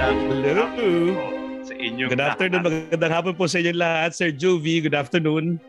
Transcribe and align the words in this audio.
magandang 0.00 0.40
Hello. 0.40 0.64
sa 1.60 1.74
inyong 1.76 2.08
Good 2.08 2.24
afternoon. 2.24 2.62
lahat. 2.64 2.72
Magandang 2.88 3.12
hapon 3.12 3.34
po 3.36 3.44
sa 3.44 3.60
inyo 3.60 3.72
lahat. 3.76 4.10
Sir 4.16 4.32
Jovi, 4.32 4.80
good 4.80 4.96
afternoon. 4.96 5.60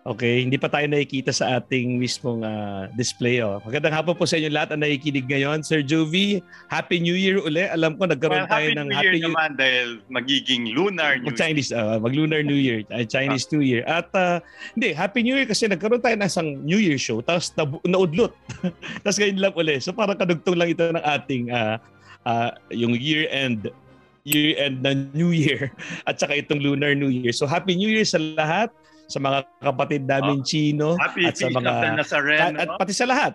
Okay, 0.00 0.46
hindi 0.46 0.56
pa 0.56 0.70
tayo 0.70 0.86
nakikita 0.88 1.34
sa 1.34 1.58
ating 1.58 1.98
mismong 1.98 2.40
ah, 2.46 2.86
display. 2.94 3.42
Oh. 3.42 3.58
Magandang 3.66 3.92
hapon 3.92 4.14
po 4.14 4.30
sa 4.30 4.38
inyo 4.38 4.46
lahat 4.46 4.72
ang 4.72 4.86
nakikinig 4.86 5.26
ngayon. 5.26 5.66
Sir 5.66 5.82
Jovi, 5.82 6.38
Happy 6.70 7.02
New 7.02 7.18
Year 7.18 7.42
uli. 7.42 7.66
Alam 7.66 7.98
ko 7.98 8.06
Well, 8.06 8.14
nagkaroon 8.14 8.46
tayo 8.46 8.70
happy 8.70 8.78
ng 8.78 8.86
New 8.86 8.96
Happy 8.96 9.06
Year 9.10 9.26
naman 9.26 9.50
dahil 9.58 9.86
magiging 10.06 10.70
lunar 10.70 11.18
New 11.18 11.34
Year. 11.34 11.40
Chinese, 11.42 11.74
ah, 11.74 11.98
mag-Lunar 11.98 12.46
New 12.46 12.56
Year, 12.56 12.86
ah, 12.94 13.02
Chinese 13.02 13.50
New 13.50 13.60
Year. 13.60 13.82
At 13.90 14.06
ah, 14.14 14.38
hindi, 14.78 14.94
Happy 14.94 15.26
New 15.26 15.34
Year 15.34 15.50
kasi 15.50 15.66
nagkaroon 15.66 15.98
tayo 15.98 16.14
ng 16.14 16.30
isang 16.30 16.62
New 16.62 16.78
Year 16.78 16.96
show 16.96 17.18
tapos 17.26 17.50
nabu- 17.58 17.82
naudlot. 17.82 18.30
tapos 19.02 19.18
ngayon 19.18 19.36
lang 19.42 19.52
uli. 19.58 19.82
So 19.82 19.90
parang 19.90 20.14
kadugtong 20.14 20.56
lang 20.56 20.70
ito 20.78 20.86
ng 20.94 21.02
ating 21.02 21.50
ah, 21.50 21.82
ah, 22.24 22.56
yung 22.72 22.96
year-end 22.96 23.68
year-end 24.24 24.84
na 24.84 24.92
New 25.12 25.32
Year 25.32 25.72
at 26.08 26.20
saka 26.20 26.36
itong 26.36 26.60
Lunar 26.60 26.92
New 26.92 27.08
Year. 27.08 27.32
So 27.32 27.48
Happy 27.48 27.76
New 27.76 27.88
Year 27.88 28.04
sa 28.04 28.20
lahat, 28.20 28.70
sa 29.10 29.18
mga 29.18 29.42
kapatid 29.58 30.06
namin 30.06 30.46
Chino 30.46 30.94
Oh, 30.94 31.00
Happy 31.02 31.26
at 31.26 31.34
sa 31.34 31.50
mga 31.50 31.98
Nazareno. 31.98 32.46
at, 32.46 32.54
at 32.62 32.68
pati 32.78 32.94
sa 32.94 33.06
lahat. 33.10 33.34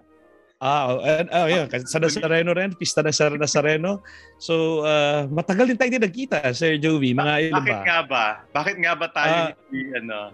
Ah, 0.55 0.88
oh, 0.88 1.03
and, 1.03 1.27
oh, 1.35 1.48
yun. 1.52 1.67
Kasi 1.67 1.84
Sa 1.84 1.99
Nazareno 1.99 2.55
rin, 2.55 2.71
pista 2.79 3.03
ng 3.03 3.12
sa 3.12 3.27
Nazareno. 3.27 3.99
So, 4.40 4.88
ah, 4.88 5.27
matagal 5.27 5.67
din 5.67 5.77
tayo 5.77 5.91
din 5.91 5.99
nagkita, 5.99 6.48
Sir 6.55 6.79
Jovi. 6.79 7.12
Mga 7.12 7.52
ilan 7.52 7.59
Bakit 7.59 7.76
ba? 7.76 7.84
nga 7.84 7.99
ba? 8.07 8.26
Bakit 8.55 8.76
nga 8.79 8.93
ba 8.95 9.07
tayo 9.12 9.35
Ah, 9.35 9.49
hindi, 9.52 9.79
ano, 9.99 10.31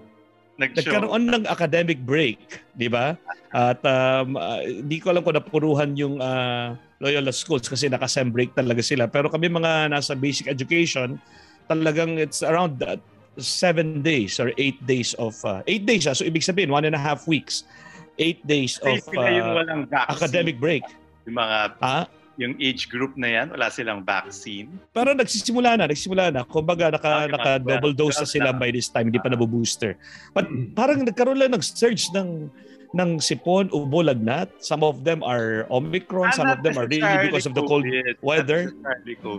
nag-show? 0.62 0.86
Nagkaroon 0.86 1.24
ng 1.28 1.44
academic 1.50 2.00
break, 2.06 2.38
di 2.78 2.88
ba? 2.88 3.18
At 3.52 3.82
um, 3.84 4.38
ah, 4.38 4.62
di 4.64 5.02
ko 5.02 5.12
alam 5.12 5.26
kung 5.26 5.36
napuruhan 5.36 5.98
yung 5.98 6.22
ah, 6.22 6.78
Loyola 7.02 7.34
schools 7.34 7.66
kasi 7.66 7.90
naka-sem 7.90 8.30
break 8.30 8.54
talaga 8.54 8.86
sila. 8.86 9.10
Pero 9.10 9.28
kami 9.28 9.50
mga 9.50 9.90
nasa 9.90 10.14
basic 10.14 10.46
education, 10.46 11.18
talagang 11.66 12.22
it's 12.22 12.46
around 12.46 12.78
uh, 12.86 12.96
seven 13.42 14.06
days 14.06 14.38
or 14.38 14.54
eight 14.62 14.78
days 14.86 15.18
of, 15.18 15.34
uh, 15.44 15.66
eight 15.66 15.90
days 15.90 16.06
ah, 16.06 16.14
so 16.14 16.22
ibig 16.22 16.46
sabihin, 16.46 16.70
one 16.70 16.86
and 16.86 16.94
a 16.94 17.02
half 17.02 17.26
weeks, 17.26 17.66
eight 18.22 18.40
days 18.46 18.78
of 18.86 19.02
uh, 19.18 19.26
academic 20.14 20.62
break. 20.62 20.86
Yung 21.26 21.42
mga, 21.42 21.74
Ah, 21.82 22.06
yung 22.42 22.58
age 22.58 22.90
group 22.90 23.14
na 23.14 23.30
yan, 23.30 23.48
wala 23.54 23.70
silang 23.70 24.02
vaccine. 24.02 24.74
Pero 24.90 25.14
nagsisimula 25.14 25.78
na, 25.78 25.86
nagsisimula 25.86 26.34
na. 26.34 26.42
Kumbaga 26.42 26.90
naka, 26.90 27.30
Okay, 27.30 27.32
naka 27.38 27.52
double 27.62 27.94
dose 27.94 28.18
na 28.18 28.26
sila 28.26 28.50
by 28.50 28.74
this 28.74 28.90
time, 28.90 29.14
hindi 29.14 29.22
pa 29.22 29.30
nabo-booster. 29.30 29.94
But 30.34 30.50
parang 30.74 31.06
nagkaroon 31.06 31.38
lang 31.38 31.54
ng 31.54 31.62
surge 31.62 32.10
ng 32.18 32.50
ng 32.92 33.24
sipon, 33.24 33.72
ubo, 33.72 34.04
lagnat. 34.04 34.52
Some 34.60 34.84
of 34.84 35.08
them 35.08 35.24
are 35.24 35.64
Omicron, 35.72 36.32
Ah, 36.32 36.36
some 36.36 36.52
of 36.52 36.60
them 36.60 36.76
are 36.76 36.88
really 36.92 37.32
because 37.32 37.48
of 37.48 37.56
the 37.56 37.64
cold 37.64 37.88
COVID. 37.88 38.20
weather. 38.20 38.76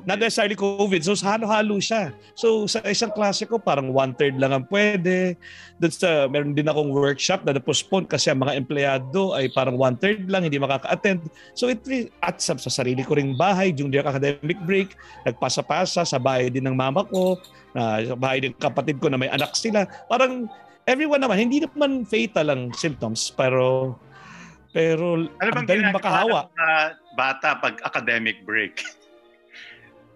Not 0.09 0.25
necessarily 0.25 0.57
COVID. 0.57 1.05
So, 1.05 1.13
halo-halo 1.21 1.77
siya. 1.77 2.17
So, 2.33 2.65
sa 2.65 2.81
isang 2.89 3.13
klase 3.13 3.45
ko, 3.45 3.61
parang 3.61 3.93
one-third 3.93 4.41
lang 4.41 4.57
ang 4.57 4.65
pwede. 4.73 5.37
Doon 5.77 5.93
sa, 5.93 6.25
meron 6.33 6.57
din 6.57 6.65
akong 6.65 6.89
workshop 6.97 7.45
na 7.45 7.53
na-postpone 7.61 8.09
kasi 8.09 8.33
ang 8.33 8.41
mga 8.41 8.57
empleyado 8.57 9.37
ay 9.37 9.53
parang 9.53 9.77
one-third 9.77 10.33
lang, 10.33 10.49
hindi 10.49 10.57
makaka-attend. 10.57 11.29
So, 11.53 11.69
it 11.69 11.85
at 12.25 12.41
sa, 12.41 12.57
sa 12.57 12.73
sarili 12.73 13.05
ko 13.05 13.21
ring 13.21 13.37
bahay, 13.37 13.77
yung 13.77 13.93
academic 13.93 14.57
break, 14.65 14.97
nagpasa-pasa 15.29 16.09
sa 16.09 16.17
bahay 16.17 16.49
din 16.49 16.65
ng 16.65 16.77
mama 16.77 17.05
ko, 17.05 17.37
na 17.77 18.01
sa 18.01 18.17
bahay 18.17 18.41
din 18.41 18.57
ng 18.57 18.61
kapatid 18.61 18.97
ko 18.97 19.13
na 19.13 19.21
may 19.21 19.29
anak 19.29 19.53
sila. 19.53 19.85
Parang 20.09 20.49
everyone 20.85 21.21
naman, 21.21 21.39
hindi 21.39 21.61
naman 21.61 22.03
fatal 22.05 22.47
ang 22.49 22.63
symptoms, 22.73 23.31
pero 23.31 23.95
pero 24.73 25.21
Ano 25.21 25.51
ang 25.53 25.69
daling 25.69 25.93
makahawa. 25.93 26.49
mga 26.49 26.77
bata 27.13 27.49
pag 27.57 27.77
academic 27.83 28.41
break? 28.43 28.81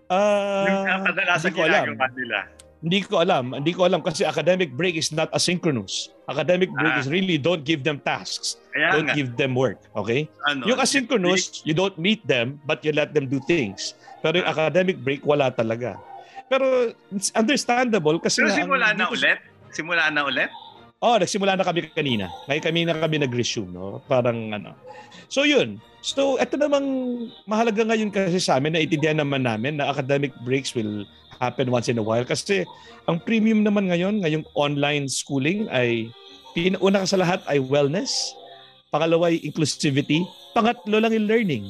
Ah, 0.07 0.65
yung 0.87 1.03
uh, 1.03 1.05
kadalasan 1.05 1.51
hindi 1.51 1.59
ko 1.59 1.63
alam. 1.67 1.85
nila. 2.15 2.39
Hindi 2.77 2.99
ko 3.03 3.15
alam. 3.19 3.45
Hindi 3.53 3.73
ko 3.75 3.83
alam 3.83 4.01
kasi 4.01 4.23
academic 4.23 4.71
break 4.71 4.95
is 4.95 5.11
not 5.11 5.27
asynchronous. 5.33 6.15
Academic 6.25 6.71
break 6.71 6.95
Ah. 6.95 7.01
is 7.01 7.09
really 7.09 7.37
don't 7.37 7.67
give 7.67 7.83
them 7.83 7.99
tasks. 7.99 8.61
Kaya 8.71 8.95
don't 8.95 9.09
nga, 9.11 9.17
give 9.17 9.35
them 9.35 9.53
work. 9.53 9.81
Okay? 9.93 10.31
ano, 10.47 10.63
yung 10.65 10.79
asynchronous, 10.79 11.61
you 11.67 11.75
don't 11.75 11.99
meet 11.99 12.23
them 12.23 12.61
but 12.63 12.81
you 12.81 12.95
let 12.95 13.11
them 13.11 13.27
do 13.27 13.43
things. 13.43 13.93
Pero 14.23 14.39
yung 14.39 14.47
academic 14.47 15.03
break, 15.03 15.21
wala 15.21 15.51
talaga. 15.51 15.99
Pero 16.47 16.95
it's 17.11 17.35
understandable 17.35 18.23
kasi 18.23 18.41
Pero 18.41 18.55
simula 18.55 18.95
na 18.95 19.11
ko- 19.11 19.19
ulit? 19.19 19.41
Simula 19.73 20.11
na 20.11 20.27
ulit? 20.27 20.51
Oh, 21.05 21.21
nagsimula 21.21 21.55
na 21.55 21.67
kami 21.67 21.93
kanina. 21.93 22.33
Ngayon 22.49 22.65
kami 22.65 22.81
na 22.89 22.97
kami 22.97 23.17
nag-resume, 23.21 23.69
no? 23.69 24.01
Parang 24.09 24.57
ano. 24.57 24.73
So 25.29 25.45
yun. 25.45 25.77
So 26.01 26.41
ito 26.41 26.57
namang 26.57 26.87
mahalaga 27.45 27.85
ngayon 27.85 28.09
kasi 28.09 28.41
sa 28.41 28.57
amin 28.57 28.73
na 28.73 28.81
itindihan 28.81 29.21
naman 29.21 29.45
namin 29.45 29.77
na 29.77 29.93
academic 29.93 30.33
breaks 30.47 30.73
will 30.73 31.05
happen 31.37 31.69
once 31.69 31.93
in 31.93 32.01
a 32.01 32.05
while 32.05 32.25
kasi 32.25 32.65
ang 33.07 33.21
premium 33.23 33.63
naman 33.63 33.93
ngayon, 33.93 34.25
ngayong 34.25 34.47
online 34.59 35.07
schooling 35.07 35.69
ay 35.71 36.11
pinuna 36.57 37.05
ka 37.05 37.13
sa 37.13 37.21
lahat 37.21 37.41
ay 37.47 37.61
wellness, 37.61 38.35
pangalawa 38.89 39.29
ay 39.29 39.45
inclusivity, 39.45 40.25
pangatlo 40.57 40.97
lang 40.99 41.13
yung 41.13 41.29
learning. 41.29 41.65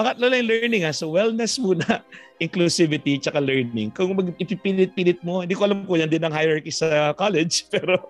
Pangatlo 0.00 0.32
lang 0.32 0.40
yung 0.40 0.48
learning 0.48 0.88
ha. 0.88 0.96
So 0.96 1.12
wellness 1.12 1.60
muna, 1.60 2.00
inclusivity, 2.44 3.20
tsaka 3.20 3.36
learning. 3.36 3.92
Kung 3.92 4.16
mag 4.16 4.32
ipipilit-pilit 4.40 5.20
mo, 5.20 5.44
hindi 5.44 5.52
ko 5.52 5.68
alam 5.68 5.84
kung 5.84 6.00
yan 6.00 6.08
din 6.08 6.24
ang 6.24 6.32
hierarchy 6.32 6.72
sa 6.72 7.12
college, 7.12 7.64
pero 7.74 8.00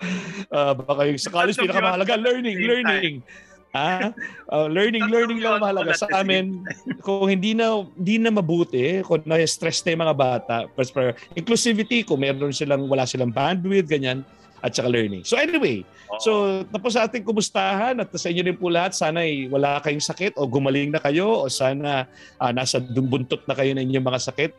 uh, 0.54 0.70
baka 0.78 1.10
yung 1.10 1.18
sa 1.18 1.34
college 1.34 1.58
pinakamahalaga, 1.58 2.14
learning, 2.14 2.62
learning. 2.62 3.26
Ah, 3.70 4.10
uh, 4.50 4.66
learning, 4.66 5.06
learning 5.10 5.42
lang 5.42 5.62
mahalaga. 5.62 5.94
Sa 5.94 6.06
amin, 6.14 6.62
kung 7.06 7.26
hindi 7.26 7.54
na 7.58 7.86
hindi 7.94 8.18
na 8.18 8.30
mabuti, 8.30 9.02
kung 9.02 9.22
na-stress 9.26 9.82
na 9.82 9.94
yung 9.94 10.02
mga 10.06 10.16
bata, 10.18 10.54
first 10.78 10.94
inclusivity, 11.34 12.06
kung 12.06 12.22
meron 12.22 12.54
silang, 12.54 12.86
wala 12.86 13.06
silang 13.06 13.34
bandwidth, 13.34 13.90
ganyan, 13.90 14.26
at 14.60 14.76
saka 14.76 14.88
learning. 14.88 15.24
So 15.24 15.40
anyway. 15.40 15.82
So 16.20 16.62
tapos 16.68 16.96
sa 16.96 17.08
ating 17.08 17.24
kumustahan 17.24 17.96
at 18.00 18.08
sa 18.12 18.28
inyo 18.28 18.42
rin 18.44 18.56
po 18.56 18.68
lahat, 18.68 18.92
sana 18.96 19.24
ay 19.24 19.48
wala 19.48 19.80
kayong 19.80 20.04
sakit 20.04 20.36
o 20.36 20.44
gumaling 20.48 20.92
na 20.92 21.00
kayo 21.00 21.44
o 21.44 21.48
sana 21.48 22.08
ah, 22.36 22.52
nasa 22.52 22.80
dumbuntot 22.80 23.44
na 23.48 23.56
kayo 23.56 23.72
ng 23.76 23.84
inyong 23.88 24.06
mga 24.06 24.20
sakit. 24.32 24.52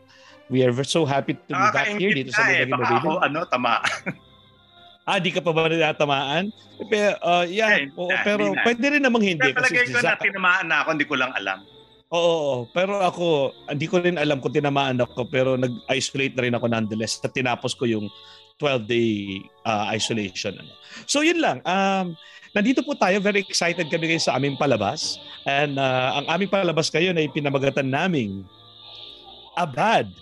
We 0.50 0.60
are 0.66 0.74
so 0.84 1.06
happy 1.06 1.38
to 1.38 1.52
be 1.54 1.68
back 1.72 1.96
here 1.96 2.12
dito 2.12 2.34
sa 2.34 2.44
ka 2.44 2.52
eh. 2.52 2.66
Baka 2.68 3.00
ako, 3.00 3.10
ano, 3.24 3.40
tama. 3.48 3.80
Ah, 5.02 5.18
di 5.18 5.34
ka 5.34 5.42
pa 5.42 5.50
ba 5.50 5.66
natatamaan? 5.66 6.54
Pero, 6.86 7.18
uh, 7.26 7.42
yeah, 7.42 7.82
Hindi, 7.82 7.90
oo, 7.98 8.06
hindi 8.06 8.22
pero 8.22 8.54
na. 8.54 8.62
pwede 8.62 8.86
rin 8.86 9.02
namang 9.02 9.24
hindi. 9.26 9.50
Kaya 9.50 9.58
palagay 9.58 9.86
ko 9.90 9.98
na 9.98 10.14
tinamaan 10.14 10.66
na 10.70 10.76
ako, 10.86 10.88
hindi 10.94 11.08
ko 11.10 11.14
lang 11.18 11.32
alam. 11.34 11.58
Oo, 12.14 12.22
oo, 12.22 12.54
pero 12.70 13.02
ako, 13.02 13.50
hindi 13.66 13.86
ko 13.90 13.98
rin 13.98 14.14
alam 14.14 14.38
kung 14.38 14.54
tinamaan 14.54 15.02
ako, 15.02 15.26
pero 15.26 15.58
nag-isolate 15.58 16.38
na 16.38 16.42
rin 16.46 16.54
ako 16.54 16.66
nonetheless. 16.70 17.18
At 17.18 17.34
tinapos 17.34 17.74
ko 17.74 17.82
yung 17.90 18.06
12-day 18.62 19.42
uh, 19.66 19.90
isolation. 19.90 20.54
Ano. 20.54 20.70
So 21.10 21.26
yun 21.26 21.42
lang. 21.42 21.58
Um, 21.66 22.14
nandito 22.54 22.86
po 22.86 22.94
tayo. 22.94 23.18
Very 23.18 23.42
excited 23.42 23.90
kami 23.90 24.14
ngayon 24.14 24.22
sa 24.22 24.38
aming 24.38 24.54
palabas. 24.54 25.18
And 25.42 25.82
uh, 25.82 26.22
ang 26.22 26.26
aming 26.30 26.54
palabas 26.54 26.86
kayo 26.86 27.10
ay 27.10 27.26
pinamagatan 27.34 27.90
naming 27.90 28.46
A 29.58 29.66
Bad. 29.66 30.14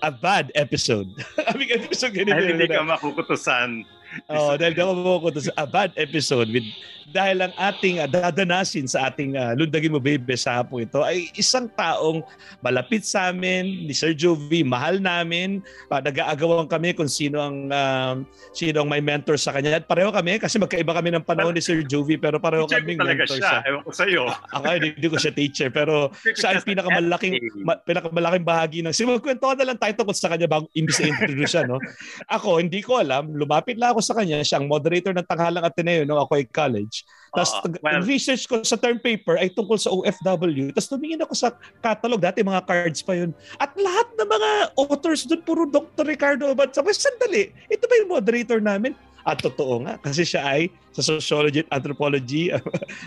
A 0.00 0.08
Bad 0.08 0.48
episode. 0.56 1.12
aming 1.52 1.76
episode 1.76 2.16
ganito. 2.16 2.32
Dahil 2.32 2.56
hindi 2.56 2.72
ka 2.72 2.80
makukutusan. 2.80 3.84
Oo, 4.30 4.58
dahil 4.58 4.74
daw 4.74 4.90
mo 4.94 5.22
ko 5.22 5.28
sa 5.38 5.52
a 5.58 5.66
bad 5.66 5.94
episode 5.94 6.50
with 6.50 6.66
dahil 7.10 7.42
ang 7.42 7.54
ating 7.58 7.98
uh, 7.98 8.06
dadanasin 8.06 8.86
sa 8.86 9.10
ating 9.10 9.34
uh, 9.34 9.58
Lundagin 9.58 9.90
mo 9.90 9.98
baby 9.98 10.38
sa 10.38 10.62
hapon 10.62 10.86
ito 10.86 11.02
ay 11.02 11.26
isang 11.34 11.66
taong 11.74 12.22
malapit 12.62 13.02
sa 13.02 13.34
amin 13.34 13.90
ni 13.90 13.94
Sir 13.94 14.14
Jovi, 14.14 14.62
mahal 14.62 15.02
namin, 15.02 15.58
uh, 15.90 15.98
nag-aagawan 15.98 16.70
kami 16.70 16.94
kung 16.94 17.10
sino 17.10 17.42
ang 17.42 17.66
um, 17.70 18.16
sino 18.54 18.86
ang 18.86 18.88
may 18.90 19.02
mentor 19.02 19.34
sa 19.34 19.50
kanya. 19.50 19.82
At 19.82 19.90
pareho 19.90 20.14
kami 20.14 20.38
kasi 20.38 20.62
magkaiba 20.62 20.94
kami 20.94 21.10
ng 21.18 21.26
panahon 21.26 21.54
ni 21.54 21.62
Sir 21.62 21.82
Jovi 21.82 22.14
pero 22.14 22.38
pareho 22.38 22.66
talaga 22.70 23.26
mentor 23.26 23.26
siya. 23.26 23.50
sa. 23.50 23.66
Ewan 23.66 23.82
ko 23.82 23.90
sa'yo. 23.90 24.22
Ako 24.54 24.64
hindi, 24.70 24.88
hindi 24.94 25.08
ko 25.10 25.18
siya 25.18 25.32
teacher 25.34 25.68
pero 25.74 26.14
siya 26.22 26.54
ang 26.54 26.62
sa 26.62 26.66
pinakamalaking 26.66 27.34
ma- 27.64 27.80
pinakamalaking 27.82 28.46
bahagi 28.46 28.78
ng 28.84 28.94
sige 28.94 29.08
magkwento 29.10 29.50
na 29.56 29.66
lang 29.66 29.78
tayo 29.80 29.92
tungkol 29.96 30.16
sa 30.16 30.30
kanya 30.30 30.46
bago 30.46 30.68
imbis 30.76 31.00
na 31.00 31.10
introduce 31.10 31.50
siya 31.50 31.64
no 31.66 31.80
ako 32.28 32.60
hindi 32.60 32.80
ko 32.84 33.00
alam 33.00 33.32
lumapit 33.34 33.80
lang 33.80 33.96
ako 33.96 33.99
sa 34.00 34.16
kanya 34.16 34.42
siya 34.42 34.60
ang 34.60 34.66
moderator 34.66 35.14
ng 35.14 35.24
Tanghalang 35.24 35.64
Ateneo 35.64 36.02
no 36.04 36.20
ako 36.20 36.40
ay 36.40 36.44
college. 36.48 37.04
Tapos 37.30 37.52
tag- 37.62 37.80
Well- 37.80 38.04
research 38.04 38.44
ko 38.50 38.60
sa 38.66 38.74
term 38.74 38.98
paper 38.98 39.38
ay 39.38 39.52
tungkol 39.54 39.78
sa 39.78 39.92
OFW 39.94 40.74
tapos 40.74 40.90
tumingin 40.90 41.22
ako 41.22 41.34
sa 41.36 41.54
catalog. 41.80 42.20
Dati 42.20 42.42
mga 42.42 42.64
cards 42.66 43.00
pa 43.04 43.14
yun. 43.14 43.30
At 43.60 43.72
lahat 43.78 44.08
ng 44.18 44.28
mga 44.28 44.50
authors 44.76 45.24
doon 45.24 45.42
puro 45.46 45.62
Dr. 45.68 46.04
Ricardo 46.04 46.50
Abad. 46.50 46.74
Sabi 46.74 46.90
sandali 46.92 47.54
ito 47.70 47.84
ba 47.86 47.94
yung 48.00 48.10
moderator 48.10 48.58
namin? 48.58 48.92
At 49.24 49.44
totoo 49.44 49.84
nga. 49.84 50.00
Kasi 50.00 50.24
siya 50.24 50.42
ay 50.44 50.72
sa 50.96 51.04
sociology 51.04 51.62
at 51.64 51.70
anthropology. 51.80 52.50
Uh, 52.50 52.60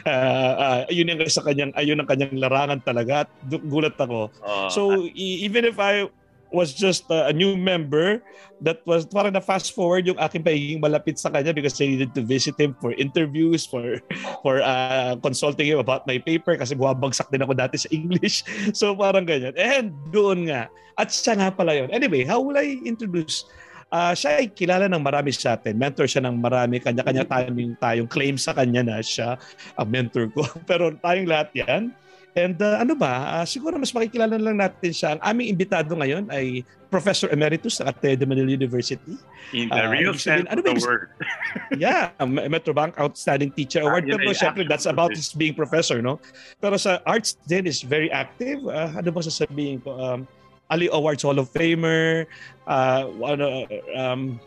uh, 0.08 0.82
yun 0.88 1.10
yung 1.10 1.20
sa 1.28 1.42
kanyang 1.44 1.74
ayun 1.74 2.00
ang 2.00 2.10
kanyang 2.10 2.38
larangan 2.38 2.80
talaga. 2.86 3.26
At 3.26 3.30
gulat 3.50 3.98
ako. 3.98 4.30
Oo. 4.30 4.70
So 4.70 4.82
e- 5.10 5.42
even 5.44 5.66
if 5.66 5.78
I 5.82 6.08
was 6.54 6.72
just 6.72 7.10
uh, 7.10 7.28
a 7.28 7.34
new 7.34 7.58
member 7.58 8.22
that 8.62 8.86
was 8.86 9.10
parang 9.10 9.34
na 9.34 9.42
fast 9.44 9.74
forward 9.74 10.06
yung 10.06 10.16
aking 10.22 10.46
pagiging 10.46 10.80
malapit 10.80 11.18
sa 11.20 11.34
kanya 11.34 11.52
because 11.52 11.76
I 11.82 11.90
needed 11.90 12.14
to 12.16 12.22
visit 12.22 12.56
him 12.56 12.78
for 12.78 12.94
interviews, 12.96 13.66
for 13.66 14.00
for 14.46 14.62
uh, 14.62 15.18
consulting 15.20 15.68
him 15.74 15.82
about 15.82 16.06
my 16.06 16.22
paper 16.22 16.56
kasi 16.56 16.78
buwabagsak 16.78 17.34
din 17.34 17.44
ako 17.44 17.58
dati 17.58 17.76
sa 17.82 17.90
English. 17.90 18.46
So 18.74 18.96
parang 18.96 19.26
ganyan. 19.26 19.54
And 19.58 19.94
doon 20.14 20.50
nga. 20.50 20.70
At 20.96 21.10
siya 21.10 21.36
nga 21.36 21.50
pala 21.50 21.74
yun. 21.74 21.90
Anyway, 21.90 22.24
how 22.24 22.40
will 22.40 22.56
I 22.56 22.80
introduce 22.86 23.50
uh, 23.94 24.14
siya 24.18 24.42
ay 24.42 24.50
kilala 24.50 24.90
ng 24.90 25.04
marami 25.06 25.30
sa 25.30 25.54
atin. 25.54 25.78
Mentor 25.78 26.10
siya 26.10 26.26
ng 26.26 26.42
marami. 26.42 26.82
Kanya-kanya 26.82 27.30
tayong, 27.30 27.78
tayong 27.78 28.10
claim 28.10 28.36
sa 28.42 28.58
kanya 28.58 28.82
na 28.82 28.98
siya 29.06 29.38
ang 29.78 29.88
mentor 29.94 30.34
ko. 30.34 30.42
Pero 30.70 30.90
tayong 30.98 31.30
lahat 31.30 31.54
yan. 31.54 31.94
And 32.34 32.58
uh, 32.58 32.82
ano 32.82 32.98
ba, 32.98 33.42
uh, 33.42 33.46
siguro 33.46 33.78
mas 33.78 33.94
makikilala 33.94 34.42
lang 34.42 34.58
natin 34.58 34.90
siya. 34.90 35.18
Ang 35.18 35.22
aming 35.22 35.48
imbitado 35.54 35.94
ngayon 35.94 36.26
ay 36.34 36.66
Professor 36.90 37.30
Emeritus 37.30 37.78
sa 37.78 37.94
Ate 37.94 38.18
de 38.18 38.26
Manila 38.26 38.50
University. 38.50 39.18
In 39.54 39.70
the 39.70 39.86
uh, 39.86 39.90
real 39.90 40.18
sense 40.18 40.50
ano 40.50 40.62
of 40.62 40.66
the 40.66 40.78
word. 40.82 41.14
yeah, 41.78 42.10
Metrobank 42.26 42.98
Outstanding 42.98 43.54
Teacher 43.54 43.86
Award. 43.86 44.10
Ah, 44.10 44.18
Pero 44.18 44.34
syempre, 44.34 44.66
that's 44.66 44.90
about 44.90 45.14
his 45.14 45.30
being 45.34 45.54
professor, 45.54 46.02
no? 46.02 46.18
Pero 46.58 46.78
sa 46.78 47.02
arts 47.06 47.38
din 47.46 47.70
is 47.70 47.86
very 47.86 48.10
active. 48.10 48.66
Uh, 48.66 48.94
ano 48.98 49.10
ba 49.14 49.22
sasabihin 49.22 49.82
ko? 49.86 49.94
Um, 49.94 50.26
Ali 50.74 50.90
Awards 50.90 51.22
Hall 51.22 51.38
of 51.38 51.54
Famer, 51.54 52.26
uh, 52.66 53.06
ano, 53.22 53.70
um, 53.94 54.42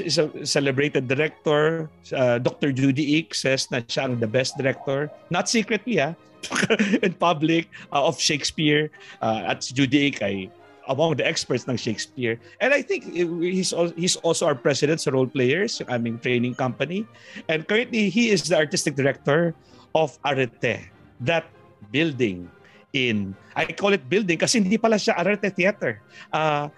is 0.00 0.18
a 0.18 0.30
celebrated 0.46 1.08
director. 1.08 1.90
Uh, 2.12 2.38
Dr. 2.38 2.72
Judy 2.72 3.18
Ick 3.20 3.34
says 3.34 3.70
na 3.70 3.80
siya 3.84 4.10
ang 4.10 4.18
the 4.18 4.30
best 4.30 4.56
director. 4.56 5.10
Not 5.30 5.48
secretly, 5.48 6.00
ah. 6.00 6.14
in 7.04 7.14
public 7.16 7.68
uh, 7.92 8.04
of 8.04 8.20
Shakespeare. 8.20 8.90
Uh, 9.22 9.54
at 9.54 9.64
Judy 9.64 10.12
Ick 10.12 10.22
ay 10.22 10.36
among 10.88 11.16
the 11.16 11.24
experts 11.26 11.64
ng 11.68 11.76
Shakespeare. 11.76 12.36
And 12.60 12.74
I 12.74 12.82
think 12.82 13.08
he's 13.12 13.72
also, 13.72 13.94
he's 13.96 14.16
also 14.20 14.46
our 14.46 14.54
president 14.54 15.00
sa 15.00 15.10
Role 15.10 15.26
Players, 15.26 15.80
yung 15.80 15.88
aming 15.88 16.18
training 16.20 16.54
company. 16.54 17.08
And 17.48 17.66
currently, 17.66 18.10
he 18.10 18.30
is 18.30 18.44
the 18.48 18.56
artistic 18.56 18.96
director 18.96 19.54
of 19.94 20.18
Arete, 20.24 20.90
that 21.20 21.48
building 21.90 22.50
in, 22.92 23.34
I 23.56 23.66
call 23.72 23.92
it 23.92 24.08
building 24.08 24.38
kasi 24.38 24.60
hindi 24.60 24.78
pala 24.78 24.96
siya 24.96 25.18
Arete 25.18 25.50
Theater. 25.54 26.00
Uh, 26.32 26.68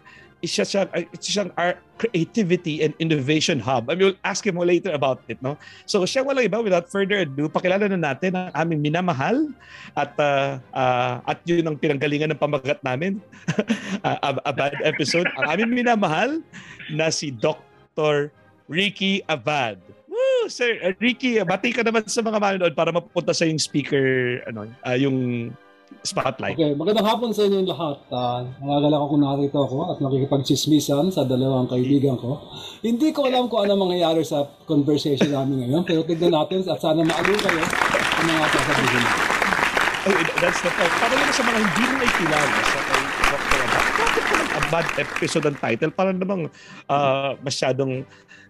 isa 0.47 0.63
siya, 0.63 0.87
isa 1.11 1.29
siyang 1.35 1.51
art, 1.59 1.83
creativity 1.99 2.87
and 2.87 2.95
innovation 3.03 3.59
hub. 3.59 3.91
I 3.91 3.99
mean, 3.99 4.15
we'll 4.15 4.23
ask 4.23 4.47
him 4.47 4.61
later 4.63 4.95
about 4.95 5.27
it. 5.27 5.43
No? 5.43 5.59
So 5.91 6.07
siya 6.07 6.23
wala 6.23 6.47
iba, 6.47 6.63
without 6.63 6.87
further 6.87 7.27
ado, 7.27 7.51
pakilala 7.51 7.91
na 7.91 7.99
natin 7.99 8.39
ang 8.39 8.55
aming 8.55 8.87
minamahal 8.87 9.51
at 9.99 10.15
uh, 10.21 10.63
uh, 10.71 11.19
at 11.27 11.43
yun 11.43 11.67
ang 11.67 11.77
pinanggalingan 11.77 12.31
ng 12.31 12.41
pamagat 12.41 12.79
namin. 12.87 13.19
a, 14.07 14.39
a 14.51 14.53
bad 14.55 14.79
episode. 14.87 15.27
ang 15.35 15.59
aming 15.59 15.83
minamahal 15.83 16.39
na 16.95 17.11
si 17.11 17.35
Dr. 17.35 18.31
Ricky 18.71 19.27
Abad. 19.27 19.83
Woo, 20.07 20.47
Sir 20.47 20.95
Ricky, 21.03 21.43
bati 21.43 21.75
ka 21.75 21.83
naman 21.83 22.07
sa 22.07 22.23
mga 22.23 22.39
manonood 22.39 22.75
para 22.79 22.95
mapunta 22.95 23.35
sa 23.35 23.45
yung 23.45 23.59
speaker, 23.59 24.41
ano, 24.47 24.71
uh, 24.87 24.97
yung 24.97 25.51
spotlight. 26.03 26.59
Okay, 26.59 26.75
magandang 26.75 27.07
hapon 27.07 27.31
sa 27.31 27.47
inyong 27.47 27.67
lahat. 27.67 27.97
Uh, 28.11 28.41
nagagalak 28.63 29.01
ako 29.03 29.15
narito 29.19 29.59
ako 29.59 29.77
at 29.95 29.99
nakikipagchismisan 30.03 31.11
sa 31.11 31.23
dalawang 31.27 31.67
kaibigan 31.71 32.19
ko. 32.19 32.43
Hindi 32.83 33.11
ko 33.11 33.27
alam 33.27 33.47
kung 33.47 33.67
ano 33.67 33.79
mangyayari 33.79 34.23
sa 34.23 34.47
conversation 34.67 35.31
namin 35.31 35.67
ngayon, 35.67 35.83
pero 35.87 36.03
tignan 36.07 36.35
natin 36.35 36.63
at 36.67 36.79
sana 36.79 37.03
maaliw 37.03 37.39
kayo 37.39 37.63
sa 37.67 38.23
mga 38.23 38.45
sasabihin 38.51 39.03
natin. 39.03 39.27
Oh, 40.07 40.23
that's 40.39 40.61
the 40.63 40.71
point. 40.71 40.95
Para 41.03 41.13
naman 41.19 41.35
sa 41.35 41.43
mga 41.43 41.59
hindi 41.59 41.83
rin 41.83 41.99
ay 41.99 42.11
kilala 42.15 42.59
sa 42.63 42.81
kay 42.87 43.03
Dr. 43.27 43.59
Abad, 43.67 43.87
bakit 43.91 44.25
bad 44.71 44.87
episode 45.03 45.47
ang 45.51 45.59
title? 45.59 45.91
Para 45.91 46.11
namang 46.15 46.43
uh, 46.87 47.31
masyadong 47.43 48.07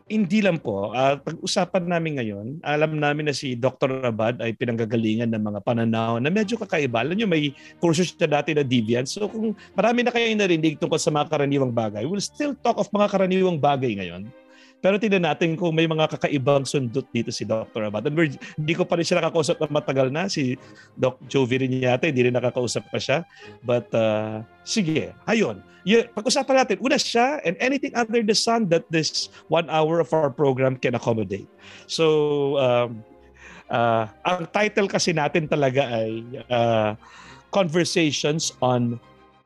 hindi 0.06 0.38
lang 0.38 0.62
po. 0.62 0.94
Uh, 0.94 1.18
pag-usapan 1.18 1.90
namin 1.90 2.22
ngayon, 2.22 2.46
alam 2.62 2.94
namin 2.94 3.26
na 3.26 3.34
si 3.34 3.58
Dr. 3.58 4.06
Abad 4.06 4.38
ay 4.38 4.54
pinanggagalingan 4.54 5.34
ng 5.34 5.42
mga 5.42 5.60
pananaw 5.66 6.22
na 6.22 6.30
medyo 6.30 6.54
kakaiba. 6.54 7.02
Alam 7.02 7.18
nyo, 7.18 7.26
may 7.26 7.50
kurso 7.82 8.06
siya 8.06 8.30
dati 8.30 8.54
na 8.54 8.62
deviant. 8.62 9.10
So 9.10 9.26
kung 9.26 9.58
marami 9.74 10.06
na 10.06 10.14
kayo 10.14 10.30
narinig 10.30 10.78
tungkol 10.78 11.02
sa 11.02 11.10
mga 11.10 11.26
karaniwang 11.26 11.74
bagay, 11.74 12.06
we'll 12.06 12.22
still 12.22 12.54
talk 12.62 12.78
of 12.78 12.86
mga 12.94 13.10
karaniwang 13.10 13.58
bagay 13.58 13.98
ngayon. 13.98 14.30
Pero 14.84 15.00
tingnan 15.00 15.24
natin 15.24 15.56
kung 15.56 15.72
may 15.72 15.88
mga 15.88 16.16
kakaibang 16.16 16.68
sundot 16.68 17.08
dito 17.10 17.32
si 17.32 17.48
Dr. 17.48 17.88
Abad. 17.88 18.06
And 18.06 18.16
hindi 18.60 18.74
ko 18.76 18.84
pa 18.84 19.00
rin 19.00 19.06
siya 19.08 19.18
nakakausap 19.18 19.56
na 19.58 19.68
matagal 19.72 20.08
na. 20.12 20.28
Si 20.28 20.54
Doc 20.94 21.18
Joe 21.26 21.48
Virinyate, 21.48 22.12
hindi 22.12 22.28
rin 22.28 22.36
nakakausap 22.36 22.86
pa 22.92 23.00
siya. 23.00 23.24
But 23.64 23.88
uh, 23.96 24.44
sige, 24.62 25.16
ayun. 25.24 25.64
Y- 25.86 26.06
pag-usapan 26.12 26.66
natin, 26.66 26.76
una 26.82 26.98
siya 27.00 27.40
and 27.46 27.54
anything 27.62 27.94
under 27.96 28.20
the 28.20 28.36
sun 28.36 28.66
that 28.68 28.84
this 28.92 29.30
one 29.48 29.70
hour 29.72 30.02
of 30.02 30.12
our 30.12 30.28
program 30.28 30.76
can 30.76 30.98
accommodate. 30.98 31.48
So, 31.86 32.58
um, 32.58 33.06
uh, 33.70 34.10
ang 34.26 34.50
title 34.50 34.90
kasi 34.90 35.14
natin 35.14 35.46
talaga 35.46 35.88
ay 35.88 36.26
uh, 36.50 36.98
Conversations 37.54 38.52
on 38.60 39.00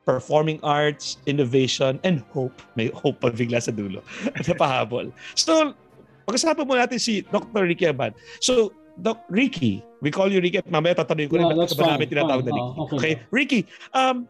performing 0.05 0.59
arts, 0.65 1.21
innovation, 1.29 1.99
and 2.03 2.25
hope. 2.33 2.61
May 2.73 2.89
hope 2.91 3.21
pa 3.21 3.29
bigla 3.29 3.61
sa 3.61 3.69
dulo. 3.69 4.01
na 4.47 4.55
pahabol. 4.57 5.13
So, 5.37 5.77
pag-usapan 6.25 6.65
mo 6.65 6.73
natin 6.77 6.97
si 6.97 7.21
Dr. 7.29 7.65
Ricky 7.69 7.89
Abad. 7.89 8.17
So, 8.41 8.73
Doc 8.99 9.23
Ricky, 9.31 9.81
we 10.03 10.11
call 10.11 10.27
you 10.27 10.43
Ricky 10.43 10.59
at 10.59 10.67
mamaya 10.67 10.97
tatanungin 10.97 11.31
ko 11.31 11.35
yeah, 11.39 11.47
rin 11.47 11.57
ba 11.57 11.85
namin 11.95 12.07
tinatawag 12.11 12.43
na 12.43 12.51
Ricky. 12.51 12.61
Uh, 12.61 12.83
okay. 12.83 12.95
okay. 12.97 13.13
Ricky, 13.31 13.61
um, 13.95 14.27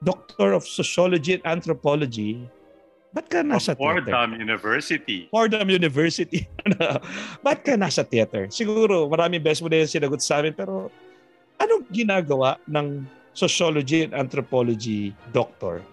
Doctor 0.00 0.56
of 0.56 0.64
Sociology 0.64 1.36
and 1.36 1.44
Anthropology, 1.44 2.40
ba't 3.12 3.28
ka 3.28 3.40
nasa 3.40 3.72
of 3.72 3.80
theater? 3.80 4.12
Fordham 4.12 4.30
University. 4.36 5.18
Fordham 5.32 5.68
University. 5.68 6.40
ba't 7.44 7.60
ka 7.64 7.76
nasa 7.76 8.04
theater? 8.04 8.48
Siguro 8.48 9.08
maraming 9.08 9.40
best 9.40 9.60
mo 9.60 9.68
na 9.68 9.84
yung 9.84 9.92
sinagot 9.92 10.20
sa 10.20 10.40
amin, 10.40 10.52
pero 10.52 10.92
anong 11.60 11.84
ginagawa 11.88 12.60
ng 12.68 13.08
sociology 13.36 14.08
and 14.08 14.16
anthropology 14.16 15.12
doctor 15.36 15.84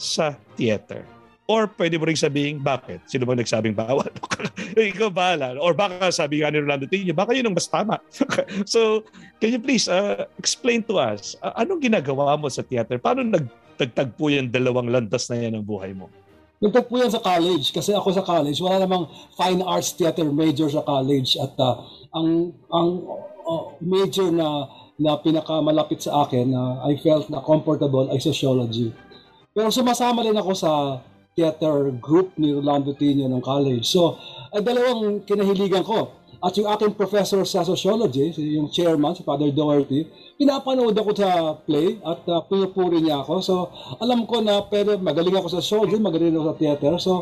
sa 0.00 0.32
theater? 0.56 1.04
Or 1.46 1.70
pwede 1.78 1.94
mo 1.94 2.10
rin 2.10 2.18
sabihin, 2.18 2.58
bakit? 2.58 3.06
Sino 3.06 3.22
ba 3.22 3.38
nagsabing 3.38 3.78
bawal? 3.78 4.10
Ikaw 4.74 5.14
bahala. 5.14 5.54
Or 5.62 5.78
baka 5.78 6.10
sabi 6.10 6.42
nga 6.42 6.50
ni 6.50 6.58
Rolando 6.58 6.90
Tino, 6.90 7.14
baka 7.14 7.38
yun 7.38 7.46
ang 7.46 7.54
mas 7.54 7.70
tama. 7.70 8.02
so, 8.66 9.06
can 9.38 9.54
you 9.54 9.62
please 9.62 9.86
uh, 9.86 10.26
explain 10.42 10.82
to 10.90 10.98
us, 10.98 11.38
uh, 11.46 11.54
anong 11.62 11.86
ginagawa 11.86 12.34
mo 12.34 12.50
sa 12.50 12.66
theater? 12.66 12.98
Paano 12.98 13.22
nagtagtagpo 13.22 14.26
yan 14.26 14.50
dalawang 14.50 14.90
landas 14.90 15.30
na 15.30 15.38
yan 15.38 15.54
ng 15.54 15.62
buhay 15.62 15.94
mo? 15.94 16.10
Nagtagpo 16.58 16.98
yan 16.98 17.14
sa 17.14 17.22
college. 17.22 17.70
Kasi 17.70 17.94
ako 17.94 18.10
sa 18.10 18.26
college, 18.26 18.58
wala 18.58 18.82
namang 18.82 19.06
fine 19.38 19.62
arts 19.62 19.94
theater 19.94 20.26
major 20.26 20.66
sa 20.66 20.82
college. 20.82 21.38
At 21.38 21.54
uh, 21.62 21.78
ang, 22.10 22.58
ang 22.74 22.88
uh, 23.46 23.70
major 23.78 24.34
na 24.34 24.66
na 24.96 25.20
pinakamalapit 25.20 26.04
sa 26.04 26.24
akin 26.24 26.52
na 26.52 26.80
I 26.88 26.96
felt 27.00 27.28
na 27.28 27.44
comfortable 27.44 28.08
ay 28.08 28.20
sociology. 28.20 28.92
Pero 29.52 29.68
sumasama 29.68 30.24
rin 30.24 30.36
ako 30.36 30.52
sa 30.56 31.00
theater 31.36 31.92
group 32.00 32.32
ni 32.40 32.56
Rolando 32.56 32.96
Tino 32.96 33.28
ng 33.28 33.44
college. 33.44 33.84
So, 33.84 34.16
ay 34.56 34.64
dalawang 34.64 35.28
kinahiligan 35.28 35.84
ko. 35.84 36.16
At 36.40 36.52
yung 36.56 36.68
aking 36.68 36.96
professor 36.96 37.40
sa 37.48 37.64
sociology, 37.64 38.32
yung 38.36 38.68
chairman, 38.68 39.16
si 39.16 39.24
Father 39.24 39.48
Doherty, 39.52 40.04
pinapanood 40.36 40.92
ako 40.96 41.10
sa 41.16 41.56
play 41.64 41.96
at 42.04 42.20
uh, 42.28 42.44
pinupuri 42.44 43.00
niya 43.00 43.24
ako. 43.24 43.34
So, 43.40 43.54
alam 44.00 44.28
ko 44.28 44.44
na 44.44 44.60
pero 44.68 45.00
magaling 45.00 45.36
ako 45.36 45.48
sa 45.56 45.60
sociology, 45.64 45.96
magaling 45.96 46.36
ako 46.36 46.52
sa 46.52 46.58
theater. 46.60 46.92
So, 47.00 47.12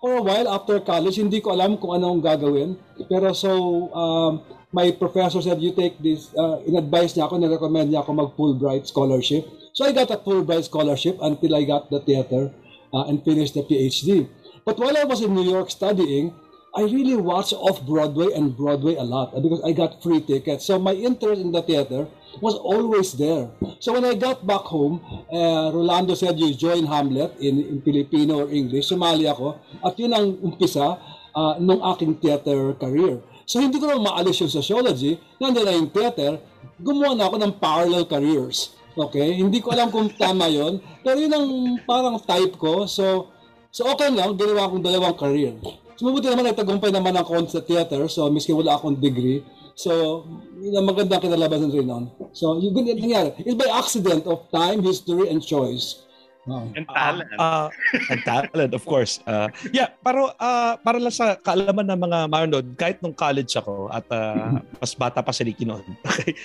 for 0.00 0.20
a 0.20 0.24
while 0.24 0.48
after 0.52 0.80
college, 0.80 1.20
hindi 1.20 1.44
ko 1.44 1.52
alam 1.52 1.76
kung 1.76 1.96
anong 1.96 2.24
gagawin. 2.24 2.76
Pero 3.08 3.36
so, 3.36 3.52
um, 3.92 4.40
my 4.74 4.90
professor 4.90 5.38
said, 5.40 5.62
you 5.62 5.70
take 5.70 6.02
this, 6.02 6.34
uh, 6.34 6.58
in-advise 6.66 7.14
niya 7.14 7.30
ako, 7.30 7.38
na-recommend 7.38 7.94
niya 7.94 8.02
ako 8.02 8.10
mag-Fulbright 8.10 8.90
scholarship. 8.90 9.46
So 9.70 9.86
I 9.86 9.94
got 9.94 10.10
a 10.10 10.18
Fulbright 10.18 10.66
scholarship 10.66 11.14
until 11.22 11.54
I 11.54 11.62
got 11.62 11.94
the 11.94 12.02
theater 12.02 12.50
uh, 12.90 13.06
and 13.06 13.22
finished 13.22 13.54
the 13.54 13.62
PhD. 13.62 14.26
But 14.66 14.82
while 14.82 14.98
I 14.98 15.06
was 15.06 15.22
in 15.22 15.30
New 15.30 15.46
York 15.46 15.70
studying, 15.70 16.34
I 16.74 16.90
really 16.90 17.14
watched 17.14 17.54
off-Broadway 17.54 18.34
and 18.34 18.50
Broadway 18.50 18.98
a 18.98 19.06
lot 19.06 19.30
uh, 19.30 19.38
because 19.38 19.62
I 19.62 19.70
got 19.70 20.02
free 20.02 20.18
tickets. 20.18 20.66
So 20.66 20.74
my 20.82 20.90
interest 20.90 21.38
in 21.38 21.54
the 21.54 21.62
theater 21.62 22.10
was 22.42 22.58
always 22.58 23.14
there. 23.14 23.46
So 23.78 23.94
when 23.94 24.02
I 24.02 24.18
got 24.18 24.42
back 24.42 24.66
home, 24.66 24.98
uh, 25.30 25.70
Rolando 25.70 26.18
said, 26.18 26.34
you 26.34 26.50
join 26.50 26.90
Hamlet 26.90 27.38
in, 27.38 27.62
in 27.62 27.78
Filipino 27.78 28.42
or 28.42 28.50
English. 28.50 28.90
Sumali 28.90 29.30
ako. 29.30 29.54
At 29.86 29.94
yun 30.02 30.18
ang 30.18 30.34
umpisa 30.42 30.98
uh, 31.30 31.54
nung 31.62 31.78
aking 31.94 32.18
theater 32.18 32.74
career. 32.74 33.22
So 33.44 33.60
hindi 33.60 33.76
ko 33.76 33.88
naman 33.88 34.08
maalis 34.08 34.40
yung 34.40 34.52
sociology, 34.52 35.20
nandun 35.40 35.64
na 35.64 35.76
yung 35.76 35.90
theater, 35.92 36.40
gumawa 36.80 37.12
na 37.16 37.28
ako 37.28 37.36
ng 37.40 37.52
parallel 37.60 38.04
careers. 38.08 38.72
Okay? 38.94 39.36
Hindi 39.36 39.58
ko 39.60 39.74
alam 39.74 39.90
kung 39.90 40.08
tama 40.14 40.48
yon 40.48 40.80
pero 41.02 41.18
yun 41.18 41.32
ang 41.34 41.46
parang 41.84 42.16
type 42.22 42.56
ko. 42.56 42.88
So, 42.88 43.34
so 43.74 43.84
okay 43.90 44.08
lang, 44.12 44.38
ginawa 44.38 44.70
akong 44.70 44.84
dalawang 44.84 45.16
career. 45.18 45.54
So, 45.94 46.10
mabuti 46.10 46.26
naman 46.26 46.50
nagtagumpay 46.50 46.90
naman 46.90 47.14
ako 47.14 47.46
sa 47.46 47.62
theater, 47.62 48.10
so 48.10 48.26
miski 48.26 48.50
wala 48.50 48.74
akong 48.74 48.98
degree. 48.98 49.46
So, 49.74 50.22
yun 50.58 50.74
ang 50.74 50.86
magandang 50.86 51.22
kinalabasan 51.22 51.70
rin 51.74 51.86
noon. 51.86 52.06
So, 52.30 52.58
yung 52.62 52.74
ganyan 52.78 52.98
nangyari. 53.02 53.30
It's 53.42 53.58
by 53.58 53.70
accident 53.70 54.26
of 54.26 54.46
time, 54.54 54.86
history, 54.86 55.26
and 55.30 55.42
choice. 55.42 56.03
Oh. 56.44 56.68
And 56.76 56.84
talent. 56.92 57.28
Uh, 57.40 57.40
uh, 57.40 58.10
and 58.12 58.20
talent, 58.24 58.72
of 58.76 58.84
course. 58.84 59.20
Uh, 59.24 59.48
yeah, 59.72 59.96
pero 60.04 60.28
uh, 60.36 60.76
para 60.76 61.00
lang 61.00 61.14
sa 61.14 61.40
kaalaman 61.40 61.88
ng 61.88 62.00
mga 62.04 62.18
manonood, 62.28 62.66
kahit 62.76 63.00
nung 63.00 63.16
college 63.16 63.56
ako 63.56 63.88
at 63.88 64.04
uh, 64.12 64.60
mas 64.76 64.92
bata 64.92 65.24
pa 65.24 65.32
si 65.32 65.48
Ricky 65.48 65.64
noon, 65.64 65.84
okay, 66.08 66.36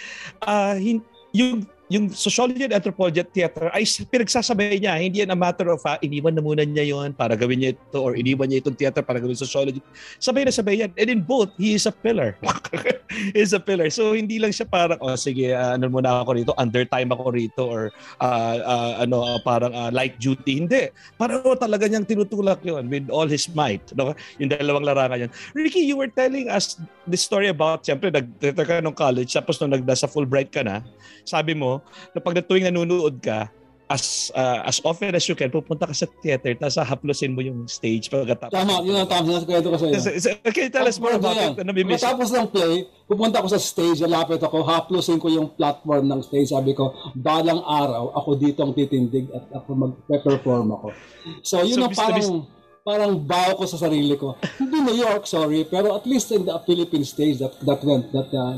uh, 0.47 0.79
hin- 0.79 1.05
yung 1.35 1.67
yung 1.89 2.13
sociology 2.13 2.69
and 2.69 2.73
anthropology 2.77 3.25
at 3.25 3.33
theater 3.33 3.73
ay 3.73 3.81
pinagsasabay 3.83 4.77
niya. 4.77 4.93
Hindi 5.01 5.25
yan 5.25 5.33
a 5.33 5.37
matter 5.37 5.73
of 5.73 5.81
uh, 5.81 5.97
iniwan 6.05 6.37
na 6.37 6.45
muna 6.45 6.61
niya 6.61 6.85
yon 6.85 7.17
para 7.17 7.33
gawin 7.33 7.65
niya 7.65 7.73
ito 7.73 7.97
or 7.97 8.13
iniwan 8.13 8.45
niya 8.45 8.61
itong 8.61 8.77
theater 8.77 9.01
para 9.01 9.17
gawin 9.17 9.33
sociology. 9.33 9.81
Sabay 10.21 10.45
na 10.45 10.53
sabay 10.53 10.85
yan. 10.85 10.93
And 10.93 11.09
in 11.09 11.21
both, 11.25 11.49
he 11.57 11.73
is 11.73 11.89
a 11.89 11.93
pillar. 11.93 12.37
he 13.33 13.41
is 13.41 13.57
a 13.57 13.61
pillar. 13.61 13.89
So 13.89 14.13
hindi 14.13 14.37
lang 14.37 14.53
siya 14.53 14.69
parang, 14.69 15.01
oh 15.01 15.17
sige, 15.17 15.49
uh, 15.49 15.81
ano 15.81 15.89
muna 15.89 16.21
ako 16.21 16.37
rito, 16.37 16.53
under 16.61 16.85
time 16.85 17.09
ako 17.09 17.33
rito 17.33 17.65
or 17.65 17.89
uh, 18.21 18.55
uh, 18.61 18.91
ano, 19.01 19.25
uh, 19.25 19.41
parang 19.41 19.73
uh, 19.73 19.89
light 19.89 20.21
duty. 20.21 20.61
Hindi. 20.61 20.93
Parang 21.17 21.41
oh, 21.41 21.57
talaga 21.57 21.89
niyang 21.89 22.05
tinutulak 22.05 22.61
yon 22.61 22.85
with 22.85 23.09
all 23.09 23.25
his 23.25 23.49
might. 23.57 23.81
No? 23.97 24.13
Yung 24.37 24.53
dalawang 24.53 24.85
larangan 24.85 25.25
yan. 25.25 25.31
Ricky, 25.57 25.81
you 25.81 25.97
were 25.97 26.13
telling 26.13 26.53
us 26.53 26.77
the 27.09 27.17
story 27.17 27.49
about, 27.49 27.81
siyempre, 27.81 28.13
nag-theater 28.13 28.61
ka 28.61 28.77
nung 28.77 28.93
college, 28.93 29.33
tapos 29.33 29.57
nung 29.57 29.73
nag-nasa 29.73 30.05
Fulbright 30.05 30.53
ka 30.53 30.61
na, 30.61 30.85
sabi 31.25 31.57
mo, 31.57 31.78
na 32.13 32.19
pag 32.19 32.39
tuwing 32.45 32.67
nanonood 32.67 33.19
ka, 33.19 33.51
as 33.89 34.29
uh, 34.37 34.61
as 34.69 34.77
often 34.85 35.17
as 35.17 35.25
you 35.25 35.33
can, 35.33 35.49
pupunta 35.49 35.89
ka 35.89 35.93
sa 35.97 36.05
theater, 36.21 36.53
tapos 36.53 36.77
haplosin 36.77 37.33
mo 37.33 37.41
yung 37.41 37.65
stage 37.65 38.05
pagkatapos. 38.13 38.53
Tama, 38.53 38.85
yun 38.85 39.01
ang 39.01 39.09
tama. 39.09 39.33
Nasa 39.33 39.49
kwento 39.49 39.73
ko 39.73 39.77
sa 39.81 39.89
iyo. 39.89 39.97
Okay, 40.45 40.69
tell 40.69 40.85
us 40.85 41.01
more 41.01 41.17
about 41.17 41.33
it. 41.33 41.57
Ano, 41.57 41.73
Pagkatapos 41.73 42.29
ng 42.29 42.47
play, 42.53 42.85
pupunta 43.09 43.41
ako 43.41 43.49
sa 43.49 43.57
stage, 43.57 44.05
lapit 44.05 44.37
ako, 44.45 44.61
haplosin 44.61 45.17
ko 45.17 45.33
yung 45.33 45.49
platform 45.57 46.05
ng 46.05 46.21
stage. 46.21 46.53
Sabi 46.53 46.77
ko, 46.77 46.93
balang 47.17 47.65
araw, 47.65 48.13
ako 48.13 48.37
dito 48.37 48.61
ang 48.61 48.77
titindig 48.77 49.25
at 49.33 49.49
ako 49.57 49.89
mag-perform 49.89 50.69
ako. 50.69 50.87
So, 51.41 51.65
yun 51.65 51.81
so, 51.81 51.89
ang 51.89 51.93
parang, 51.97 52.29
parang 52.85 53.13
bow 53.17 53.57
ko 53.57 53.65
sa 53.65 53.81
sarili 53.81 54.13
ko. 54.13 54.37
Hindi 54.61 54.85
New 54.85 54.97
York, 55.01 55.25
sorry, 55.25 55.65
pero 55.65 55.97
at 55.97 56.05
least 56.05 56.29
in 56.29 56.45
the 56.45 56.53
Philippine 56.61 57.09
stage 57.09 57.41
that 57.41 57.57
that 57.65 57.81
went, 57.81 58.13
that 58.13 58.29
uh, 58.37 58.53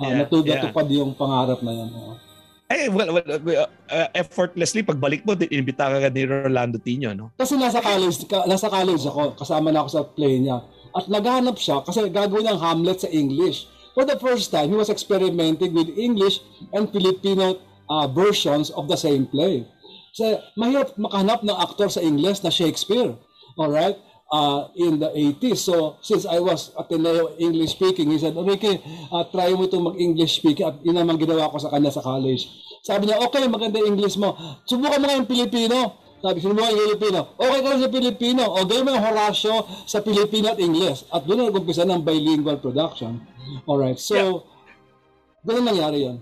uh, 0.00 0.08
yeah, 0.08 0.24
natupad 0.24 0.88
yeah. 0.88 1.04
yung 1.04 1.12
pangarap 1.12 1.60
na 1.60 1.72
yan. 1.76 1.92
Uh. 1.92 2.29
Eh, 2.70 2.86
well, 2.86 3.18
well 3.18 3.26
uh, 3.26 3.66
uh, 3.90 4.08
effortlessly, 4.14 4.86
pagbalik 4.86 5.26
mo, 5.26 5.34
inimbita 5.34 5.90
ka 5.90 6.06
ni 6.06 6.22
Rolando 6.22 6.78
Tino, 6.78 7.10
no? 7.10 7.34
Kasi 7.34 7.58
nasa 7.58 7.82
college, 7.82 8.30
ka, 8.30 8.46
nasa 8.46 8.70
college 8.70 9.02
ako, 9.10 9.34
kasama 9.34 9.74
na 9.74 9.82
ako 9.82 9.90
sa 9.90 10.06
play 10.06 10.38
niya. 10.38 10.62
At 10.94 11.10
naghanap 11.10 11.58
siya 11.58 11.82
kasi 11.82 12.06
gagawin 12.06 12.46
ng 12.46 12.62
Hamlet 12.62 13.02
sa 13.02 13.10
English. 13.10 13.66
For 13.98 14.06
the 14.06 14.14
first 14.22 14.54
time, 14.54 14.70
he 14.70 14.78
was 14.78 14.86
experimenting 14.86 15.74
with 15.74 15.90
English 15.98 16.46
and 16.70 16.86
Filipino 16.94 17.58
uh, 17.90 18.06
versions 18.06 18.70
of 18.78 18.86
the 18.86 18.94
same 18.94 19.26
play. 19.26 19.66
Kasi 20.14 20.38
mahirap 20.54 20.94
makahanap 20.94 21.42
ng 21.42 21.58
aktor 21.58 21.90
sa 21.90 21.98
English 21.98 22.46
na 22.46 22.54
Shakespeare. 22.54 23.18
Alright? 23.58 23.98
Uh, 24.30 24.70
in 24.78 24.98
the 25.02 25.10
80s. 25.10 25.58
So, 25.58 25.98
since 26.00 26.24
I 26.24 26.38
was 26.38 26.70
Ateneo 26.78 27.36
English 27.36 27.74
speaking, 27.76 28.10
he 28.10 28.18
said, 28.18 28.38
Ricky, 28.38 28.78
uh, 29.10 29.26
try 29.28 29.50
mo 29.52 29.66
itong 29.66 29.92
mag-English 29.92 30.40
speaking. 30.40 30.64
At 30.64 30.78
yun 30.86 30.96
naman 30.96 31.18
ginawa 31.18 31.50
ko 31.50 31.58
sa 31.58 31.68
kanya 31.68 31.90
sa 31.90 32.00
college. 32.00 32.46
Sabi 32.80 33.10
niya, 33.10 33.20
okay, 33.20 33.44
maganda 33.50 33.82
English 33.82 34.16
mo. 34.16 34.32
Subukan 34.64 35.02
mo 35.02 35.04
nga 35.10 35.18
yung 35.18 35.28
Pilipino. 35.28 35.78
Sabi, 36.20 36.36
sinubukan 36.40 36.72
yung 36.72 36.82
Pilipino. 36.86 37.18
Okay 37.36 37.58
ka 37.60 37.68
sa 37.76 37.90
Pilipino. 37.92 38.42
O 38.56 38.64
gawin 38.64 38.84
mo 38.86 38.90
yung 38.94 39.04
Horatio 39.04 39.54
sa 39.84 39.98
Pilipino 40.00 40.46
at 40.54 40.60
English. 40.62 41.04
At 41.12 41.26
doon 41.26 41.44
na 41.44 41.44
nag-umpisa 41.52 41.84
ng 41.84 42.00
bilingual 42.00 42.56
production. 42.62 43.20
Alright, 43.66 43.98
so, 43.98 44.16
yeah. 44.16 45.44
ganun 45.44 45.66
nangyari 45.66 45.98
yan. 46.08 46.18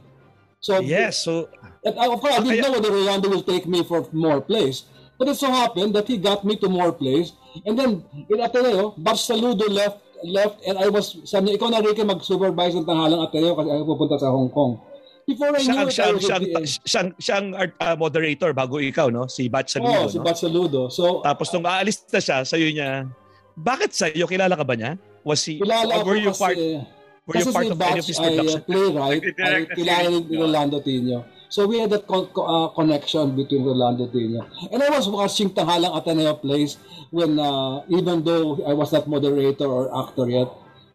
So, 0.58 0.82
yes, 0.82 1.22
so... 1.22 1.46
At, 1.86 1.94
uh, 1.94 2.10
of 2.10 2.18
course, 2.18 2.34
I 2.34 2.42
didn't 2.42 2.66
know 2.66 2.74
whether 2.74 2.90
Rolando 2.90 3.30
will 3.30 3.46
take 3.46 3.70
me 3.70 3.86
for 3.86 4.02
more 4.10 4.42
plays. 4.42 4.90
But 5.18 5.30
it 5.30 5.38
so 5.38 5.50
happened 5.50 5.94
that 5.94 6.06
he 6.06 6.18
got 6.18 6.46
me 6.46 6.54
to 6.62 6.70
more 6.70 6.94
plays 6.94 7.34
And 7.64 7.74
then, 7.78 7.90
in 8.28 8.40
Ateneo, 8.40 8.94
Barsaludo 8.98 9.66
left, 9.68 9.98
left, 10.24 10.60
and 10.66 10.78
I 10.78 10.88
was, 10.88 11.16
sabi 11.24 11.50
niya, 11.50 11.54
ikaw 11.58 11.68
na 11.72 11.80
Ricky 11.82 12.04
mag-supervise 12.04 12.76
ng 12.78 12.86
tanghalang 12.86 13.22
Ateneo 13.24 13.56
kasi 13.56 13.68
ako 13.72 13.82
pupunta 13.96 14.16
sa 14.20 14.30
Hong 14.30 14.50
Kong. 14.52 14.78
Before 15.28 15.52
I 15.52 15.60
knew 15.60 15.92
siyang, 15.92 15.92
it, 15.92 15.92
siyang, 15.92 16.16
siyang, 16.16 16.44
siyang, 16.88 17.08
siyang 17.20 17.46
art, 17.52 17.72
uh, 17.84 17.96
moderator 18.00 18.56
bago 18.56 18.80
ikaw, 18.80 19.12
no? 19.12 19.28
Si 19.28 19.44
Bat 19.52 19.68
Saludo. 19.68 19.92
Oo, 19.92 20.04
oh, 20.04 20.08
si 20.08 20.16
no? 20.16 20.24
Bat 20.24 20.38
Saludo. 20.40 20.80
So, 20.88 21.20
Tapos 21.20 21.52
nung 21.52 21.68
aalis 21.68 22.00
na 22.08 22.20
siya, 22.20 22.38
sa'yo 22.48 22.72
niya, 22.72 23.04
bakit 23.52 23.92
sa'yo? 23.92 24.24
Kilala 24.24 24.56
ka 24.56 24.64
ba 24.64 24.72
niya? 24.72 24.96
Was 25.26 25.44
he, 25.44 25.60
kilala 25.60 26.00
were 26.00 26.16
you 26.16 26.32
kasi, 26.32 26.40
part, 26.40 26.56
were 27.28 27.36
you 27.36 27.52
part 27.52 27.66
si 27.68 27.72
of 27.76 27.80
any 27.84 28.00
of 28.00 28.06
his 28.08 28.16
production? 28.16 28.48
Ay, 28.48 28.64
uh, 28.64 28.64
playwright, 28.64 29.22
ay 29.44 29.62
kilala 29.76 30.06
ni 30.08 30.32
Rolando 30.32 30.78
Tino. 30.80 31.28
So 31.48 31.66
we 31.66 31.80
had 31.80 31.90
that 31.90 32.06
co- 32.06 32.28
uh, 32.28 32.68
connection 32.76 33.34
between 33.34 33.64
Rolando 33.64 34.06
Tino. 34.06 34.44
And 34.70 34.82
I 34.82 34.90
was 34.92 35.08
watching 35.08 35.48
Tanghalang 35.50 35.96
Ateneo 35.96 36.34
plays 36.34 36.76
when, 37.10 37.38
uh, 37.40 37.84
even 37.88 38.22
though 38.22 38.60
I 38.68 38.76
was 38.76 38.92
not 38.92 39.08
moderator 39.08 39.64
or 39.64 39.88
actor 39.88 40.28
yet, 40.28 40.52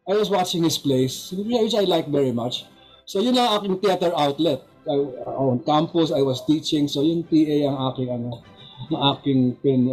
I 0.07 0.13
was 0.13 0.29
watching 0.29 0.63
his 0.63 0.77
plays, 0.77 1.33
which 1.33 1.73
I 1.73 1.89
like 1.89 2.07
very 2.07 2.31
much. 2.31 2.65
So 3.05 3.19
yun 3.19 3.37
ang 3.37 3.59
aking 3.59 3.81
theater 3.81 4.13
outlet. 4.13 4.61
I, 4.85 4.95
on 5.25 5.63
campus, 5.65 6.11
I 6.11 6.21
was 6.21 6.45
teaching. 6.45 6.85
So 6.87 7.01
yung 7.01 7.25
TA 7.25 7.71
ang 7.71 7.77
aking, 7.89 8.09
ano, 8.13 8.45
ang 8.93 9.17
aking 9.17 9.57
pin 9.63 9.89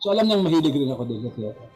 So 0.00 0.14
alam 0.14 0.24
niyang 0.24 0.46
mahilig 0.46 0.72
rin 0.72 0.94
ako 0.94 1.04
din 1.04 1.20
sa 1.20 1.32
theater. 1.36 1.67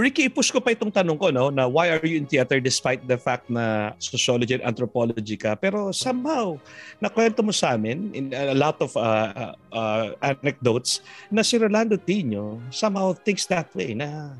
Ricky, 0.00 0.32
push 0.32 0.48
ko 0.48 0.58
pa 0.58 0.72
itong 0.72 0.90
tanong 0.90 1.20
ko, 1.20 1.28
no, 1.28 1.52
na 1.52 1.68
why 1.68 1.92
are 1.92 2.00
you 2.02 2.16
in 2.16 2.24
theater 2.24 2.58
despite 2.58 3.04
the 3.04 3.20
fact 3.20 3.52
na 3.52 3.92
sociology 4.00 4.56
and 4.56 4.64
anthropology 4.64 5.36
ka? 5.36 5.54
Pero 5.54 5.92
somehow, 5.92 6.56
nakwento 6.98 7.44
mo 7.44 7.52
sa 7.52 7.76
amin 7.76 8.10
in 8.16 8.32
a 8.32 8.56
lot 8.56 8.80
of 8.80 8.96
uh, 8.96 9.52
uh, 9.70 10.16
anecdotes 10.24 11.04
na 11.28 11.44
si 11.44 11.60
Rolando 11.60 12.00
Tino 12.00 12.58
somehow 12.72 13.12
thinks 13.12 13.44
that 13.46 13.68
way 13.76 13.92
na 13.92 14.34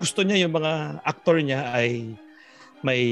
gusto 0.00 0.24
niya 0.24 0.48
yung 0.48 0.54
mga 0.56 1.04
aktor 1.04 1.38
niya 1.38 1.70
ay 1.70 2.16
may 2.82 3.02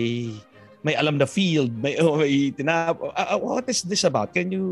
may 0.83 0.99
alam 0.99 1.15
na 1.15 1.27
field, 1.27 1.71
may, 1.79 1.95
oh, 2.03 2.19
may 2.23 2.51
tinap. 2.51 2.99
Uh, 2.99 3.39
what 3.39 3.67
is 3.71 3.87
this 3.87 4.03
about? 4.03 4.35
Can 4.35 4.51
you... 4.51 4.67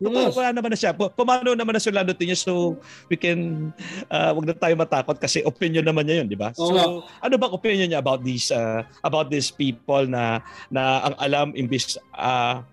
Yes. 0.00 0.32
Pumano 0.32 0.52
naman 0.56 0.70
na 0.72 0.78
siya. 0.80 0.92
Pumano 0.96 1.52
naman 1.52 1.76
na 1.76 1.80
si 1.80 1.92
Lando 1.92 2.16
niya 2.16 2.36
so 2.40 2.80
we 3.12 3.20
can... 3.20 3.70
Uh, 4.08 4.32
wag 4.32 4.48
na 4.48 4.56
tayo 4.56 4.74
matakot 4.80 5.20
kasi 5.20 5.44
opinion 5.44 5.84
naman 5.84 6.08
niya 6.08 6.24
yun, 6.24 6.28
di 6.28 6.40
ba? 6.40 6.56
So, 6.56 6.72
oh, 6.72 7.04
ano 7.20 7.34
bang 7.36 7.52
opinion 7.52 7.86
niya 7.92 8.00
about 8.00 8.24
these 8.24 8.48
uh, 8.48 8.82
about 9.04 9.28
these 9.28 9.52
people 9.52 10.08
na 10.08 10.40
na 10.72 11.04
ang 11.04 11.14
alam 11.20 11.46
imbis 11.52 12.00
uh, 12.16 12.64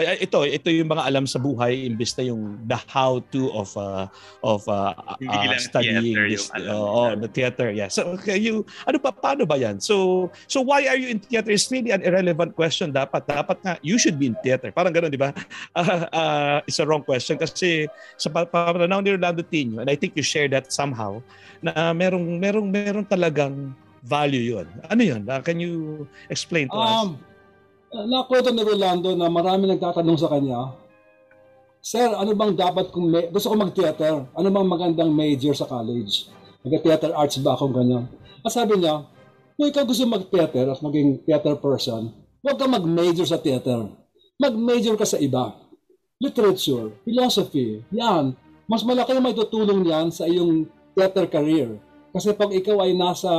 ito 0.00 0.42
ito 0.46 0.68
yung 0.70 0.90
mga 0.90 1.04
alam 1.06 1.24
sa 1.24 1.38
buhay 1.38 1.86
imbes 1.86 2.16
na 2.16 2.28
yung 2.28 2.58
the 2.66 2.78
how 2.88 3.22
to 3.30 3.50
of 3.52 3.70
uh, 3.76 4.06
of 4.44 4.64
uh, 4.68 4.92
uh, 4.96 5.54
studying 5.58 6.16
this 6.28 6.50
uh, 6.52 6.72
oh, 6.72 7.12
the 7.16 7.28
theater 7.30 7.70
yeah. 7.70 7.88
So 7.88 8.16
okay, 8.18 8.36
you 8.38 8.66
ano 8.86 8.98
pa 8.98 9.12
paano 9.12 9.44
ba 9.44 9.60
yan? 9.60 9.78
So 9.78 10.28
so 10.46 10.60
why 10.60 10.86
are 10.88 10.98
you 10.98 11.12
in 11.12 11.20
theater 11.20 11.50
is 11.52 11.66
really 11.70 11.90
an 11.90 12.02
irrelevant 12.02 12.56
question. 12.56 12.92
Dapat 12.92 13.28
dapat 13.28 13.58
nga 13.62 13.74
you 13.80 13.96
should 14.00 14.16
be 14.16 14.30
in 14.32 14.36
theater. 14.40 14.72
Parang 14.72 14.94
ganoon 14.94 15.12
di 15.12 15.20
ba? 15.20 15.34
Uh, 15.74 16.06
uh, 16.20 16.56
it's 16.66 16.78
a 16.78 16.86
wrong 16.86 17.02
question 17.02 17.36
kasi 17.38 17.86
sa 18.20 18.30
pananaw 18.30 19.00
ni 19.00 19.14
Rolando 19.14 19.44
Tino 19.46 19.80
and 19.80 19.88
I 19.88 19.96
think 19.96 20.14
you 20.18 20.24
share 20.24 20.50
that 20.52 20.70
somehow 20.74 21.22
na 21.60 21.92
merong 21.92 22.40
merong 22.40 22.68
merong 22.68 23.06
talagang 23.06 23.76
value 24.00 24.56
yun. 24.56 24.66
Ano 24.88 25.02
yun? 25.04 25.22
Uh, 25.28 25.44
can 25.44 25.60
you 25.60 26.06
explain 26.32 26.72
to 26.72 26.76
um, 26.76 27.20
us 27.20 27.29
nakwento 27.90 28.54
ni 28.54 28.62
Rolando 28.62 29.10
na 29.18 29.26
marami 29.26 29.66
nagtatanong 29.66 30.18
sa 30.18 30.30
kanya, 30.30 30.74
Sir, 31.80 32.12
ano 32.12 32.36
bang 32.36 32.52
dapat 32.52 32.92
kung 32.92 33.08
may, 33.08 33.32
gusto 33.32 33.48
ko 33.48 33.56
mag-theater? 33.56 34.28
Ano 34.36 34.48
bang 34.52 34.68
magandang 34.68 35.08
major 35.08 35.56
sa 35.56 35.64
college? 35.64 36.28
Mag-theater 36.60 37.16
arts 37.16 37.40
ba 37.40 37.56
akong 37.56 37.72
ganyan? 37.72 38.04
At 38.44 38.52
sabi 38.52 38.76
niya, 38.76 39.08
kung 39.56 39.64
ikaw 39.64 39.88
gusto 39.88 40.04
mag-theater 40.04 40.76
at 40.76 40.80
maging 40.84 41.24
theater 41.24 41.56
person, 41.56 42.12
huwag 42.44 42.60
ka 42.60 42.68
mag-major 42.68 43.24
sa 43.24 43.40
theater. 43.40 43.88
Mag-major 44.36 44.92
ka 44.92 45.08
sa 45.08 45.16
iba. 45.16 45.56
Literature, 46.20 47.00
philosophy, 47.00 47.80
yan. 47.88 48.36
Mas 48.68 48.84
malaki 48.84 49.16
ang 49.16 49.24
may 49.24 49.32
tutulong 49.32 49.80
yan 49.80 50.12
sa 50.12 50.28
iyong 50.28 50.68
theater 50.92 51.32
career. 51.32 51.80
Kasi 52.12 52.36
pag 52.36 52.52
ikaw 52.52 52.84
ay 52.84 52.92
nasa... 52.92 53.32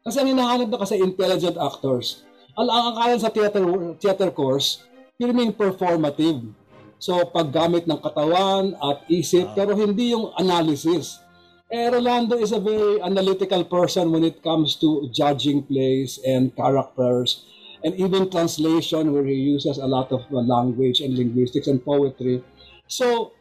Kasi 0.00 0.16
ang 0.16 0.32
hinahanap 0.32 0.72
na 0.72 0.80
kasi 0.80 0.96
intelligent 0.96 1.60
actors 1.60 2.24
ang 2.68 2.92
akala 2.92 3.16
sa 3.16 3.30
theater, 3.32 3.62
theater 3.96 4.28
course, 4.34 4.84
filming 5.16 5.54
performative. 5.54 6.52
So, 7.00 7.24
paggamit 7.32 7.88
ng 7.88 7.96
katawan 7.96 8.76
at 8.76 9.08
isip, 9.08 9.48
uh, 9.48 9.56
pero 9.56 9.72
hindi 9.72 10.12
yung 10.12 10.36
analysis. 10.36 11.16
Eh, 11.70 11.88
Rolando 11.88 12.36
is 12.36 12.52
a 12.52 12.60
very 12.60 13.00
analytical 13.00 13.64
person 13.64 14.10
when 14.10 14.26
it 14.26 14.42
comes 14.42 14.74
to 14.82 15.08
judging 15.14 15.62
plays 15.64 16.18
and 16.26 16.50
characters 16.58 17.46
and 17.86 17.94
even 17.96 18.28
translation 18.28 19.14
where 19.14 19.24
he 19.24 19.38
uses 19.38 19.78
a 19.78 19.86
lot 19.86 20.12
of 20.12 20.26
uh, 20.28 20.42
language 20.44 21.00
and 21.00 21.16
linguistics 21.16 21.70
and 21.70 21.80
poetry. 21.80 22.44
So, 22.90 23.32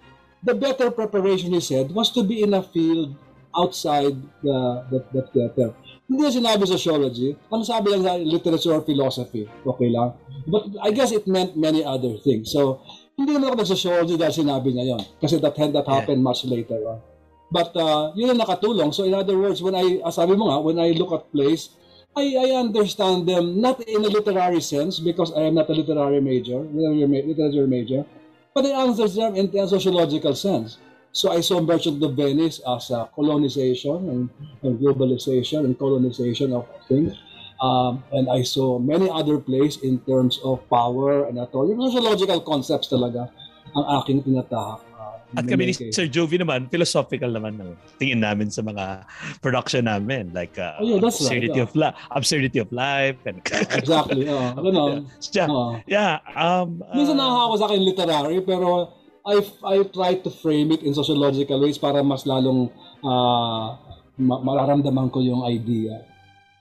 the 0.43 0.55
better 0.55 0.91
preparation, 0.91 1.51
he 1.51 1.59
said, 1.59 1.91
was 1.91 2.11
to 2.15 2.23
be 2.23 2.43
in 2.43 2.53
a 2.53 2.63
field 2.63 3.15
outside 3.57 4.15
the, 4.43 4.85
the, 4.87 4.99
the 5.11 5.21
theater. 5.33 5.73
Hindi 6.09 6.21
na 6.25 6.33
sinabi 6.33 6.65
sociology. 6.65 7.37
Ang 7.53 7.61
sabi 7.61 7.93
lang 7.93 8.01
sa 8.01 8.17
literature 8.17 8.73
or 8.73 8.81
philosophy. 8.81 9.45
Okay 9.45 9.93
lang. 9.93 10.17
But 10.49 10.73
I 10.81 10.89
guess 10.89 11.13
it 11.13 11.29
meant 11.29 11.53
many 11.53 11.85
other 11.85 12.17
things. 12.17 12.49
So, 12.49 12.81
hindi 13.19 13.35
naman 13.35 13.51
ako 13.51 13.57
nagsociology 13.61 14.15
dahil 14.15 14.31
sinabi 14.31 14.71
niya 14.71 14.95
yon 14.95 15.03
kasi 15.19 15.43
that 15.43 15.51
had 15.59 15.75
that 15.75 15.83
happened 15.83 16.23
yeah. 16.23 16.29
much 16.31 16.47
later 16.47 16.79
on. 16.87 17.03
But 17.51 17.75
uh, 17.75 18.15
yun 18.15 18.31
ang 18.31 18.39
nakatulong. 18.39 18.95
So 18.95 19.03
in 19.03 19.11
other 19.11 19.35
words, 19.35 19.59
when 19.59 19.75
I, 19.75 19.99
uh, 19.99 20.13
sabi 20.13 20.39
mo 20.39 20.47
nga, 20.47 20.63
when 20.63 20.79
I 20.79 20.95
look 20.95 21.11
at 21.11 21.27
plays, 21.35 21.75
I, 22.15 22.31
I 22.39 22.47
understand 22.55 23.27
them 23.27 23.59
not 23.59 23.83
in 23.83 24.07
a 24.07 24.09
literary 24.09 24.63
sense 24.63 25.03
because 25.03 25.35
I 25.35 25.51
am 25.51 25.59
not 25.59 25.67
a 25.67 25.75
literary 25.75 26.23
major, 26.23 26.63
literature 26.63 27.67
major, 27.67 28.07
but 28.55 28.63
I 28.65 28.87
understand 28.87 29.35
them 29.35 29.51
in 29.51 29.51
a 29.51 29.67
sociological 29.67 30.33
sense. 30.33 30.79
So 31.11 31.31
I 31.31 31.41
saw 31.41 31.59
Merchant 31.59 32.03
of 32.03 32.15
Venice 32.15 32.61
as 32.61 32.91
a 32.91 33.09
colonization 33.15 33.97
and, 34.09 34.29
and 34.61 34.79
globalization 34.79 35.65
and 35.65 35.77
colonization 35.77 36.53
of 36.53 36.67
things. 36.87 37.17
Um, 37.61 38.03
and 38.13 38.29
I 38.29 38.43
saw 38.43 38.79
many 38.79 39.09
other 39.09 39.37
plays 39.37 39.81
in 39.83 39.99
terms 40.07 40.39
of 40.45 40.63
power 40.69 41.27
and 41.27 41.39
authority. 41.39 41.75
Sociological 41.75 42.39
concepts 42.41 42.87
talaga 42.87 43.27
ang 43.75 43.85
aking 43.99 44.23
tinatahak. 44.23 44.89
At 45.37 45.45
kami 45.45 45.69
ni 45.69 45.73
Sir 45.93 46.09
Jovi 46.09 46.41
naman, 46.41 46.73
philosophical 46.73 47.29
naman 47.29 47.61
ng 47.61 47.77
tingin 48.01 48.25
namin 48.25 48.49
sa 48.49 48.65
mga 48.65 49.05
production 49.45 49.85
namin. 49.85 50.33
Like 50.33 50.57
uh, 50.57 50.81
oh, 50.81 50.85
yeah, 50.89 50.97
that's 50.97 51.21
absurdity, 51.21 51.53
right, 51.53 51.61
yeah. 51.61 51.69
of 51.69 51.71
li- 51.77 51.95
absurdity 52.17 52.57
of 52.57 52.69
life. 52.73 53.17
And 53.29 53.37
exactly. 53.77 54.25
Oh, 54.25 54.57
ano 54.57 55.05
yeah. 55.29 55.45
Oh. 55.45 55.77
yeah. 55.85 56.17
Um, 56.33 56.81
uh, 56.81 56.97
Minsan 56.97 57.21
nakakawa 57.21 57.55
sa 57.61 57.65
akin 57.69 57.81
literary, 57.85 58.41
pero 58.41 58.98
I, 59.29 59.37
I 59.61 59.75
try 59.93 60.17
to 60.17 60.29
frame 60.33 60.73
it 60.73 60.81
in 60.81 60.97
sociological 60.97 61.61
ways 61.61 61.77
para 61.77 62.01
mas 62.01 62.25
lalong 62.25 62.73
uh, 63.05 63.77
ma- 64.17 64.41
mararamdaman 64.41 65.13
ko 65.13 65.21
yung 65.21 65.45
idea. 65.45 66.01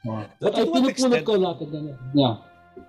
Oh. 0.04 0.20
But 0.37 0.52
I 0.54 0.68
pinupulot 0.68 1.25
ko 1.25 1.32
lahat. 1.40 1.64
Yeah 2.12 2.44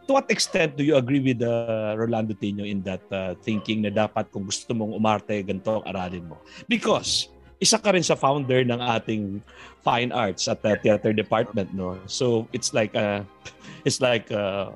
to 0.05 0.13
what 0.13 0.29
extent 0.29 0.77
do 0.77 0.83
you 0.83 0.95
agree 0.95 1.19
with 1.19 1.41
uh, 1.41 1.93
Rolando 1.97 2.33
Tino 2.33 2.63
in 2.63 2.81
that 2.83 3.01
uh, 3.11 3.33
thinking 3.41 3.81
na 3.81 3.89
dapat 3.89 4.29
kung 4.29 4.45
gusto 4.45 4.73
mong 4.73 4.93
umarte, 4.93 5.41
ganito 5.41 5.81
ang 5.81 5.85
aralin 5.85 6.25
mo? 6.29 6.37
Because 6.69 7.29
isa 7.59 7.77
ka 7.77 7.91
rin 7.91 8.05
sa 8.05 8.15
founder 8.15 8.63
ng 8.63 8.79
ating 8.79 9.41
fine 9.83 10.11
arts 10.13 10.47
at 10.47 10.61
the 10.63 10.77
theater 10.79 11.11
department, 11.11 11.73
no? 11.73 11.97
So 12.07 12.47
it's 12.53 12.73
like 12.73 12.93
uh, 12.95 13.25
it's 13.87 13.99
like 13.99 14.31
uh, 14.31 14.73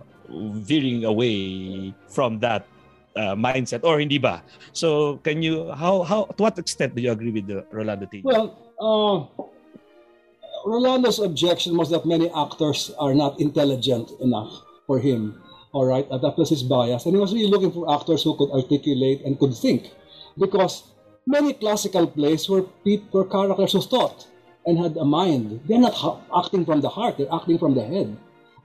veering 0.62 1.05
away 1.05 1.91
from 2.10 2.39
that 2.41 2.65
uh, 3.15 3.36
mindset 3.36 3.84
or 3.84 4.00
hindi 4.00 4.17
ba? 4.17 4.43
So 4.74 5.17
can 5.24 5.41
you 5.41 5.72
how 5.72 6.03
how 6.03 6.25
to 6.25 6.39
what 6.43 6.58
extent 6.60 6.96
do 6.96 7.01
you 7.01 7.12
agree 7.12 7.32
with 7.32 7.48
the 7.48 7.65
Rolando 7.72 8.05
Tino? 8.05 8.25
Well, 8.25 8.48
uh, 8.79 9.17
Rolando's 10.65 11.20
objection 11.20 11.75
was 11.75 11.89
that 11.91 12.05
many 12.05 12.32
actors 12.32 12.91
are 12.98 13.13
not 13.13 13.39
intelligent 13.39 14.12
enough 14.22 14.63
for 14.88 15.00
him. 15.00 15.41
All 15.74 15.86
right, 15.86 16.05
and 16.12 16.22
that 16.22 16.38
was 16.38 16.50
his 16.50 16.62
bias. 16.62 17.05
And 17.05 17.15
he 17.15 17.20
was 17.20 17.34
really 17.34 17.50
looking 17.50 17.72
for 17.72 17.89
actors 17.89 18.22
who 18.22 18.38
could 18.38 18.51
articulate 18.51 19.25
and 19.25 19.39
could 19.39 19.58
think. 19.58 19.89
Because 20.38 20.93
many 21.25 21.53
classical 21.53 22.05
plays 22.05 22.48
were, 22.48 22.65
were 23.12 23.25
characters 23.25 23.74
who 23.74 23.82
thought 23.82 24.27
and 24.65 24.77
had 24.77 24.96
a 24.98 25.05
mind. 25.05 25.62
They're 25.65 25.79
not 25.79 25.98
acting 26.36 26.63
from 26.65 26.82
the 26.82 26.89
heart, 26.89 27.17
they're 27.17 27.34
acting 27.34 27.58
from 27.58 27.74
the 27.74 27.84
head. 27.84 28.15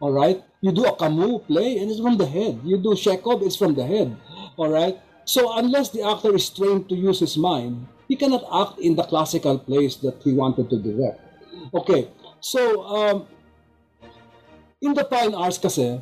All 0.00 0.12
right? 0.12 0.43
You 0.61 0.73
do 0.73 0.85
a 0.85 0.97
Camus 0.97 1.43
play 1.47 1.78
and 1.78 1.90
it's 1.90 2.00
from 2.00 2.19
the 2.19 2.26
head. 2.26 2.61
You 2.64 2.78
do 2.78 2.95
Chekhov, 2.95 3.43
it's 3.43 3.57
from 3.57 3.75
the 3.75 3.87
head. 3.87 4.17
All 4.59 4.69
right? 4.69 4.99
So 5.25 5.57
unless 5.57 5.91
the 5.91 6.03
actor 6.03 6.35
is 6.35 6.50
trained 6.50 6.88
to 6.91 6.97
use 6.97 7.21
his 7.21 7.38
mind, 7.38 7.87
he 8.09 8.17
cannot 8.17 8.45
act 8.50 8.81
in 8.81 8.97
the 8.97 9.05
classical 9.05 9.59
plays 9.59 9.97
that 10.03 10.21
he 10.25 10.33
wanted 10.33 10.69
to 10.71 10.77
direct. 10.83 11.21
Okay, 11.73 12.09
so 12.41 12.83
um, 12.83 13.27
in 14.81 14.95
the 14.95 15.05
fine 15.05 15.35
arts 15.35 15.59
kasi, 15.59 16.00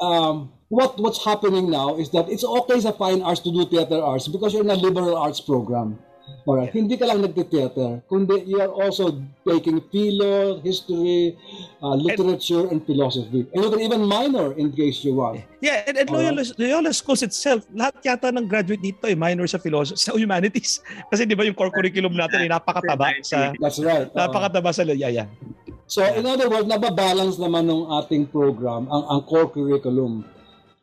um, 0.00 0.52
what 0.68 0.98
what's 0.98 1.22
happening 1.22 1.70
now 1.70 1.96
is 1.96 2.10
that 2.10 2.28
it's 2.28 2.42
okay 2.42 2.80
sa 2.80 2.90
fine 2.90 3.20
arts 3.20 3.44
to 3.44 3.52
do 3.52 3.68
theater 3.68 4.00
arts 4.00 4.26
because 4.26 4.56
you're 4.56 4.64
in 4.64 4.72
a 4.72 4.80
liberal 4.80 5.14
arts 5.14 5.40
program. 5.40 6.00
Alright, 6.46 6.70
yeah. 6.70 6.78
hindi 6.78 6.94
ka 6.94 7.10
lang 7.10 7.26
nagte-theater, 7.26 8.06
kundi 8.06 8.46
you 8.46 8.62
are 8.62 8.70
also 8.70 9.18
taking 9.42 9.82
philo, 9.90 10.62
history, 10.62 11.34
uh, 11.82 11.98
literature, 11.98 12.70
and, 12.70 12.78
and, 12.78 12.86
philosophy. 12.86 13.50
And 13.50 13.66
you 13.66 13.70
can 13.70 13.82
even 13.82 14.06
minor 14.06 14.54
in 14.54 14.70
case 14.70 15.02
you 15.02 15.18
want. 15.18 15.42
Yeah, 15.58 15.82
and, 15.90 15.98
and 15.98 16.06
Loyola, 16.06 16.46
right. 16.46 16.54
Loyola 16.54 16.94
Schools 16.94 17.26
itself, 17.26 17.66
lahat 17.74 17.98
yata 18.06 18.30
ng 18.30 18.46
graduate 18.46 18.78
dito 18.78 19.10
ay 19.10 19.14
eh, 19.14 19.18
minor 19.18 19.50
sa 19.50 19.58
philosophy, 19.58 19.98
sa 19.98 20.14
humanities. 20.14 20.78
Kasi 21.10 21.26
di 21.26 21.34
ba 21.34 21.42
yung 21.42 21.58
core 21.58 21.74
curriculum 21.74 22.14
natin 22.14 22.46
ay 22.46 22.50
napakataba 22.50 23.10
sa... 23.26 23.50
That's 23.58 23.82
right. 23.82 24.06
Uh, 24.14 24.30
napakataba 24.30 24.70
sa... 24.70 24.86
Yeah, 24.86 25.10
yeah. 25.10 25.26
So 25.90 26.06
in 26.06 26.26
other 26.26 26.46
words, 26.46 26.70
nababalance 26.70 27.42
naman 27.42 27.66
ng 27.66 27.90
ating 28.02 28.30
program 28.30 28.86
ang, 28.86 29.02
ang 29.06 29.20
core 29.26 29.50
curriculum. 29.50 30.22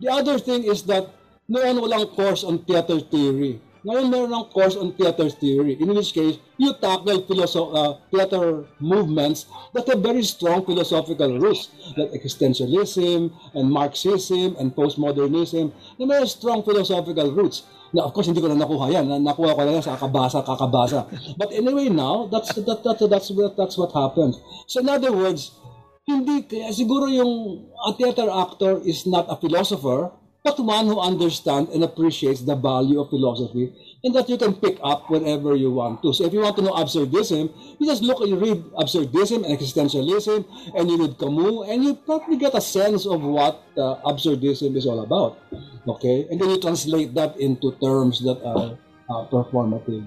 The 0.03 0.11
other 0.11 0.39
thing 0.39 0.67
is 0.67 0.83
that 0.91 1.07
noon 1.47 1.79
walang 1.79 2.11
course 2.15 2.43
on 2.43 2.63
theater 2.67 2.99
theory. 2.99 3.63
Ngayon 3.83 4.07
meron 4.07 4.31
ng 4.31 4.47
course 4.47 4.79
on 4.79 4.95
theater 4.95 5.27
theory, 5.27 5.75
in 5.75 5.91
which 5.91 6.15
case, 6.15 6.39
you 6.55 6.71
tackle 6.79 7.19
philosoph- 7.27 7.75
uh, 7.75 7.99
theater 8.07 8.63
movements 8.79 9.43
that 9.75 9.83
have 9.91 9.99
very 9.99 10.23
strong 10.23 10.63
philosophical 10.63 11.35
roots, 11.35 11.67
like 11.99 12.15
existentialism 12.15 13.27
and 13.51 13.65
Marxism 13.67 14.55
and 14.55 14.71
postmodernism, 14.71 15.75
na 15.99 16.03
may 16.07 16.23
strong 16.23 16.63
philosophical 16.63 17.27
roots. 17.35 17.67
Now, 17.91 18.07
of 18.07 18.15
course, 18.15 18.31
hindi 18.31 18.39
ko 18.39 18.47
na 18.47 18.57
nakuha 18.57 18.89
yan. 18.89 19.05
Nakuha 19.21 19.51
ko 19.51 19.61
na 19.67 19.75
yan 19.77 19.83
sa 19.83 19.99
kakabasa, 19.99 20.41
kakabasa. 20.47 21.03
But 21.35 21.51
anyway, 21.51 21.91
now, 21.91 22.31
that's, 22.31 22.55
that, 22.55 22.87
that, 22.87 22.97
that's, 23.03 23.29
what, 23.29 23.53
that's 23.59 23.77
what 23.77 23.91
happens. 23.91 24.39
So 24.65 24.79
in 24.79 24.89
other 24.89 25.11
words, 25.11 25.53
hindi, 26.07 26.47
kaya 26.47 26.71
siguro 26.71 27.11
yung 27.11 27.67
a 27.83 27.91
theater 27.93 28.31
actor 28.31 28.79
is 28.81 29.03
not 29.05 29.27
a 29.27 29.35
philosopher, 29.37 30.11
but 30.43 30.59
one 30.59 30.87
who 30.87 30.99
understands 30.99 31.71
and 31.71 31.83
appreciates 31.83 32.41
the 32.41 32.55
value 32.55 32.99
of 32.99 33.09
philosophy 33.09 33.71
and 34.03 34.13
that 34.13 34.27
you 34.27 34.37
can 34.37 34.53
pick 34.53 34.77
up 34.83 35.09
whenever 35.09 35.55
you 35.55 35.71
want 35.71 36.01
to. 36.03 36.11
So 36.11 36.25
if 36.25 36.33
you 36.33 36.41
want 36.41 36.57
to 36.57 36.61
know 36.61 36.73
absurdism, 36.73 37.47
you 37.79 37.87
just 37.87 38.03
look, 38.03 38.19
you 38.27 38.35
read 38.35 38.59
absurdism 38.75 39.47
and 39.47 39.57
existentialism, 39.57 40.43
and 40.75 40.91
you 40.91 40.99
read 40.99 41.17
Camus, 41.17 41.69
and 41.69 41.83
you 41.83 41.95
probably 41.95 42.35
get 42.35 42.53
a 42.53 42.61
sense 42.61 43.05
of 43.05 43.23
what 43.23 43.63
uh, 43.77 44.03
absurdism 44.03 44.75
is 44.75 44.85
all 44.85 45.01
about. 45.01 45.39
Okay? 45.87 46.27
And 46.29 46.41
then 46.41 46.49
you 46.49 46.59
translate 46.59 47.13
that 47.15 47.39
into 47.39 47.71
terms 47.79 48.19
that 48.23 48.43
are 48.43 48.77
uh, 49.09 49.25
performative. 49.31 50.05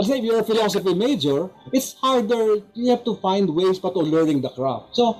Say 0.00 0.18
if 0.18 0.24
you're 0.24 0.38
a 0.38 0.44
philosophy 0.44 0.94
major, 0.94 1.50
it's 1.72 1.94
harder. 1.94 2.62
You 2.74 2.90
have 2.90 3.02
to 3.02 3.16
find 3.16 3.50
ways 3.50 3.80
pa 3.82 3.90
to 3.90 3.98
learning 3.98 4.42
the 4.42 4.50
craft. 4.50 4.94
So 4.94 5.18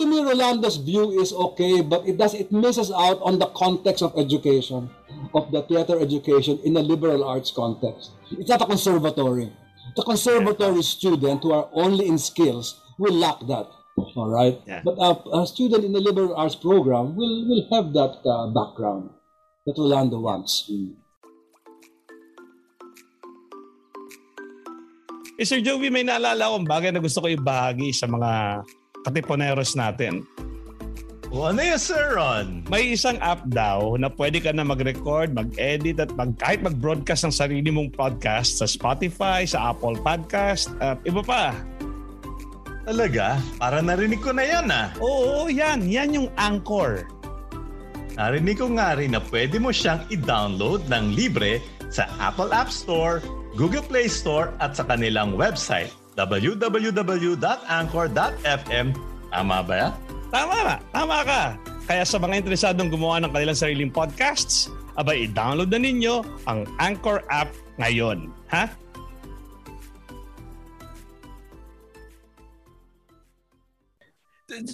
to 0.00 0.08
me, 0.08 0.24
Rolando's 0.24 0.80
view 0.80 1.12
is 1.20 1.28
okay, 1.28 1.84
but 1.84 2.08
it 2.08 2.16
does 2.16 2.32
it 2.32 2.48
misses 2.48 2.88
out 2.88 3.20
on 3.20 3.36
the 3.36 3.52
context 3.52 4.00
of 4.00 4.16
education, 4.16 4.88
of 5.36 5.52
the 5.52 5.60
theater 5.68 6.00
education 6.00 6.56
in 6.64 6.72
a 6.76 6.80
liberal 6.80 7.20
arts 7.22 7.52
context. 7.52 8.16
It's 8.32 8.48
not 8.48 8.64
a 8.64 8.66
conservatory. 8.66 9.52
The 9.96 10.02
conservatory 10.02 10.80
student 10.82 11.44
who 11.44 11.52
are 11.52 11.68
only 11.76 12.08
in 12.08 12.16
skills 12.16 12.80
will 12.96 13.12
lack 13.12 13.44
that. 13.52 13.68
All 14.16 14.32
right, 14.32 14.56
yeah. 14.64 14.80
but 14.80 14.96
a, 14.96 15.12
a, 15.36 15.46
student 15.46 15.84
in 15.84 15.92
the 15.92 16.00
liberal 16.00 16.32
arts 16.32 16.56
program 16.56 17.12
will 17.12 17.44
will 17.44 17.68
have 17.68 17.92
that 17.92 18.24
uh, 18.24 18.48
background 18.48 19.12
that 19.68 19.76
Rolando 19.76 20.16
wants. 20.16 20.64
Mm. 20.72 20.96
Eh, 25.36 25.44
Sir 25.44 25.60
Joey, 25.60 25.92
may 25.92 26.00
naalala 26.00 26.48
akong 26.48 26.64
bagay 26.64 26.88
na 26.88 27.04
gusto 27.04 27.20
ko 27.20 27.28
ibahagi 27.28 27.92
sa 27.92 28.08
mga 28.08 28.64
katiponeros 29.04 29.76
natin. 29.78 30.26
O 31.30 31.46
ano 31.46 31.62
yun, 31.62 31.78
Sir 31.78 32.18
Ron? 32.18 32.66
May 32.66 32.98
isang 32.98 33.14
app 33.22 33.46
daw 33.46 33.94
na 33.94 34.10
pwede 34.10 34.42
ka 34.42 34.50
na 34.50 34.66
mag-record, 34.66 35.30
mag-edit 35.30 36.02
at 36.02 36.10
mag, 36.18 36.34
kahit 36.34 36.58
mag-broadcast 36.58 37.22
ng 37.22 37.34
sarili 37.34 37.70
mong 37.70 37.94
podcast 37.94 38.58
sa 38.58 38.66
Spotify, 38.66 39.46
sa 39.46 39.70
Apple 39.70 39.94
Podcast, 40.02 40.74
at 40.82 40.98
iba 41.06 41.22
pa. 41.22 41.54
Talaga? 42.82 43.38
Para 43.62 43.78
narinig 43.78 44.18
ko 44.18 44.34
na 44.34 44.42
yan 44.42 44.66
ah. 44.74 44.90
Oo, 44.98 45.46
yan. 45.46 45.86
Yan 45.86 46.18
yung 46.18 46.28
Anchor. 46.34 47.06
Narinig 48.18 48.58
ko 48.58 48.66
nga 48.74 48.98
rin 48.98 49.14
na 49.14 49.22
pwede 49.30 49.62
mo 49.62 49.70
siyang 49.70 50.02
i-download 50.10 50.90
ng 50.90 51.14
libre 51.14 51.62
sa 51.94 52.10
Apple 52.18 52.50
App 52.50 52.74
Store, 52.74 53.22
Google 53.54 53.86
Play 53.86 54.10
Store 54.10 54.50
at 54.58 54.74
sa 54.74 54.82
kanilang 54.82 55.38
website 55.38 55.94
www.anchor.fm. 56.18 58.86
Tama 59.30 59.62
ba 59.62 59.74
yan? 59.78 59.94
Tama 60.30 60.62
ba? 60.62 60.78
Tama 60.90 61.18
ka. 61.26 61.58
Kaya 61.90 62.06
sa 62.06 62.22
mga 62.22 62.38
interesadong 62.38 62.86
gumawa 62.86 63.18
ng 63.22 63.34
kanilang 63.34 63.58
sariling 63.58 63.90
podcasts, 63.90 64.70
abay 64.94 65.26
i-download 65.26 65.74
na 65.74 65.82
ninyo 65.82 66.22
ang 66.46 66.62
Anchor 66.78 67.26
app 67.30 67.50
ngayon. 67.82 68.30
Ha? 68.50 68.70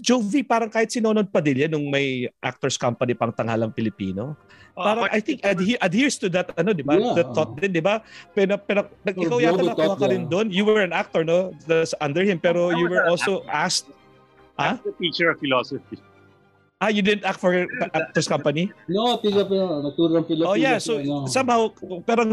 Jovi, 0.00 0.40
parang 0.40 0.72
kahit 0.72 0.88
si 0.88 1.04
Nonod 1.04 1.28
Padilla 1.28 1.68
nung 1.68 1.92
may 1.92 2.32
actors 2.40 2.80
company 2.80 3.12
pang 3.12 3.32
tanghalang 3.32 3.76
Pilipino, 3.76 4.32
oh, 4.76 4.84
parang 4.84 5.08
I 5.10 5.20
think 5.24 5.42
adhe- 5.42 5.80
adheres 5.80 6.20
to 6.20 6.28
that 6.36 6.52
ano, 6.54 6.76
'di 6.76 6.84
ba? 6.84 7.00
Yeah. 7.00 7.16
That 7.16 7.32
thought 7.32 7.56
din, 7.56 7.72
'di 7.72 7.82
ba? 7.82 8.04
Pero 8.36 8.60
pero 8.60 8.86
oh, 8.86 9.24
ikaw 9.24 9.38
yata 9.40 9.62
nakuha 9.64 9.96
ka 9.96 10.06
rin 10.12 10.28
doon. 10.28 10.52
You 10.52 10.68
were 10.68 10.84
an 10.84 10.92
actor, 10.92 11.24
no? 11.24 11.56
That's 11.64 11.96
under 11.98 12.22
him, 12.22 12.38
pero 12.38 12.70
you 12.76 12.86
were 12.86 13.08
also 13.08 13.42
asked 13.48 13.88
I'm 14.56 14.80
the 14.84 14.92
teacher 14.96 15.32
of 15.32 15.40
philosophy. 15.40 16.00
Ah, 16.76 16.92
you 16.92 17.00
didn't 17.00 17.24
act 17.24 17.40
for 17.40 17.56
Actors 17.96 18.28
Company? 18.28 18.68
No, 18.84 19.16
Pila 19.16 19.48
Pila. 19.48 19.80
Nagturo 19.80 20.20
ng 20.20 20.28
Pila 20.28 20.52
Oh 20.52 20.56
yeah, 20.60 20.76
so 20.76 21.00
ano. 21.00 21.24
somehow, 21.24 21.72
pero 22.04 22.28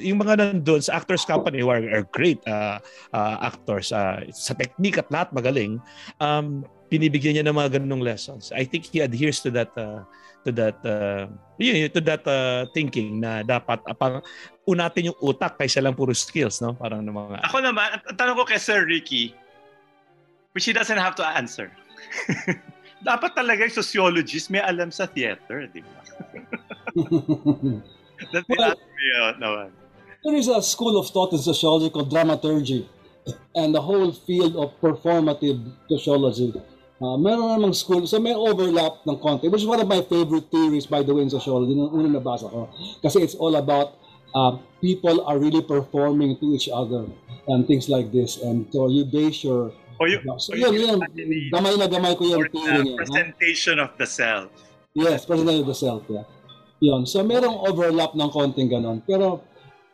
yung 0.00 0.16
mga 0.16 0.40
nandun 0.40 0.80
sa 0.80 0.96
Actors 0.96 1.28
Company 1.28 1.60
who 1.60 1.68
are, 1.68 1.84
are 2.00 2.04
great 2.08 2.40
uh, 2.48 2.80
uh, 3.12 3.36
actors, 3.44 3.92
uh, 3.92 4.24
sa 4.32 4.56
technique 4.56 4.96
at 4.96 5.12
lahat 5.12 5.28
magaling, 5.36 5.76
um, 6.24 6.64
binibigyan 6.88 7.36
niya 7.36 7.44
ng 7.44 7.52
mga 7.52 7.76
ganung 7.76 8.00
lessons. 8.00 8.48
I 8.56 8.64
think 8.64 8.88
he 8.88 9.04
adheres 9.04 9.44
to 9.44 9.52
that 9.60 9.68
uh, 9.76 10.08
to 10.44 10.50
that 10.52 10.78
uh, 10.82 11.26
yun, 11.58 11.90
to 11.90 12.00
that 12.02 12.26
uh, 12.26 12.66
thinking 12.74 13.22
na 13.22 13.42
dapat 13.42 13.78
apang 13.86 14.22
unatin 14.66 15.10
yung 15.10 15.18
utak 15.22 15.58
kaysa 15.58 15.82
lang 15.82 15.94
puro 15.94 16.14
skills, 16.14 16.62
no? 16.62 16.74
Parang 16.74 17.02
ng 17.02 17.14
mga 17.14 17.42
Ako 17.50 17.62
naman, 17.62 17.98
ang 18.02 18.16
tanong 18.18 18.36
ko 18.38 18.44
kay 18.46 18.58
Sir 18.58 18.86
Ricky, 18.86 19.34
which 20.54 20.66
he 20.66 20.72
doesn't 20.74 20.98
have 20.98 21.14
to 21.18 21.24
answer. 21.24 21.70
Dapat 23.02 23.34
talaga 23.34 23.66
yung 23.66 23.74
sociologist 23.74 24.46
may 24.46 24.62
alam 24.62 24.94
sa 24.94 25.10
theater, 25.10 25.66
di 25.70 25.82
ba? 25.82 26.00
That's 28.30 28.46
the 28.46 28.54
Well- 28.54 28.78
me 28.78 29.06
out 29.18 29.38
naman. 29.42 29.70
There 30.22 30.38
is 30.38 30.46
a 30.46 30.62
school 30.62 30.94
of 31.02 31.10
thought 31.10 31.34
in 31.34 31.42
sociology 31.42 31.90
called 31.90 32.06
dramaturgy 32.06 32.86
and 33.58 33.74
the 33.74 33.82
whole 33.82 34.14
field 34.14 34.54
of 34.54 34.70
performative 34.78 35.58
sociology. 35.90 36.54
Uh, 37.02 37.18
meron 37.18 37.50
namang 37.58 37.74
school, 37.74 38.06
so 38.06 38.22
may 38.22 38.30
overlap 38.30 39.02
ng 39.02 39.18
content, 39.18 39.50
which 39.50 39.66
is 39.66 39.66
one 39.66 39.82
of 39.82 39.90
my 39.90 39.98
favorite 40.06 40.46
theories, 40.54 40.86
by 40.86 41.02
the 41.02 41.10
way, 41.10 41.26
in 41.26 41.30
sociology, 41.30 41.74
nung 41.74 41.90
unang 41.90 42.14
nabasa 42.14 42.46
ko. 42.46 42.70
Kasi 43.02 43.26
it's 43.26 43.34
all 43.34 43.58
about 43.58 43.98
uh, 44.38 44.54
people 44.78 45.18
are 45.26 45.34
really 45.34 45.66
performing 45.66 46.38
to 46.38 46.54
each 46.54 46.70
other 46.70 47.02
and 47.50 47.66
things 47.66 47.90
like 47.90 48.14
this. 48.14 48.38
And 48.38 48.70
so 48.70 48.86
you 48.86 49.02
base 49.02 49.42
your... 49.42 49.74
O 49.98 50.06
yung, 50.06 50.22
So 50.38 50.54
o 50.54 50.56
yun, 50.56 50.72
yun, 50.78 50.98
gamay 51.50 51.74
na 51.74 51.90
gamay 51.90 52.14
ko 52.14 52.22
yung 52.22 52.46
or 52.46 52.48
theory 52.48 52.86
the 52.86 52.94
niya. 52.94 52.96
presentation 53.02 53.76
of 53.82 53.90
the 53.98 54.06
self. 54.06 54.54
Yes, 54.94 55.26
personality 55.26 55.66
of 55.66 55.70
the 55.74 55.74
self, 55.74 56.06
yeah. 56.06 56.22
Yun. 56.78 57.06
So, 57.06 57.22
merong 57.26 57.66
overlap 57.66 58.14
ng 58.14 58.30
konting 58.30 58.70
ganon. 58.70 59.02
Pero, 59.06 59.42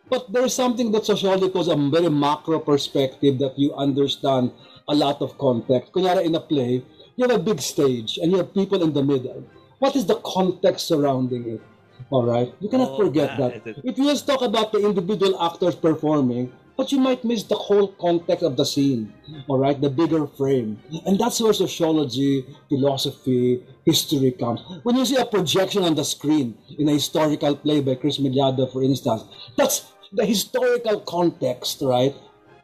but 0.08 0.28
there's 0.32 0.52
something 0.52 0.92
that 0.92 1.04
sociology 1.08 1.48
calls 1.48 1.68
a 1.68 1.76
very 1.76 2.08
macro 2.12 2.60
perspective 2.60 3.40
that 3.40 3.56
you 3.56 3.72
understand 3.76 4.52
a 4.88 4.94
lot 4.96 5.20
of 5.20 5.36
context. 5.36 5.92
Kunyari, 5.92 6.24
in 6.24 6.36
a 6.36 6.40
play, 6.40 6.80
you 7.18 7.26
have 7.28 7.34
a 7.34 7.42
big 7.42 7.60
stage 7.60 8.18
and 8.22 8.30
you 8.30 8.38
have 8.38 8.54
people 8.54 8.80
in 8.82 8.92
the 8.94 9.02
middle. 9.02 9.42
What 9.80 9.96
is 9.96 10.06
the 10.06 10.16
context 10.24 10.86
surrounding 10.86 11.48
it? 11.54 11.62
All 12.10 12.24
right? 12.24 12.54
You 12.60 12.68
cannot 12.68 12.92
Oh, 12.92 13.04
forget 13.04 13.30
yeah, 13.38 13.58
that. 13.58 13.82
If 13.84 13.98
you 13.98 14.04
just 14.04 14.24
talk 14.26 14.40
about 14.40 14.70
the 14.72 14.78
individual 14.78 15.34
actors 15.42 15.74
performing, 15.74 16.52
but 16.76 16.92
you 16.92 17.00
might 17.00 17.24
miss 17.24 17.42
the 17.42 17.56
whole 17.56 17.88
context 17.88 18.44
of 18.44 18.56
the 18.56 18.64
scene, 18.64 19.12
all 19.48 19.58
right, 19.58 19.80
the 19.80 19.90
bigger 19.90 20.28
frame. 20.28 20.78
And 21.06 21.18
that's 21.18 21.40
where 21.40 21.52
sociology, 21.52 22.46
philosophy, 22.68 23.64
history 23.84 24.30
comes. 24.30 24.60
When 24.84 24.94
you 24.96 25.04
see 25.04 25.16
a 25.16 25.26
projection 25.26 25.82
on 25.82 25.96
the 25.96 26.04
screen 26.04 26.56
in 26.78 26.88
a 26.88 26.92
historical 26.92 27.56
play 27.56 27.80
by 27.80 27.96
Chris 27.96 28.18
Miliado, 28.18 28.72
for 28.72 28.84
instance, 28.84 29.24
that's 29.56 29.90
the 30.12 30.24
historical 30.24 31.00
context, 31.00 31.82
right, 31.82 32.14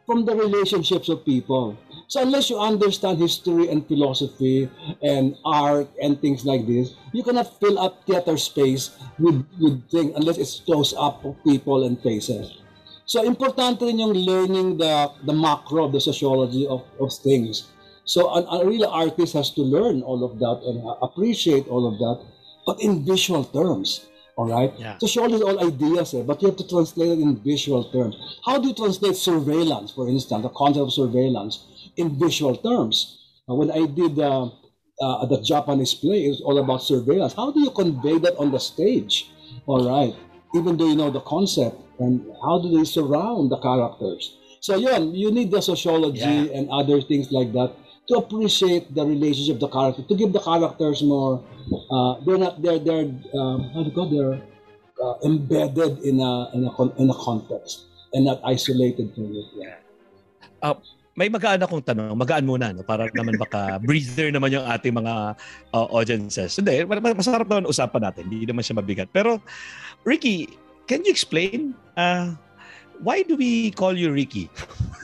from 0.05 0.25
the 0.25 0.35
relationships 0.35 1.09
of 1.09 1.25
people. 1.25 1.77
So 2.07 2.21
unless 2.21 2.49
you 2.49 2.59
understand 2.59 3.17
history 3.17 3.69
and 3.69 3.85
philosophy 3.87 4.69
and 5.01 5.35
art 5.43 5.89
and 6.01 6.21
things 6.21 6.45
like 6.45 6.67
this, 6.67 6.93
you 7.11 7.23
cannot 7.23 7.59
fill 7.59 7.79
up 7.79 8.05
theater 8.05 8.37
space 8.37 8.91
with, 9.17 9.45
with 9.59 9.89
things 9.89 10.13
unless 10.15 10.37
it's 10.37 10.59
close 10.59 10.93
up 10.93 11.25
of 11.25 11.35
people 11.43 11.83
and 11.85 11.99
faces. 12.01 12.61
So 13.05 13.21
importante 13.21 13.85
rin 13.85 14.01
yung 14.01 14.17
learning 14.17 14.81
the 14.81 15.13
the 15.29 15.33
macro 15.33 15.85
of 15.85 15.93
the 15.93 16.01
sociology 16.01 16.65
of, 16.65 16.81
of 16.97 17.13
things. 17.13 17.69
So 18.01 18.33
an, 18.33 18.45
a 18.49 18.65
real 18.65 18.89
artist 18.89 19.33
has 19.37 19.53
to 19.53 19.61
learn 19.61 20.01
all 20.01 20.25
of 20.25 20.41
that 20.41 20.65
and 20.65 20.81
appreciate 21.01 21.69
all 21.69 21.85
of 21.85 22.01
that, 22.01 22.25
but 22.65 22.81
in 22.81 23.05
visual 23.05 23.45
terms. 23.45 24.09
All 24.37 24.49
right. 24.49 24.73
Yeah. 24.77 24.97
Sociology 24.97 25.35
is 25.35 25.41
all 25.41 25.65
ideas, 25.65 26.13
eh, 26.13 26.23
but 26.23 26.41
you 26.41 26.49
have 26.49 26.57
to 26.57 26.67
translate 26.67 27.09
it 27.17 27.19
in 27.19 27.37
visual 27.41 27.89
terms. 27.91 28.15
How 28.43 28.59
do 28.59 28.67
you 28.67 28.73
translate 28.73 29.15
surveillance, 29.15 29.91
for 29.91 30.09
instance, 30.09 30.43
the 30.43 30.49
concept 30.49 30.83
of 30.83 30.93
surveillance 30.93 31.65
in 31.95 32.19
visual 32.19 32.55
terms? 32.57 33.17
Uh, 33.49 33.55
when 33.55 33.71
I 33.71 33.85
did 33.85 34.19
uh, 34.19 34.49
uh, 35.01 35.25
the 35.25 35.41
Japanese 35.41 35.93
play, 35.93 36.25
it 36.25 36.29
was 36.29 36.41
all 36.41 36.57
about 36.57 36.83
surveillance. 36.83 37.33
How 37.33 37.51
do 37.51 37.61
you 37.61 37.71
convey 37.71 38.17
that 38.19 38.35
on 38.37 38.51
the 38.51 38.59
stage? 38.59 39.31
All 39.67 39.87
right. 39.87 40.13
Even 40.53 40.75
though 40.75 40.87
you 40.87 40.95
know 40.95 41.11
the 41.11 41.21
concept, 41.21 41.77
and 41.99 42.25
how 42.43 42.59
do 42.59 42.77
they 42.77 42.83
surround 42.83 43.51
the 43.51 43.57
characters? 43.59 44.37
So 44.59 44.75
yun, 44.75 45.13
you 45.15 45.31
need 45.31 45.51
the 45.51 45.61
sociology 45.61 46.51
and 46.53 46.69
other 46.69 46.99
things 47.01 47.31
like 47.31 47.53
that 47.53 47.71
to 48.07 48.21
appreciate 48.21 48.93
the 48.93 49.03
relationship 49.05 49.57
of 49.57 49.63
the 49.65 49.71
character, 49.71 50.01
to 50.03 50.15
give 50.15 50.33
the 50.33 50.39
characters 50.39 51.01
more. 51.01 51.41
Uh, 51.89 52.21
they're 52.25 52.37
not 52.37 52.61
they're 52.61 52.79
they're 52.79 53.09
um, 53.33 53.69
how 53.73 53.81
do 53.81 53.89
you 53.89 53.95
call 53.95 54.09
they're 54.09 54.37
uh, 55.01 55.15
embedded 55.25 55.99
in 56.05 56.21
a 56.21 56.33
in 56.53 56.65
a 56.65 56.71
in 57.01 57.09
a 57.09 57.17
context 57.17 57.89
and 58.13 58.25
not 58.25 58.39
isolated 58.45 59.13
from 59.13 59.33
it. 59.33 59.47
Yeah. 59.57 59.81
may 61.15 61.31
magaan 61.31 61.63
akong 61.63 61.81
tanong. 61.81 62.11
Magaan 62.19 62.43
muna, 62.43 62.75
no? 62.75 62.83
Para 62.83 63.07
naman 63.15 63.39
baka 63.39 63.79
breather 63.79 64.35
naman 64.35 64.51
yung 64.51 64.67
ating 64.67 64.91
mga 64.91 65.39
uh, 65.71 65.87
audiences. 65.95 66.59
Hindi, 66.59 66.83
ma- 66.83 66.99
ma- 66.99 67.15
masarap 67.15 67.47
naman 67.47 67.71
usapan 67.71 68.11
natin. 68.11 68.27
Hindi 68.27 68.43
naman 68.43 68.61
siya 68.67 68.75
mabigat. 68.75 69.07
Pero, 69.15 69.39
Ricky, 70.03 70.51
can 70.91 71.07
you 71.07 71.11
explain 71.15 71.71
uh, 71.95 72.35
why 73.01 73.23
do 73.23 73.35
we 73.35 73.71
call 73.71 73.95
you 73.95 74.11
Ricky? 74.11 74.49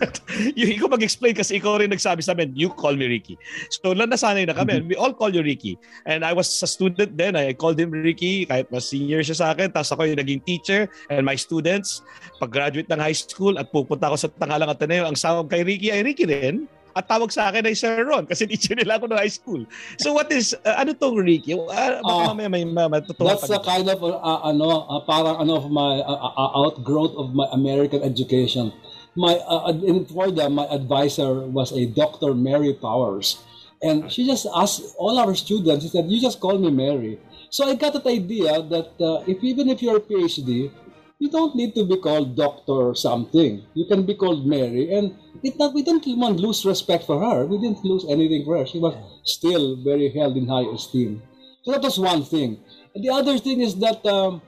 yung 0.59 0.71
ikaw 0.77 0.87
mag-explain 0.89 1.37
kasi 1.37 1.61
ikaw 1.61 1.77
rin 1.77 1.93
nagsabi 1.93 2.25
sa 2.25 2.33
amin, 2.33 2.51
you 2.57 2.69
call 2.73 2.95
me 2.95 3.05
Ricky. 3.05 3.37
So, 3.69 3.93
na 3.93 4.09
nasanay 4.09 4.49
na 4.49 4.55
kami. 4.57 4.81
We 4.85 4.95
all 4.97 5.13
call 5.13 5.33
you 5.33 5.45
Ricky. 5.45 5.77
And 6.05 6.25
I 6.25 6.33
was 6.33 6.49
a 6.61 6.69
student 6.69 7.17
then. 7.17 7.37
I 7.37 7.53
called 7.53 7.77
him 7.77 7.93
Ricky 7.93 8.45
kahit 8.49 8.69
mas 8.73 8.89
senior 8.89 9.21
siya 9.21 9.37
sa 9.37 9.47
akin. 9.53 9.69
Tapos 9.69 9.93
ako 9.93 10.09
yung 10.09 10.19
naging 10.19 10.41
teacher 10.43 10.89
and 11.13 11.25
my 11.25 11.37
students 11.37 12.01
pag-graduate 12.41 12.89
ng 12.89 12.97
high 12.97 13.15
school 13.15 13.61
at 13.61 13.69
pupunta 13.69 14.09
ako 14.09 14.17
sa 14.17 14.27
Tangalang 14.33 14.73
Ateneo, 14.73 15.05
ang 15.05 15.17
sawag 15.17 15.45
kay 15.51 15.61
Ricky 15.61 15.93
ay 15.93 16.01
Ricky 16.01 16.25
rin. 16.25 16.65
At 16.91 17.07
tawag 17.07 17.31
sa 17.31 17.47
akin 17.47 17.63
ay 17.63 17.75
Sir 17.75 18.03
Ron 18.03 18.27
kasi 18.27 18.43
teacher 18.43 18.75
nila 18.75 18.99
ako 18.99 19.07
ng 19.07 19.19
high 19.19 19.31
school. 19.31 19.63
So 19.95 20.11
what 20.11 20.27
is, 20.31 20.51
uh, 20.63 20.75
ano 20.75 20.91
tong 20.91 21.15
Ricky? 21.15 21.55
Uh, 21.55 21.65
baka 22.03 22.03
Ah, 22.03 22.33
may 22.35 22.67
ma- 22.67 22.91
matutuwa 22.91 23.35
That's 23.35 23.47
dito. 23.47 23.63
kind 23.63 23.87
of 23.87 23.99
uh, 24.03 24.19
ano 24.43 24.83
uh, 24.85 24.99
parang 25.07 25.39
ano 25.39 25.55
of 25.55 25.71
my 25.71 26.03
uh, 26.03 26.19
uh, 26.35 26.51
outgrowth 26.67 27.15
of 27.15 27.31
my 27.31 27.47
American 27.51 28.03
education. 28.03 28.71
My 29.13 29.35
uh, 29.43 29.71
in 29.75 30.03
Florida, 30.07 30.47
my 30.47 30.67
advisor 30.67 31.43
was 31.47 31.71
a 31.71 31.83
Dr. 31.85 32.31
Mary 32.31 32.71
Powers, 32.71 33.43
and 33.83 34.07
she 34.07 34.23
just 34.23 34.47
asked 34.55 34.95
all 34.95 35.19
our 35.19 35.35
students. 35.35 35.83
She 35.83 35.91
said, 35.91 36.07
"You 36.07 36.19
just 36.19 36.39
call 36.39 36.55
me 36.55 36.71
Mary." 36.71 37.19
So 37.51 37.67
I 37.67 37.75
got 37.75 37.91
that 37.91 38.07
idea 38.07 38.63
that 38.63 38.95
uh, 38.99 39.27
if 39.27 39.43
even 39.43 39.67
if 39.67 39.83
you're 39.83 39.99
a 39.99 40.03
PhD, 40.03 40.71
you 41.19 41.27
don't 41.27 41.51
need 41.59 41.75
to 41.75 41.83
be 41.83 41.99
called 41.99 42.39
Doctor 42.39 42.95
something. 42.95 43.59
You 43.75 43.83
can 43.83 44.07
be 44.07 44.15
called 44.15 44.47
Mary, 44.47 44.87
and 44.95 45.11
it 45.43 45.57
not, 45.57 45.73
we 45.73 45.83
didn't 45.83 46.07
even 46.07 46.37
lose 46.37 46.65
respect 46.65 47.05
for 47.05 47.19
her. 47.19 47.45
We 47.45 47.57
didn't 47.57 47.83
lose 47.83 48.05
anything 48.09 48.45
for 48.45 48.57
her. 48.57 48.65
She 48.65 48.79
was 48.79 48.95
still 49.23 49.77
very 49.83 50.09
held 50.11 50.37
in 50.37 50.47
high 50.47 50.67
esteem. 50.69 51.21
So 51.63 51.71
that 51.71 51.81
was 51.81 51.99
one 51.99 52.23
thing. 52.23 52.59
The 52.95 53.09
other 53.09 53.37
thing 53.37 53.61
is 53.61 53.75
that 53.79 54.05
um, 54.05 54.41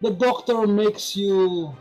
the 0.00 0.10
doctor 0.10 0.66
makes 0.66 1.16
you 1.16 1.74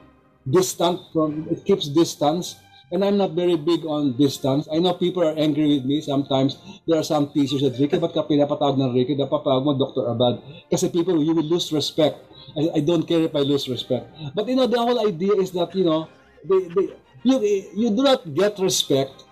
distant 0.50 1.02
from, 1.14 1.48
it 1.50 1.66
keeps 1.66 1.88
distance. 1.90 2.56
And 2.92 3.04
I'm 3.04 3.18
not 3.18 3.32
very 3.32 3.58
big 3.58 3.84
on 3.86 4.16
distance. 4.16 4.70
I 4.72 4.78
know 4.78 4.94
people 4.94 5.26
are 5.26 5.34
angry 5.36 5.66
with 5.68 5.86
me 5.86 6.02
sometimes. 6.02 6.58
There 6.86 7.00
are 7.00 7.04
some 7.04 7.34
teachers 7.34 7.66
that, 7.66 7.82
Ricky, 7.82 7.98
ba't 7.98 8.14
ka 8.14 8.30
pinapatawag 8.30 8.78
ng 8.78 8.94
Ricky? 8.94 9.18
Dapat 9.18 9.42
patawag 9.42 9.66
mo 9.66 9.74
Dr. 9.74 10.06
Abad. 10.06 10.38
Kasi 10.70 10.94
people, 10.94 11.18
you 11.18 11.34
will 11.34 11.50
lose 11.50 11.74
respect. 11.74 12.22
I, 12.54 12.78
I 12.78 12.80
don't 12.86 13.04
care 13.04 13.26
if 13.26 13.34
I 13.34 13.42
lose 13.42 13.66
respect. 13.68 14.06
But 14.38 14.46
you 14.48 14.56
know, 14.56 14.70
the 14.70 14.78
whole 14.78 15.02
idea 15.02 15.34
is 15.34 15.50
that, 15.58 15.74
you 15.74 15.84
know, 15.84 16.08
they, 16.46 16.70
they, 16.78 16.94
you, 17.26 17.36
you 17.74 17.88
do 17.90 18.02
not 18.06 18.22
get 18.34 18.62
respect 18.62 19.26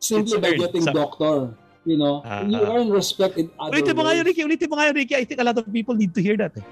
simply 0.00 0.40
by 0.40 0.56
getting 0.56 0.84
doctor. 0.88 1.52
You 1.84 1.96
know, 1.96 2.20
Ah, 2.24 2.44
you 2.44 2.60
ah. 2.60 2.76
earn 2.76 2.88
respect 2.92 3.40
in 3.40 3.48
other 3.56 3.80
Ulitin 3.80 3.96
mo 3.96 4.04
nga 4.04 4.12
yun. 4.16 4.24
Ricky. 4.28 4.42
Ulitin 4.44 4.68
mo 4.68 4.76
nga 4.76 4.92
yun, 4.92 4.96
Ricky. 5.00 5.14
I 5.16 5.24
think 5.24 5.40
a 5.40 5.44
lot 5.48 5.56
of 5.56 5.64
people 5.72 5.96
need 5.96 6.12
to 6.12 6.20
hear 6.20 6.36
that. 6.36 6.52
Eh. 6.52 6.64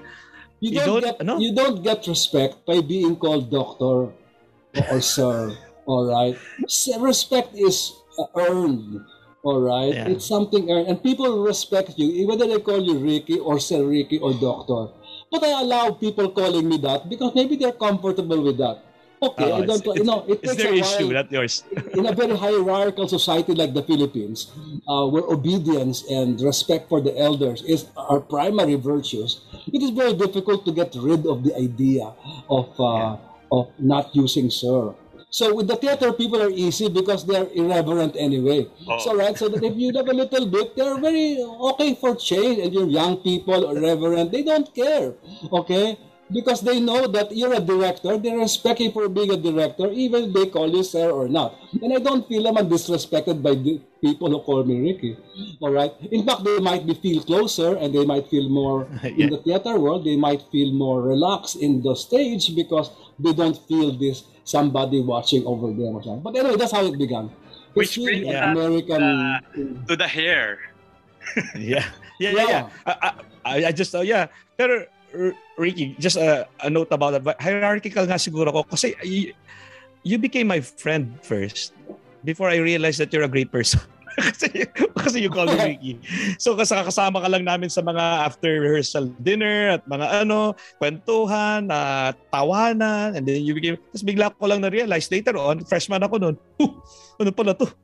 You 0.61 0.69
You 0.69 0.79
don't, 0.85 0.85
don't- 0.85 1.01
get 1.01 1.15
ano? 1.23 1.33
you 1.41 1.51
don't 1.55 1.79
get 1.81 2.05
respect 2.05 2.61
by 2.65 2.77
being 2.81 3.17
called 3.17 3.49
doctor 3.49 4.13
or 4.91 4.99
sir. 5.01 5.49
All 5.89 6.05
right. 6.05 6.37
Respect 7.01 7.57
is 7.57 7.97
uh, 8.21 8.29
earned. 8.37 9.01
All 9.41 9.57
right. 9.65 9.89
Yeah. 9.97 10.13
It's 10.13 10.29
something 10.29 10.69
earned, 10.69 10.85
and 10.93 11.01
people 11.01 11.41
respect 11.41 11.97
you 11.97 12.27
whether 12.29 12.45
they 12.45 12.61
call 12.61 12.77
you 12.77 13.01
Ricky 13.01 13.41
or 13.41 13.57
Sir 13.57 13.81
Ricky 13.81 14.21
or 14.21 14.37
Doctor. 14.37 14.93
But 15.33 15.41
I 15.41 15.65
allow 15.65 15.97
people 15.97 16.29
calling 16.29 16.69
me 16.69 16.77
that 16.85 17.09
because 17.09 17.33
maybe 17.33 17.57
they're 17.57 17.73
comfortable 17.73 18.45
with 18.45 18.61
that. 18.61 18.85
Okay, 19.21 19.51
Oh, 19.51 19.59
I 19.59 19.65
don't. 19.67 19.83
it's- 19.83 19.97
you 19.99 20.03
know, 20.07 20.23
it 20.27 20.39
It's 20.43 20.55
their 20.55 20.73
issue, 20.73 21.11
not 21.11 21.27
yours. 21.31 21.63
in 21.91 22.05
a 22.07 22.13
very 22.15 22.35
hierarchical 22.39 23.07
society 23.07 23.51
like 23.53 23.73
the 23.75 23.83
Philippines, 23.83 24.47
uh, 24.87 25.03
where 25.11 25.23
obedience 25.27 26.07
and 26.07 26.39
respect 26.39 26.87
for 26.87 27.01
the 27.03 27.11
elders 27.19 27.59
is 27.67 27.87
our 27.99 28.19
primary 28.23 28.75
virtues, 28.79 29.41
it 29.75 29.83
is 29.83 29.91
very 29.91 30.13
difficult 30.15 30.63
to 30.65 30.71
get 30.71 30.95
rid 30.95 31.27
of 31.27 31.43
the 31.43 31.51
idea 31.59 32.15
of 32.49 32.71
uh, 32.79 33.17
of 33.51 33.67
not 33.79 34.15
using 34.15 34.47
sir. 34.49 34.95
So 35.31 35.53
with 35.53 35.67
the 35.67 35.75
theater, 35.75 36.09
people 36.13 36.41
are 36.41 36.49
easy 36.49 36.89
because 36.89 37.21
they're 37.25 37.45
irreverent 37.53 38.15
anyway. 38.17 38.65
Oh. 38.87 38.97
So 38.97 39.13
right, 39.13 39.37
so 39.37 39.45
that 39.49 39.61
if 39.61 39.75
you 39.77 39.93
have 39.93 40.07
a 40.09 40.13
little 40.15 40.47
bit, 40.49 40.73
they're 40.75 40.97
very 40.97 41.37
okay 41.43 41.93
for 41.93 42.15
change. 42.15 42.57
And 42.57 42.73
your 42.73 42.87
young 42.89 43.17
people, 43.21 43.69
irreverent, 43.69 44.31
they 44.31 44.41
don't 44.41 44.65
care. 44.73 45.13
Okay, 45.53 45.99
because 46.31 46.61
they 46.61 46.79
know 46.79 47.07
that 47.07 47.35
you're 47.35 47.53
a 47.53 47.59
director. 47.59 48.17
They 48.17 48.35
respect 48.35 48.79
you 48.79 48.91
for 48.91 49.09
being 49.09 49.31
a 49.31 49.37
director, 49.37 49.89
even 49.91 50.25
if 50.29 50.33
they 50.33 50.45
call 50.47 50.69
you 50.69 50.83
sir 50.83 51.09
or 51.09 51.27
not. 51.27 51.55
And 51.81 51.93
I 51.93 51.99
don't 51.99 52.27
feel 52.27 52.47
I'm 52.47 52.69
disrespected 52.69 53.41
by 53.41 53.55
the 53.55 53.81
people 54.01 54.29
who 54.29 54.39
call 54.39 54.63
me 54.63 54.79
Ricky. 54.79 55.17
All 55.59 55.71
right. 55.71 55.91
In 56.11 56.25
fact, 56.25 56.43
they 56.43 56.59
might 56.59 56.85
be 56.85 56.93
feel 56.93 57.21
closer 57.23 57.75
and 57.77 57.93
they 57.93 58.05
might 58.05 58.27
feel 58.27 58.47
more 58.49 58.87
Yeah. 59.03 59.25
in 59.25 59.29
the 59.29 59.37
theater 59.37 59.79
world. 59.79 60.05
They 60.05 60.15
might 60.17 60.41
feel 60.51 60.71
more 60.73 61.01
relaxed 61.01 61.55
in 61.57 61.81
the 61.81 61.95
stage 61.95 62.55
because 62.55 62.91
they 63.17 63.33
don't 63.33 63.57
feel 63.67 63.91
this 63.97 64.23
somebody 64.43 65.01
watching 65.01 65.45
over 65.45 65.67
them 65.67 65.93
or 65.97 66.03
something. 66.03 66.21
But 66.21 66.35
anyway, 66.37 66.57
that's 66.57 66.71
how 66.71 66.85
it 66.85 66.97
began. 66.97 67.29
Which 67.73 67.97
It's 67.97 67.97
really 67.97 68.21
brings 68.25 68.35
an 68.35 68.43
American. 68.57 69.01
uh, 69.03 69.39
To 69.89 69.95
the 69.95 70.07
hair. 70.07 70.59
Yeah. 71.55 71.85
Yeah, 72.19 72.31
yeah, 72.31 72.31
Yeah. 72.31 72.47
yeah. 72.49 72.69
I, 72.85 72.93
I, 73.45 73.65
I 73.67 73.71
just, 73.71 73.93
uh, 73.95 74.01
yeah. 74.01 74.27
Pero, 74.57 74.79
R- 74.81 74.87
Ricky, 75.57 75.95
just 75.99 76.17
a, 76.17 76.47
a 76.63 76.69
note 76.69 76.89
about 76.91 77.11
that. 77.11 77.23
But 77.23 77.41
hierarchical 77.41 78.05
nga 78.05 78.15
siguro 78.15 78.51
ko. 78.51 78.63
Kasi 78.63 78.95
you, 79.03 79.33
you 80.03 80.17
became 80.17 80.47
my 80.47 80.61
friend 80.61 81.17
first 81.21 81.73
before 82.23 82.49
I 82.49 82.57
realized 82.57 82.99
that 82.99 83.11
you're 83.13 83.23
a 83.23 83.31
great 83.31 83.51
person. 83.51 83.79
kasi, 84.29 84.47
kasi 84.95 85.17
you 85.21 85.29
call 85.29 85.45
me 85.45 85.57
Ricky. 85.75 85.93
So 86.37 86.53
kasi 86.53 86.73
kasama 86.75 87.21
ka 87.21 87.29
lang 87.29 87.45
namin 87.45 87.67
sa 87.67 87.79
mga 87.79 88.25
after 88.25 88.49
rehearsal 88.59 89.09
dinner 89.19 89.77
at 89.77 89.81
mga 89.85 90.25
ano, 90.25 90.53
kwentuhan, 90.77 91.69
uh, 91.69 92.11
tawanan, 92.29 93.13
and 93.15 93.23
then 93.23 93.41
you 93.41 93.53
became, 93.53 93.77
tapos 93.91 94.03
bigla 94.03 94.31
ko 94.33 94.45
lang 94.45 94.61
na-realize 94.61 95.07
later 95.09 95.37
on, 95.37 95.61
freshman 95.63 96.01
ako 96.01 96.15
noon, 96.17 96.35
"Huh, 96.57 96.71
ano 97.19 97.29
pala 97.31 97.53
to? 97.53 97.67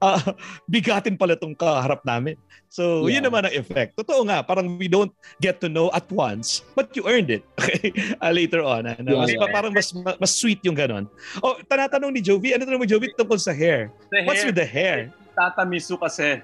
Ah, 0.00 0.20
bigatin 0.64 1.16
pala 1.16 1.36
tong 1.36 1.52
kaharap 1.52 2.00
namin. 2.04 2.36
So, 2.68 3.04
yun 3.04 3.20
Yeah. 3.20 3.28
naman 3.28 3.44
ang 3.48 3.54
effect. 3.54 3.96
Totoo 3.96 4.24
nga, 4.24 4.40
parang 4.40 4.76
we 4.76 4.88
don't 4.88 5.12
get 5.40 5.60
to 5.60 5.68
know 5.68 5.88
at 5.92 6.04
once, 6.08 6.64
but 6.72 6.92
you 6.96 7.04
earned 7.04 7.28
it 7.28 7.44
okay? 7.56 7.92
Ah, 8.20 8.32
later 8.32 8.60
on. 8.64 8.84
Ano? 8.88 9.04
Yeah, 9.04 9.20
mas, 9.20 9.30
yeah. 9.32 9.48
Parang 9.48 9.72
mas, 9.72 9.88
mas 9.92 10.32
sweet 10.32 10.60
yung 10.64 10.76
ganon. 10.76 11.04
Oh, 11.40 11.56
tanatanong 11.64 12.12
ni 12.12 12.20
Jovi, 12.20 12.52
ano 12.56 12.64
tanong 12.64 12.84
mo 12.84 12.88
Jovi 12.88 13.12
tungkol 13.12 13.36
sa 13.36 13.52
hair? 13.52 13.92
The 14.12 14.24
What's 14.24 14.40
hair. 14.44 14.48
with 14.48 14.58
the 14.58 14.68
hair? 14.68 15.05
Tata 15.36 15.68
Misu 15.68 16.00
kasi, 16.00 16.40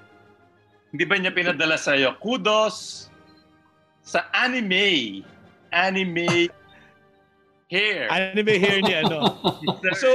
hindi 0.92 1.05
ba 1.09 1.16
niya 1.16 1.33
pinadala 1.33 1.81
sa'yo? 1.81 2.12
Kudos 2.20 3.09
sa 4.05 4.28
anime. 4.37 5.24
Anime 5.72 6.52
hair. 7.72 8.12
Anime 8.12 8.61
hair 8.61 8.85
ni 8.85 8.92
ano. 8.92 9.40
Sir, 9.81 9.92
So, 10.05 10.09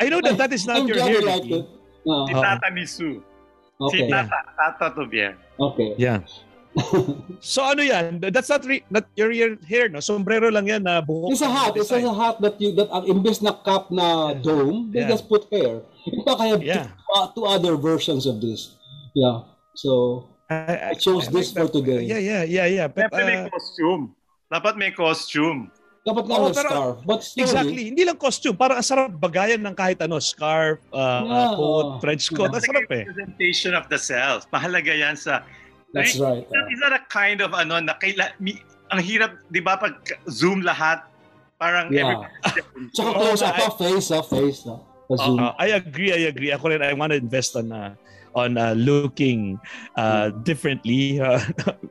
I, 0.00 0.08
know 0.08 0.24
that 0.24 0.40
that 0.40 0.52
is 0.56 0.64
not 0.64 0.80
I'm 0.80 0.88
your 0.88 0.96
hair, 1.04 1.20
it. 1.20 1.68
Ah, 2.08 2.24
si. 2.24 2.32
Tata 2.32 2.68
Misu. 2.72 3.10
Si 3.92 4.00
okay. 4.00 4.08
Tata, 4.08 4.38
Tata 4.56 4.86
Tobier. 4.96 5.36
Okay. 5.60 5.92
Yeah. 6.00 6.24
so 7.40 7.62
ano 7.62 7.82
yan? 7.82 8.18
That's 8.18 8.50
not 8.50 8.66
re- 8.66 8.82
not 8.90 9.06
your, 9.14 9.30
your 9.30 9.54
hair, 9.62 9.86
no? 9.88 10.00
Sombrero 10.02 10.50
lang 10.50 10.66
yan 10.66 10.82
na 10.82 10.98
buhok. 10.98 11.30
It's 11.30 11.42
a 11.42 11.50
hat. 11.50 11.72
It's 11.78 11.90
a 11.94 12.02
hat 12.02 12.42
that 12.42 12.58
you 12.58 12.74
that 12.74 12.90
uh, 12.90 13.06
imbes 13.06 13.38
na 13.42 13.54
cap 13.54 13.90
na 13.94 14.34
dome, 14.34 14.90
they 14.90 15.06
Yeah. 15.06 15.14
just 15.14 15.30
put 15.30 15.46
hair. 15.54 15.82
In 16.06 16.20
fact, 16.26 16.40
I 16.42 16.48
have 16.50 16.62
Yeah. 16.62 16.90
two, 16.90 17.14
uh, 17.14 17.26
two 17.30 17.46
other 17.46 17.78
versions 17.78 18.26
of 18.26 18.42
this. 18.42 18.74
Yeah. 19.14 19.46
So 19.78 20.26
I, 20.50 20.90
I 20.90 20.94
chose 20.98 21.30
this 21.30 21.54
for 21.54 21.70
today. 21.70 22.04
Yeah, 22.04 22.20
yeah, 22.20 22.42
yeah, 22.44 22.66
yeah. 22.66 22.86
But, 22.90 23.08
Dapat 23.08 23.22
may 23.26 23.38
uh, 23.38 23.48
costume. 23.48 24.02
Dapat 24.50 24.74
may 24.76 24.90
costume. 24.92 25.70
dapat 26.04 26.28
Oo, 26.28 26.52
may 26.52 26.52
pero- 26.52 26.68
scarf. 26.68 26.96
But 27.08 27.20
slowly, 27.24 27.42
Exactly. 27.48 27.82
Hindi 27.88 28.02
lang 28.04 28.20
costume. 28.20 28.52
Parang 28.60 28.76
ang 28.76 28.84
sarap 28.84 29.08
bagayan 29.16 29.64
ng 29.64 29.72
kahit 29.72 29.96
ano. 30.04 30.20
Scarf, 30.20 30.76
uh, 30.92 31.24
Yeah. 31.24 31.56
coat, 31.56 31.86
trench 32.04 32.28
coat. 32.28 32.52
Ang 32.52 32.60
sarap 32.60 32.92
eh. 32.92 33.08
Representation 33.08 33.72
of 33.72 33.88
the 33.88 33.96
self. 33.96 34.44
Mahalaga 34.52 34.92
yan 34.92 35.16
sa... 35.16 35.40
That's 35.94 36.18
right. 36.18 36.44
That 36.50 36.66
is 36.68 36.80
not 36.82 36.92
a 36.92 37.02
kind 37.06 37.38
of 37.38 37.54
ano, 37.54 37.78
na 37.78 37.94
kaila, 37.94 38.34
mi, 38.42 38.58
ang 38.90 39.00
hirap, 39.00 39.38
di 39.48 39.62
ba, 39.62 39.78
pag 39.78 39.94
zoom 40.26 40.60
lahat, 40.66 41.06
parang 41.56 41.88
Yeah. 41.94 42.26
Tsaka 42.94 43.08
Oo, 43.14 43.20
close 43.22 43.42
up 43.46 43.54
I- 43.54 43.60
pa, 43.62 43.66
face 43.78 44.08
ah, 44.10 44.24
face 44.26 44.60
ah. 44.66 44.82
Sa 45.04 45.14
zoom. 45.20 45.38
Uh, 45.38 45.52
I 45.60 45.76
agree, 45.76 46.10
I 46.10 46.32
agree. 46.32 46.50
Ako 46.50 46.72
rin, 46.72 46.82
I 46.82 46.96
want 46.96 47.12
to 47.12 47.18
invest 47.20 47.54
on 47.60 47.70
uh, 47.70 47.92
on 48.34 48.58
uh, 48.58 48.74
looking 48.74 49.60
uh, 49.94 50.34
differently. 50.42 51.16
Uh, 51.24 51.40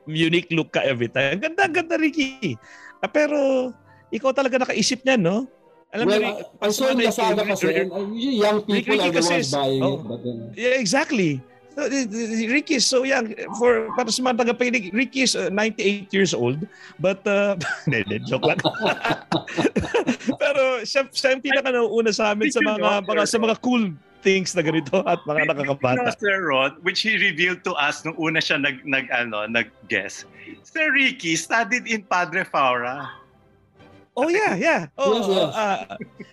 unique 0.06 0.50
look 0.52 0.74
ka 0.76 0.84
every 0.84 1.08
time. 1.08 1.38
Ang 1.38 1.42
ganda, 1.42 1.62
ang 1.64 1.74
ganda, 1.74 1.96
Ricky. 1.96 2.58
Ah, 3.00 3.08
pero, 3.08 3.70
ikaw 4.12 4.30
talaga 4.34 4.60
nakaisip 4.62 5.02
niyan, 5.02 5.22
no? 5.22 5.48
Alam 5.94 6.06
well, 6.10 6.22
mo, 6.22 6.30
I, 6.58 6.66
I 6.66 6.70
saw 6.74 6.90
in 6.90 6.98
Ricky- 6.98 7.06
Lazada 7.14 7.42
kasi, 7.46 7.66
and 7.70 7.90
uh, 7.94 8.02
usually 8.10 8.38
young 8.42 8.58
people 8.66 8.98
Ricky 8.98 9.06
are 9.06 9.14
the 9.14 9.22
ones 9.22 9.46
is- 9.46 9.54
buying 9.54 9.82
oh. 9.82 9.94
it. 9.94 10.00
But, 10.04 10.20
uh, 10.26 10.46
Yeah, 10.58 10.74
exactly. 10.82 11.38
Ricky 11.76 12.78
is 12.78 12.86
so 12.86 13.02
young. 13.02 13.34
For, 13.58 13.90
para 13.98 14.10
sa 14.10 14.22
mga 14.22 14.46
tagapakinig, 14.46 14.94
Ricky 14.94 15.26
is 15.26 15.34
uh, 15.34 15.50
98 15.50 16.14
years 16.14 16.32
old. 16.34 16.62
But, 16.98 17.26
uh, 17.26 17.56
joke 18.30 18.46
lang. 18.46 18.60
Pero 20.42 20.62
siya, 20.86 21.10
siya 21.10 21.34
yung 21.34 21.42
pinaka 21.42 21.74
nauuna 21.74 22.14
sa 22.14 22.32
amin 22.32 22.50
sa 22.50 22.62
mga, 22.62 23.04
mga, 23.06 23.22
sa 23.26 23.38
mga 23.38 23.56
cool 23.60 23.90
things 24.24 24.56
na 24.56 24.64
ganito 24.64 25.04
at 25.04 25.20
mga 25.28 25.38
You 25.38 25.44
know, 25.44 25.52
nakakabata. 25.52 26.16
Sir 26.16 26.48
Rod, 26.48 26.80
which 26.80 27.04
he 27.04 27.20
revealed 27.20 27.60
to 27.68 27.76
us 27.76 28.06
nung 28.08 28.16
una 28.16 28.40
siya 28.40 28.56
nag, 28.56 28.80
nag, 28.88 29.12
ano, 29.12 29.44
nag-guess. 29.44 30.24
Sir 30.64 30.94
Ricky 30.94 31.36
studied 31.36 31.84
in 31.84 32.06
Padre 32.08 32.48
Faura. 32.48 33.23
Oh, 34.16 34.28
yeah, 34.30 34.54
yeah. 34.54 34.86
Oh, 34.98 35.18
Yes, 35.18 35.26
yes. 35.26 35.52
ah, 35.54 35.78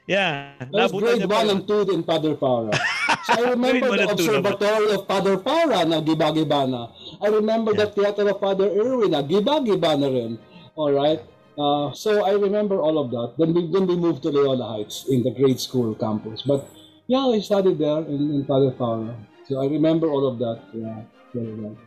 yeah. 0.06 0.54
I 0.62 0.86
was 0.86 0.92
grade 0.94 1.26
1 1.26 1.50
and 1.50 1.68
2 1.68 1.90
in 1.94 2.04
Padre 2.04 2.36
Paura. 2.38 2.74
So 3.26 3.38
I 3.38 3.50
remember 3.54 3.90
the 3.98 4.10
and 4.10 4.18
two 4.18 4.34
naman. 4.34 4.50
observatory 4.50 4.90
of 4.98 5.02
Padre 5.08 5.36
Paura 5.38 5.86
na 5.86 6.02
Giba-Gibana. 6.02 6.90
I 7.22 7.28
remember 7.30 7.74
the 7.74 7.86
theater 7.94 8.26
of 8.30 8.40
Father 8.42 8.66
Irwin 8.70 9.12
na 9.14 9.22
Giba-Gibana 9.22 10.10
rin. 10.10 10.40
Alright? 10.78 11.22
Uh, 11.58 11.94
so 11.94 12.26
I 12.26 12.34
remember 12.34 12.82
all 12.82 12.98
of 12.98 13.12
that. 13.14 13.38
Then 13.38 13.54
we, 13.54 13.70
then 13.70 13.86
we 13.86 13.94
moved 13.96 14.24
to 14.24 14.30
Loyola 14.34 14.66
Heights 14.78 15.06
in 15.10 15.22
the 15.22 15.30
grade 15.30 15.60
school 15.60 15.94
campus. 15.94 16.42
But 16.42 16.66
yeah, 17.06 17.30
I 17.30 17.38
studied 17.46 17.78
there 17.78 18.02
in, 18.10 18.34
in 18.34 18.42
Padre 18.46 18.74
Paura. 18.74 19.14
So 19.46 19.62
I 19.62 19.68
remember 19.70 20.10
all 20.10 20.26
of 20.26 20.40
that. 20.42 20.62
Yeah, 20.74 21.02
very 21.34 21.54
well. 21.54 21.78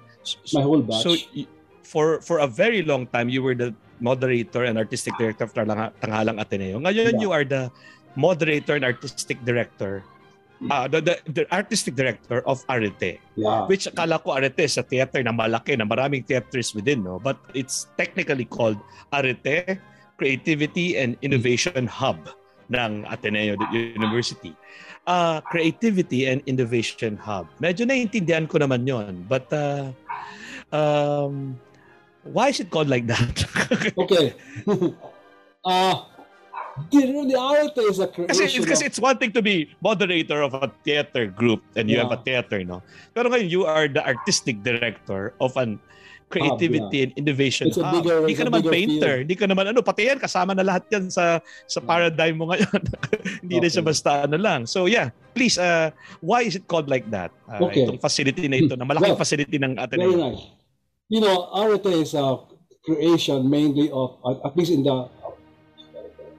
My 0.54 0.62
whole 0.62 0.82
batch. 0.82 1.02
So, 1.02 1.14
for 1.82 2.20
for 2.22 2.38
a 2.38 2.46
very 2.46 2.82
long 2.86 3.06
time, 3.10 3.28
you 3.28 3.42
were 3.42 3.54
the 3.58 3.74
moderator 4.00 4.64
and 4.64 4.78
artistic 4.78 5.14
director 5.18 5.44
of 5.44 5.52
Tanghalang, 5.54 6.40
Ateneo. 6.40 6.78
Ngayon, 6.80 7.18
Yeah. 7.18 7.22
you 7.22 7.30
are 7.30 7.44
the 7.44 7.70
moderator 8.14 8.78
and 8.78 8.84
artistic 8.84 9.42
director 9.44 10.02
uh, 10.70 10.88
the, 10.88 11.00
the, 11.00 11.14
the 11.32 11.44
artistic 11.52 11.94
director 11.94 12.40
of 12.46 12.64
Arete. 12.68 13.18
yeah. 13.36 13.66
Which 13.66 13.86
akala 13.90 14.22
ko 14.22 14.36
Arete 14.36 14.68
sa 14.70 14.82
theater 14.82 15.22
na 15.22 15.32
malaki, 15.32 15.76
na 15.76 15.84
maraming 15.84 16.24
theaters 16.24 16.74
within, 16.74 17.04
no? 17.04 17.18
But 17.18 17.36
it's 17.54 17.88
technically 17.98 18.44
called 18.44 18.78
Arete 19.12 19.78
Creativity 20.16 20.96
and 20.96 21.18
Innovation 21.22 21.86
Hub 21.86 22.30
ng 22.70 23.04
Ateneo 23.10 23.58
University. 23.72 24.54
Uh, 25.04 25.40
Creativity 25.52 26.24
and 26.30 26.40
Innovation 26.46 27.18
Hub. 27.20 27.50
Medyo 27.60 27.84
naiintindihan 27.84 28.48
ko 28.48 28.56
naman 28.56 28.88
yon 28.88 29.26
But 29.28 29.52
uh, 29.52 29.92
um, 30.72 31.60
why 32.24 32.48
is 32.48 32.60
it 32.60 32.70
called 32.70 32.88
like 32.88 33.06
that? 33.06 33.44
Okay. 33.98 34.34
uh, 35.64 35.94
the, 36.90 37.36
art 37.38 37.74
is 37.78 37.98
a 38.00 38.08
creation 38.08 38.28
Kasi, 38.28 38.42
it's, 38.58 38.66
kasi 38.66 38.82
it's 38.86 39.00
one 39.00 39.18
thing 39.18 39.32
to 39.32 39.42
be 39.42 39.70
moderator 39.80 40.42
of 40.42 40.54
a 40.54 40.70
theater 40.84 41.26
group 41.26 41.62
and 41.76 41.88
you 41.88 41.96
Yeah. 41.96 42.08
have 42.08 42.12
a 42.12 42.22
theater, 42.22 42.64
no? 42.64 42.82
Pero 43.14 43.30
ngayon, 43.30 43.48
you 43.50 43.64
are 43.64 43.86
the 43.88 44.02
artistic 44.04 44.62
director 44.62 45.34
of 45.40 45.56
an 45.56 45.78
creativity 46.34 47.04
and 47.06 47.12
innovation 47.14 47.68
It's 47.70 47.78
a 47.78 47.84
hub. 47.86 48.02
bigger- 48.02 48.26
Hindi 48.26 48.34
ka 48.34 48.42
a 48.42 48.46
naman 48.50 48.62
painter. 48.66 49.14
field. 49.14 49.22
Hindi 49.28 49.36
ka 49.38 49.46
naman 49.46 49.64
ano, 49.70 49.78
pati 49.86 50.08
yan, 50.10 50.18
kasama 50.18 50.50
na 50.56 50.66
lahat 50.66 50.82
yan 50.90 51.06
sa 51.06 51.38
sa 51.68 51.78
paradigm 51.78 52.40
mo 52.42 52.50
ngayon. 52.50 52.80
Hindi 53.44 53.56
na 53.62 53.68
siya 53.70 53.84
Okay. 53.84 53.90
basta 53.94 54.10
ano 54.26 54.34
lang. 54.40 54.66
So 54.66 54.90
yeah, 54.90 55.14
please, 55.36 55.60
uh, 55.60 55.94
why 56.24 56.42
is 56.42 56.58
it 56.58 56.66
called 56.66 56.90
like 56.90 57.06
that? 57.14 57.30
Uh, 57.46 57.68
Okay. 57.70 57.86
Itong 57.86 58.02
facility 58.02 58.50
na 58.50 58.56
ito, 58.58 58.74
na 58.74 58.82
malaking 58.82 59.14
Well, 59.14 59.22
facility 59.22 59.62
ng 59.62 59.78
Very 59.78 59.84
Ateneo. 59.86 60.10
nice. 60.34 60.42
You 61.08 61.20
know, 61.20 61.50
Arete 61.54 62.00
is 62.00 62.14
a 62.14 62.38
creation 62.84 63.48
mainly 63.50 63.90
of, 63.90 64.16
at 64.44 64.56
least 64.56 64.72
in 64.72 64.82
the, 64.82 65.08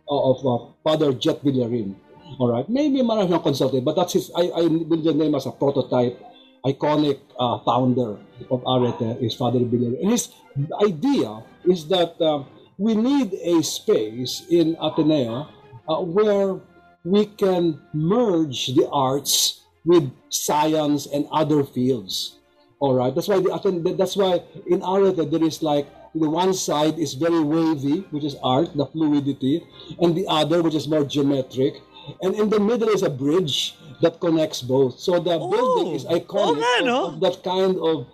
of 0.10 0.46
uh, 0.46 0.74
Father 0.84 1.14
Jet 1.14 1.44
Villarin. 1.44 1.96
All 2.40 2.52
right. 2.52 2.68
Maybe 2.68 3.02
marami 3.02 3.30
siyang 3.30 3.44
consulted, 3.44 3.86
but 3.86 3.96
that's 3.96 4.14
his, 4.14 4.32
I, 4.36 4.50
I 4.50 4.62
will 4.66 5.02
the 5.02 5.14
name 5.14 5.36
as 5.36 5.46
a 5.46 5.52
prototype, 5.52 6.18
iconic 6.66 7.20
uh, 7.38 7.60
founder 7.62 8.18
of 8.50 8.64
Arete 8.66 9.22
is 9.22 9.36
Father 9.36 9.60
Villarin. 9.60 10.02
And 10.02 10.10
his 10.12 10.34
idea 10.82 11.44
is 11.66 11.88
that 11.90 12.20
uh, 12.20 12.44
we 12.78 12.96
need 12.96 13.34
a 13.34 13.62
space 13.62 14.44
in 14.50 14.76
Ateneo 14.82 15.48
uh, 15.88 16.02
where 16.02 16.60
we 17.06 17.28
can 17.28 17.80
merge 17.94 18.74
the 18.74 18.90
arts 18.90 19.62
with 19.86 20.10
science 20.30 21.06
and 21.06 21.30
other 21.32 21.64
fields. 21.64 22.40
All 22.86 22.94
right. 22.94 23.14
That's 23.16 23.28
why 23.28 23.40
the 23.42 23.96
that's 23.98 24.14
why 24.16 24.46
in 24.70 24.86
art 24.86 25.18
there 25.18 25.44
is 25.52 25.58
like 25.66 25.90
the 26.14 26.30
one 26.30 26.54
side 26.54 27.02
is 27.06 27.18
very 27.18 27.42
wavy, 27.42 28.06
which 28.14 28.24
is 28.30 28.36
art, 28.46 28.70
the 28.78 28.86
fluidity, 28.86 29.66
and 30.00 30.14
the 30.14 30.26
other, 30.30 30.62
which 30.62 30.78
is 30.78 30.86
more 30.88 31.04
geometric, 31.04 31.82
And 32.22 32.36
in 32.38 32.54
the 32.54 32.60
middle 32.60 32.90
is 32.90 33.02
a 33.02 33.10
bridge 33.10 33.74
that 34.06 34.22
connects 34.22 34.62
both. 34.62 35.00
So 35.02 35.18
the 35.18 35.34
Oh, 35.42 35.50
building 35.50 35.98
is 35.98 36.06
iconic 36.06 36.62
nga, 36.62 36.78
of- 36.80 36.86
no? 36.86 37.00
of, 37.10 37.14
that 37.26 37.42
kind 37.42 37.74
of 37.90 38.06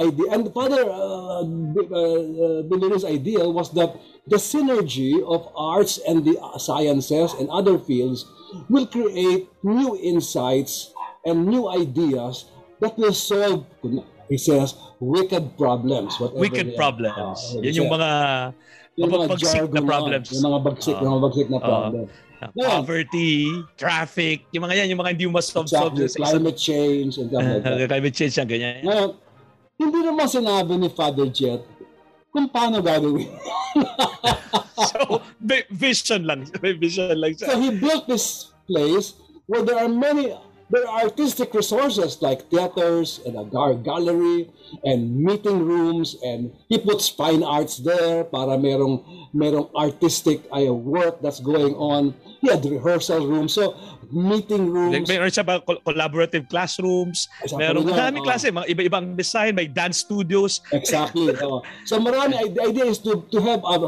idea. 0.00 0.26
And 0.32 0.48
the 0.48 0.52
Father 0.56 0.82
uh, 0.88 1.44
uh, 1.44 3.06
idea 3.16 3.44
was 3.48 3.68
that 3.76 3.96
the 4.26 4.36
synergy 4.36 5.20
of 5.22 5.48
arts 5.56 6.00
and 6.08 6.24
the 6.24 6.36
sciences 6.58 7.34
and 7.38 7.48
other 7.50 7.76
fields 7.78 8.24
will 8.72 8.86
create 8.86 9.48
new 9.62 9.96
insights 10.00 10.92
and 11.24 11.46
new 11.46 11.68
ideas 11.68 12.48
that 12.80 12.96
will 12.98 13.14
solve, 13.14 13.64
he 14.28 14.36
says, 14.36 14.74
wicked 14.98 15.56
problems. 15.56 16.18
whatever 16.20 16.40
Wicked 16.40 16.68
problems. 16.76 17.38
Ah, 17.56 17.62
Yan 17.64 17.74
yung 17.76 17.90
mga 17.92 18.10
yung 18.98 19.10
mga 19.10 19.26
na 19.72 19.80
problems. 19.80 20.28
Yung 20.32 20.44
mga 20.44 20.60
bagsik, 20.60 20.94
Ah. 20.96 21.00
yung 21.00 21.10
mga 21.16 21.22
bagsik 21.24 21.48
na 21.48 21.58
Ah. 21.58 21.64
problem. 21.64 22.04
uh, 22.40 22.48
poverty, 22.56 23.52
traffic, 23.76 24.48
yung 24.52 24.64
mga 24.64 24.74
yan, 24.84 24.86
yung 24.96 25.00
mga 25.00 25.10
hindi 25.12 25.24
mo 25.28 25.36
ma-solve 25.36 25.68
Exactly, 25.68 26.08
sa 26.08 26.18
climate 26.24 26.56
change 26.56 27.12
and 27.20 27.28
stuff 27.28 27.44
like 27.44 27.62
that. 27.64 27.88
climate 27.92 28.14
change 28.16 28.34
yan, 28.36 28.46
ganyan. 28.48 28.80
Ngayon, 28.80 29.10
hindi 29.76 29.98
naman 30.04 30.26
sinabi 30.28 30.72
ni 30.76 30.88
Father 30.88 31.28
Jet 31.28 31.60
kung 32.32 32.48
paano 32.48 32.80
gagawin. 32.80 33.28
so, 34.88 35.20
vi- 35.40 35.68
vision 35.70 36.24
lang. 36.24 36.48
May 36.64 36.72
vision 36.76 37.12
lang 37.16 37.36
so 37.36 37.44
siya. 37.44 37.56
he 37.60 37.68
built 37.76 38.08
this 38.08 38.52
place 38.64 39.16
where 39.44 39.60
there 39.60 39.76
are 39.76 39.90
many 39.90 40.32
there 40.70 40.86
are 40.86 41.10
artistic 41.10 41.52
resources 41.52 42.22
like 42.22 42.48
theaters 42.48 43.20
and 43.26 43.36
a 43.36 43.44
gar- 43.44 43.74
gallery 43.74 44.48
and 44.86 45.10
meeting 45.10 45.66
rooms 45.66 46.16
and 46.22 46.54
he 46.70 46.78
puts 46.78 47.08
fine 47.10 47.42
arts 47.42 47.78
there 47.82 48.22
para 48.24 48.54
merong 48.54 49.02
merong 49.34 49.66
artistic 49.74 50.46
uh, 50.54 50.62
work 50.72 51.18
that's 51.20 51.42
going 51.42 51.74
on 51.74 52.14
he 52.40 52.48
had 52.48 52.62
rehearsal 52.64 53.26
rooms 53.26 53.52
so 53.52 53.74
meeting 54.10 54.70
Like, 54.70 55.06
rooms 55.06 55.08
Meron 55.10 55.30
siya 55.30 55.46
ba 55.46 55.62
col- 55.62 55.82
collaborative 55.86 56.50
classrooms? 56.50 57.30
Exactly 57.42 57.62
Meron 57.62 57.86
nga, 57.86 57.94
maraming 57.94 58.22
oh. 58.22 58.26
klase, 58.26 58.50
mga 58.50 58.66
iba-ibang 58.66 59.14
design, 59.14 59.54
may 59.54 59.70
dance 59.70 60.02
studios. 60.02 60.58
Exactly. 60.74 61.30
Oo. 61.46 61.62
so 61.88 62.02
marami, 62.02 62.34
the 62.50 62.62
idea 62.74 62.90
is 62.90 62.98
to, 62.98 63.22
to 63.30 63.38
have 63.38 63.62
a 63.62 63.78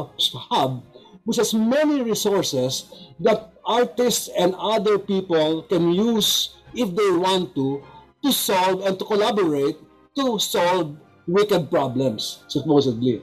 hub 0.47 0.79
which 1.23 1.37
has 1.37 1.53
many 1.53 2.01
resources 2.01 2.87
that 3.19 3.51
artists 3.65 4.29
and 4.37 4.55
other 4.59 4.99
people 4.99 5.63
can 5.63 5.91
use 5.91 6.55
if 6.75 6.95
they 6.95 7.11
want 7.11 7.55
to, 7.55 7.83
to 8.23 8.31
solve 8.31 8.85
and 8.85 8.97
to 8.99 9.05
collaborate 9.05 9.77
to 10.15 10.39
solve 10.39 10.95
wicked 11.27 11.69
problems, 11.69 12.43
supposedly. 12.47 13.21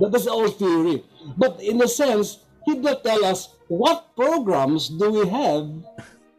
That 0.00 0.14
is 0.14 0.26
our 0.26 0.48
theory. 0.48 1.04
But 1.36 1.60
in 1.60 1.82
a 1.82 1.88
sense, 1.88 2.40
he 2.64 2.80
did 2.80 3.04
tell 3.04 3.24
us 3.24 3.54
what 3.68 4.16
programs 4.16 4.88
do 4.88 5.10
we 5.10 5.28
have, 5.28 5.68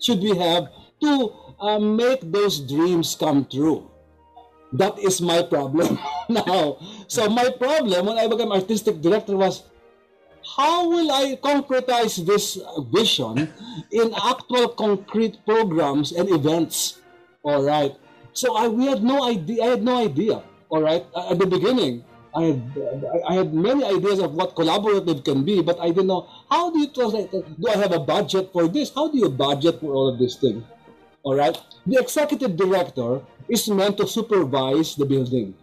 should 0.02 0.20
we 0.20 0.36
have, 0.38 0.70
to 1.02 1.32
uh, 1.60 1.80
make 1.80 2.22
those 2.32 2.60
dreams 2.60 3.16
come 3.16 3.46
true. 3.46 3.90
That 4.74 5.00
is 5.00 5.22
my 5.22 5.44
problem 5.44 6.00
now. 6.30 6.78
So 7.08 7.30
my 7.30 7.50
problem 7.52 8.08
when 8.08 8.18
I 8.18 8.28
became 8.28 8.52
artistic 8.52 9.02
director 9.02 9.38
was 9.38 9.64
how 10.56 10.88
will 10.90 11.12
I 11.12 11.36
concretize 11.36 12.24
this 12.26 12.58
vision 12.94 13.52
in 13.92 14.14
actual 14.16 14.70
concrete 14.70 15.44
programs 15.46 16.12
and 16.12 16.30
events? 16.30 17.02
All 17.44 17.64
right. 17.64 17.92
So 18.34 18.56
I 18.56 18.68
we 18.68 18.86
had 18.86 19.04
no 19.04 19.24
idea. 19.28 19.64
I 19.64 19.68
had 19.68 19.84
no 19.84 19.98
idea. 19.98 20.44
All 20.70 20.82
right. 20.82 21.06
At 21.16 21.40
the 21.40 21.48
beginning, 21.48 22.04
I 22.36 22.54
had 22.54 22.62
I 23.28 23.34
had 23.34 23.54
many 23.54 23.84
ideas 23.84 24.20
of 24.20 24.34
what 24.34 24.56
collaborative 24.56 25.26
can 25.26 25.44
be, 25.44 25.62
but 25.62 25.80
I 25.80 25.90
didn't 25.90 26.08
know 26.08 26.28
how 26.50 26.70
do 26.72 26.80
you 26.80 26.88
translate. 26.88 27.32
Do 27.32 27.66
I 27.68 27.78
have 27.78 27.92
a 27.92 28.00
budget 28.00 28.54
for 28.54 28.68
this? 28.68 28.94
How 28.94 29.10
do 29.10 29.18
you 29.18 29.30
budget 29.30 29.80
for 29.80 29.92
all 29.92 30.08
of 30.08 30.20
these 30.20 30.36
things? 30.36 30.64
All 31.24 31.36
right. 31.36 31.58
The 31.86 31.98
executive 32.00 32.56
director 32.56 33.22
is 33.50 33.68
meant 33.68 33.98
to 33.98 34.08
supervise 34.08 34.96
the 34.96 35.06
building, 35.06 35.56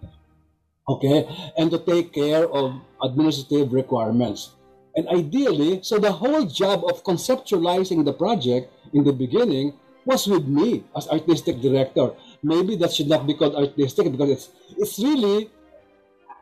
okay, 0.88 1.28
and 1.56 1.70
to 1.70 1.78
take 1.78 2.12
care 2.12 2.48
of 2.48 2.80
administrative 3.02 3.72
requirements. 3.72 4.50
And 4.96 5.08
ideally, 5.08 5.80
so 5.82 5.98
the 5.98 6.12
whole 6.12 6.46
job 6.46 6.84
of 6.86 7.02
conceptualizing 7.02 8.04
the 8.04 8.12
project 8.12 8.70
in 8.92 9.02
the 9.02 9.12
beginning 9.12 9.74
was 10.04 10.26
with 10.26 10.46
me 10.46 10.84
as 10.96 11.08
artistic 11.08 11.60
director. 11.60 12.12
Maybe 12.42 12.76
that 12.76 12.92
should 12.92 13.08
not 13.08 13.26
be 13.26 13.34
called 13.34 13.56
artistic 13.56 14.12
because 14.12 14.30
it's 14.30 14.46
it's 14.78 14.98
really 14.98 15.50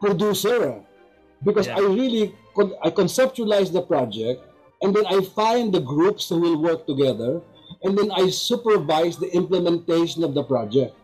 producer. 0.00 0.82
Because 1.42 1.66
Yeah. 1.66 1.78
I 1.78 1.80
really 1.80 2.34
con- 2.54 2.74
I 2.82 2.90
conceptualize 2.90 3.72
the 3.72 3.82
project 3.82 4.44
and 4.82 4.94
then 4.94 5.06
I 5.06 5.22
find 5.22 5.72
the 5.72 5.80
groups 5.80 6.28
who 6.28 6.38
will 6.38 6.58
work 6.60 6.86
together 6.86 7.40
and 7.82 7.96
then 7.96 8.10
I 8.12 8.28
supervise 8.30 9.16
the 9.16 9.30
implementation 9.32 10.22
of 10.22 10.34
the 10.34 10.42
project. 10.44 10.94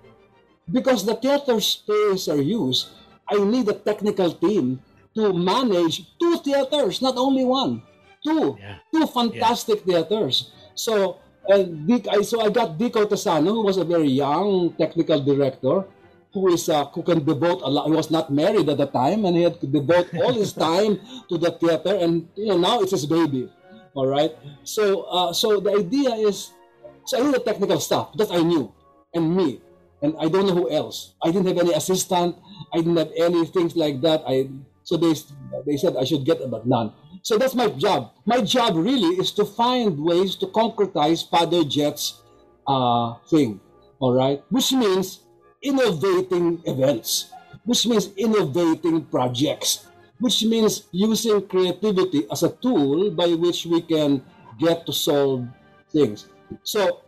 Because 0.71 1.07
the 1.07 1.15
theater 1.17 1.59
space 1.65 2.29
are 2.29 2.43
used, 2.43 2.93
I 3.31 3.41
need 3.41 3.67
a 3.69 3.75
technical 3.75 4.31
team 4.37 4.83
to 5.19 5.35
manage 5.35 6.07
two 6.23 6.39
theaters, 6.47 7.03
not 7.03 7.19
only 7.19 7.43
one, 7.45 7.83
two, 8.23 8.55
Yeah. 8.55 8.79
two 8.95 9.05
fantastic 9.11 9.83
theaters. 9.83 10.55
So, 10.79 11.19
I 11.51 12.23
so 12.23 12.41
I 12.45 12.51
got 12.53 12.79
Dick 12.79 12.95
Ortesano, 12.95 13.51
who 13.51 13.65
was 13.67 13.79
a 13.79 13.85
very 13.85 14.07
young 14.07 14.71
technical 14.79 15.19
director, 15.19 15.89
who 16.33 16.53
is 16.53 16.69
uh, 16.69 16.85
who 16.93 17.03
can 17.03 17.25
devote 17.25 17.65
a 17.65 17.71
lot. 17.73 17.89
He 17.89 17.95
was 17.97 18.11
not 18.13 18.31
married 18.31 18.69
at 18.69 18.77
the 18.79 18.87
time, 18.87 19.25
and 19.25 19.35
he 19.35 19.43
had 19.49 19.59
to 19.65 19.67
devote 19.67 20.13
all 20.23 20.33
his 20.37 20.53
time 20.69 21.01
to 21.33 21.35
the 21.41 21.51
theater. 21.57 21.97
And 21.97 22.29
you 22.37 22.53
know 22.53 22.61
now 22.61 22.85
it's 22.85 22.93
his 22.93 23.07
baby. 23.09 23.49
All 23.97 24.07
right. 24.07 24.37
So 24.63 25.09
uh, 25.09 25.33
so 25.33 25.59
the 25.59 25.73
idea 25.83 26.13
is, 26.21 26.53
so 27.09 27.17
I 27.19 27.25
knew 27.25 27.33
the 27.33 27.41
technical 27.41 27.81
stuff 27.81 28.13
that 28.21 28.29
I 28.31 28.45
knew, 28.45 28.69
and 29.17 29.25
me, 29.35 29.65
and 30.05 30.15
I 30.21 30.29
don't 30.29 30.47
know 30.47 30.55
who 30.55 30.69
else. 30.71 31.17
I 31.25 31.33
didn't 31.33 31.49
have 31.49 31.59
any 31.65 31.73
assistant. 31.73 32.37
I 32.77 32.85
didn't 32.85 33.01
have 33.01 33.11
any 33.17 33.49
things 33.49 33.73
like 33.73 34.05
that. 34.05 34.21
I 34.29 34.53
so 34.89 34.97
they 34.97 35.13
they 35.69 35.77
said 35.77 36.01
I 36.01 36.05
should 36.09 36.25
get 36.25 36.41
but 36.49 36.65
none. 36.65 36.97
So 37.21 37.37
that's 37.37 37.53
my 37.55 37.69
job. 37.69 38.17
My 38.25 38.41
job 38.41 38.73
really 38.73 39.21
is 39.21 39.33
to 39.37 39.45
find 39.45 40.01
ways 40.01 40.33
to 40.41 40.47
concretize 40.49 41.29
Father 41.29 41.61
Jet's 41.63 42.25
uh, 42.67 43.21
thing. 43.29 43.61
All 44.01 44.15
right, 44.17 44.41
which 44.49 44.73
means 44.73 45.29
innovating 45.61 46.63
events, 46.65 47.35
which 47.69 47.85
means 47.85 48.17
innovating 48.17 49.05
projects, 49.13 49.85
which 50.25 50.41
means 50.45 50.89
using 50.91 51.45
creativity 51.45 52.25
as 52.33 52.43
a 52.43 52.57
tool 52.65 53.11
by 53.11 53.29
which 53.37 53.67
we 53.67 53.83
can 53.83 54.25
get 54.57 54.87
to 54.87 54.93
solve 54.95 55.45
things. 55.93 56.33
So 56.65 57.05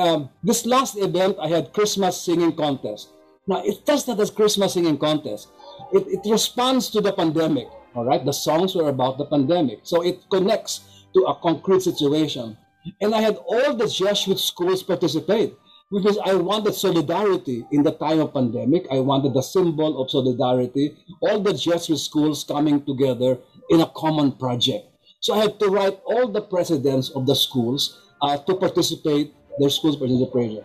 um, 0.00 0.30
this 0.42 0.64
last 0.64 0.96
event, 0.96 1.36
I 1.36 1.48
had 1.48 1.74
Christmas 1.74 2.22
singing 2.22 2.56
contest. 2.56 3.12
Now 3.46 3.60
it 3.64 3.84
does 3.84 4.08
not 4.08 4.20
as 4.20 4.30
Christmas 4.30 4.72
singing 4.72 4.96
contest. 4.96 5.48
It, 5.92 6.06
it 6.24 6.30
responds 6.30 6.90
to 6.90 7.00
the 7.00 7.12
pandemic. 7.12 7.68
All 7.94 8.04
right, 8.04 8.24
the 8.24 8.32
songs 8.32 8.74
were 8.74 8.88
about 8.88 9.18
the 9.18 9.24
pandemic, 9.24 9.80
so 9.82 10.02
it 10.02 10.20
connects 10.30 11.04
to 11.14 11.20
a 11.24 11.34
concrete 11.40 11.82
situation. 11.82 12.56
And 13.00 13.14
I 13.14 13.20
had 13.20 13.36
all 13.36 13.74
the 13.74 13.88
Jesuit 13.88 14.38
schools 14.38 14.82
participate 14.82 15.54
because 15.90 16.18
I 16.18 16.34
wanted 16.34 16.74
solidarity 16.74 17.66
in 17.72 17.82
the 17.82 17.92
time 17.92 18.20
of 18.20 18.34
pandemic. 18.34 18.86
I 18.90 19.00
wanted 19.00 19.34
the 19.34 19.42
symbol 19.42 20.00
of 20.00 20.10
solidarity. 20.10 20.96
All 21.20 21.40
the 21.40 21.54
Jesuit 21.54 21.98
schools 21.98 22.44
coming 22.44 22.84
together 22.84 23.38
in 23.70 23.80
a 23.80 23.90
common 23.96 24.32
project. 24.32 24.86
So 25.20 25.34
I 25.34 25.42
had 25.42 25.58
to 25.60 25.66
write 25.68 25.98
all 26.04 26.28
the 26.28 26.42
presidents 26.42 27.10
of 27.10 27.26
the 27.26 27.34
schools 27.34 27.98
uh, 28.22 28.36
to 28.36 28.54
participate, 28.54 29.34
their 29.58 29.70
schools 29.70 29.96
participation. 29.96 30.62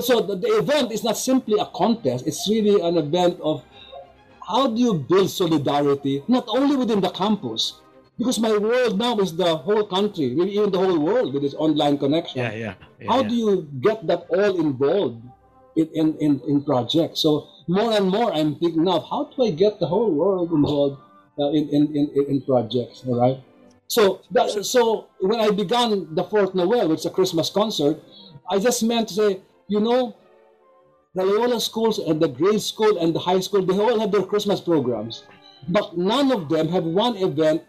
So 0.00 0.20
the, 0.20 0.36
the 0.36 0.58
event 0.58 0.92
is 0.92 1.04
not 1.04 1.16
simply 1.16 1.60
a 1.60 1.66
contest, 1.66 2.26
it's 2.26 2.48
really 2.48 2.80
an 2.80 2.96
event 2.96 3.38
of 3.40 3.62
how 4.46 4.68
do 4.68 4.80
you 4.80 4.94
build 4.94 5.30
solidarity, 5.30 6.22
not 6.28 6.44
only 6.48 6.76
within 6.76 7.00
the 7.00 7.10
campus, 7.10 7.80
because 8.18 8.38
my 8.38 8.56
world 8.56 8.98
now 8.98 9.18
is 9.18 9.36
the 9.36 9.56
whole 9.56 9.86
country, 9.86 10.34
maybe 10.34 10.52
even 10.52 10.70
the 10.70 10.78
whole 10.78 10.98
world 10.98 11.34
with 11.34 11.44
its 11.44 11.54
online 11.54 11.98
connection. 11.98 12.40
Yeah, 12.40 12.52
yeah. 12.52 12.74
yeah, 13.00 13.10
How 13.10 13.22
yeah. 13.22 13.28
do 13.28 13.34
you 13.34 13.68
get 13.80 14.06
that 14.06 14.26
all 14.28 14.60
involved 14.60 15.22
in, 15.76 15.88
in, 15.94 16.16
in, 16.18 16.40
in 16.46 16.62
projects? 16.62 17.20
So 17.20 17.48
more 17.66 17.92
and 17.92 18.08
more 18.08 18.32
I'm 18.32 18.54
thinking 18.56 18.84
now, 18.84 19.00
how 19.00 19.30
do 19.34 19.44
I 19.44 19.50
get 19.50 19.80
the 19.80 19.86
whole 19.86 20.12
world 20.12 20.52
involved 20.52 21.00
uh, 21.38 21.48
in, 21.48 21.68
in, 21.70 21.82
in, 21.96 22.26
in 22.28 22.40
projects, 22.42 23.02
all 23.06 23.18
right? 23.18 23.38
So, 23.88 24.20
that, 24.30 24.64
so 24.64 25.08
when 25.20 25.40
I 25.40 25.50
began 25.50 26.14
the 26.14 26.24
fourth 26.24 26.54
Noel, 26.54 26.88
which 26.88 27.00
is 27.00 27.06
a 27.06 27.10
Christmas 27.10 27.50
concert, 27.50 28.00
I 28.50 28.58
just 28.58 28.82
meant 28.82 29.08
to 29.08 29.14
say, 29.14 29.40
you 29.68 29.80
know, 29.80 30.16
the 31.14 31.24
Loyola 31.24 31.60
schools 31.60 31.98
and 31.98 32.20
the 32.20 32.28
grade 32.28 32.60
school 32.60 32.98
and 32.98 33.14
the 33.14 33.20
high 33.20 33.40
school, 33.40 33.62
they 33.62 33.78
all 33.78 34.00
have 34.00 34.12
their 34.12 34.24
Christmas 34.24 34.60
programs. 34.60 35.24
But 35.68 35.96
none 35.96 36.32
of 36.32 36.48
them 36.48 36.68
have 36.68 36.84
one 36.84 37.16
event 37.16 37.62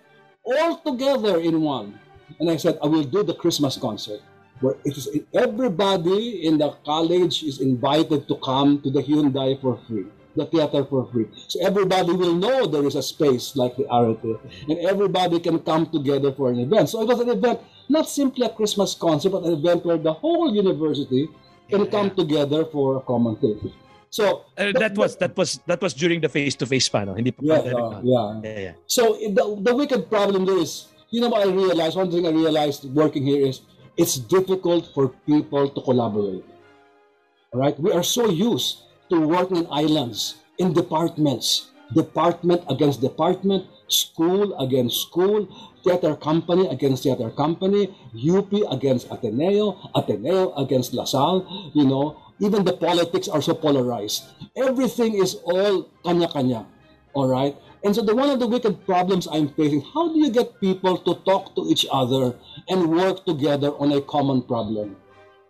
all 0.44 0.78
together 0.80 1.40
in 1.40 1.62
one. 1.62 2.00
And 2.40 2.50
I 2.50 2.58
said, 2.58 2.78
I 2.84 2.88
will 2.88 3.04
do 3.04 3.24
the 3.24 3.36
Christmas 3.36 3.78
concert 3.78 4.22
where 4.62 4.76
it 4.86 4.98
is 4.98 5.10
everybody 5.34 6.46
in 6.46 6.58
the 6.58 6.72
college 6.86 7.44
is 7.44 7.60
invited 7.60 8.28
to 8.28 8.36
come 8.44 8.82
to 8.82 8.90
the 8.90 9.04
Hyundai 9.04 9.60
for 9.62 9.78
free. 9.88 10.08
the 10.36 10.46
theater 10.46 10.86
for 10.86 11.08
free. 11.12 11.28
So 11.48 11.66
everybody 11.66 12.12
will 12.12 12.36
know 12.36 12.68
there 12.68 12.86
is 12.86 12.96
a 12.96 13.04
space 13.04 13.56
like 13.56 13.76
the 13.78 13.88
Arete, 13.88 14.40
and 14.68 14.78
everybody 14.80 15.40
can 15.40 15.60
come 15.60 15.88
together 15.88 16.32
for 16.34 16.50
an 16.52 16.60
event. 16.60 16.90
So 16.90 17.02
it 17.02 17.08
was 17.08 17.20
an 17.22 17.30
event, 17.30 17.60
not 17.90 18.10
simply 18.10 18.46
a 18.46 18.50
Christmas 18.50 18.94
concert, 18.94 19.32
but 19.32 19.44
an 19.44 19.54
event 19.54 19.86
where 19.86 19.98
the 19.98 20.14
whole 20.14 20.54
university 20.54 21.30
can 21.70 21.86
Yeah, 21.86 21.92
come 21.92 22.10
together 22.16 22.66
for 22.66 22.98
a 22.98 23.02
common 23.02 23.36
thing. 23.38 23.60
So 24.10 24.48
Uh, 24.56 24.72
that 24.80 24.96
was 24.96 25.18
that 25.20 25.36
was 25.36 25.60
that 25.68 25.82
was 25.82 25.94
during 25.94 26.22
the 26.24 26.32
face 26.32 26.56
to 26.56 26.66
face 26.66 26.88
pa 26.88 27.04
no 27.04 27.14
hindi 27.20 27.32
pa 27.36 27.44
yeah, 27.44 27.60
pandemic 27.60 27.84
uh, 27.84 28.00
yeah. 28.04 28.28
yeah 28.44 28.60
yeah 28.72 28.76
So 28.88 29.20
the, 29.20 29.44
the 29.60 29.74
wicked 29.76 30.08
problem 30.08 30.48
there 30.48 30.58
is, 30.58 30.88
you 31.12 31.20
know 31.20 31.30
what 31.30 31.44
I 31.44 31.52
realized, 31.52 32.00
one 32.00 32.08
thing 32.08 32.24
I 32.24 32.32
realized 32.32 32.88
working 32.96 33.28
here 33.28 33.44
is 33.44 33.62
it's 34.00 34.16
difficult 34.16 34.92
for 34.96 35.12
people 35.28 35.68
to 35.68 35.80
collaborate. 35.82 36.48
All 37.52 37.60
right? 37.60 37.76
We 37.80 37.92
are 37.92 38.04
so 38.04 38.32
used 38.32 38.88
to 39.12 39.20
working 39.20 39.64
in 39.64 39.68
islands, 39.72 40.40
in 40.60 40.72
departments, 40.72 41.72
department 41.94 42.64
against 42.70 43.02
department, 43.02 43.68
school 43.88 44.58
against 44.58 45.02
school, 45.02 45.48
theater 45.84 46.16
company 46.16 46.68
against 46.68 47.04
theater 47.04 47.30
company, 47.30 47.94
UP 48.16 48.52
against 48.72 49.12
Ateneo, 49.12 49.78
Ateneo 49.94 50.54
against 50.56 50.94
LaSalle, 50.94 51.72
you 51.74 51.86
know, 51.86 52.18
even 52.40 52.66
the 52.66 52.76
politics 52.76 53.28
are 53.28 53.42
so 53.42 53.54
polarized. 53.54 54.26
Everything 54.58 55.16
is 55.16 55.36
all 55.46 55.88
kanya-kanya. 56.04 56.66
All 57.14 57.30
right. 57.30 57.56
And 57.86 57.96
so 57.96 58.02
the 58.02 58.16
one 58.16 58.30
of 58.30 58.40
the 58.40 58.48
wicked 58.48 58.84
problems 58.86 59.28
I'm 59.32 59.48
facing, 59.54 59.82
how 59.94 60.12
do 60.12 60.20
you 60.20 60.32
get 60.32 60.60
people 60.60 60.98
to 60.98 61.16
talk 61.24 61.56
to 61.56 61.70
each 61.70 61.86
other 61.92 62.36
and 62.68 62.90
work 62.90 63.26
together 63.26 63.72
on 63.78 63.94
a 63.94 64.02
common 64.02 64.42
problem? 64.42 64.98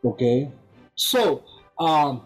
Okay. 0.04 0.52
So, 0.96 1.44
um, 1.80 2.22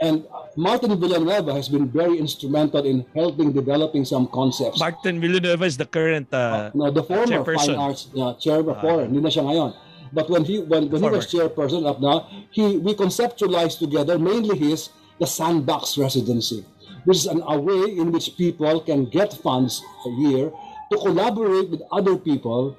and 0.00 0.24
uh, 0.32 0.48
Martin 0.56 0.98
Villanueva 0.98 1.52
has 1.52 1.68
been 1.68 1.88
very 1.88 2.18
instrumental 2.18 2.84
in 2.84 3.04
helping 3.14 3.52
developing 3.52 4.04
some 4.04 4.26
concepts. 4.28 4.80
Martin 4.80 5.20
Villanueva 5.20 5.64
is 5.64 5.76
the 5.76 5.84
current 5.86 6.32
uh, 6.32 6.70
no, 6.74 6.90
the 6.90 7.02
former 7.04 7.26
chairperson. 7.44 7.76
fine 7.76 7.76
arts 7.76 8.08
uh, 8.16 8.34
chair 8.40 8.62
before, 8.62 9.02
Ah. 9.02 9.06
hindi 9.06 9.20
na 9.20 9.28
siya 9.28 9.44
ngayon. 9.44 9.70
But 10.12 10.26
when 10.28 10.42
he 10.44 10.64
when, 10.66 10.90
when 10.90 11.02
he 11.04 11.10
was 11.10 11.28
chairperson 11.30 11.86
up 11.86 12.00
now, 12.00 12.26
he 12.50 12.78
we 12.80 12.96
conceptualized 12.96 13.78
together 13.78 14.18
mainly 14.18 14.56
his 14.58 14.90
the 15.20 15.28
sandbox 15.28 15.94
residency, 16.00 16.64
which 17.04 17.18
is 17.22 17.26
an, 17.28 17.44
a 17.46 17.54
way 17.60 17.92
in 17.94 18.10
which 18.10 18.34
people 18.40 18.80
can 18.80 19.04
get 19.04 19.36
funds 19.36 19.84
a 20.08 20.10
year 20.18 20.50
to 20.90 20.96
collaborate 20.98 21.70
with 21.70 21.84
other 21.92 22.16
people 22.16 22.74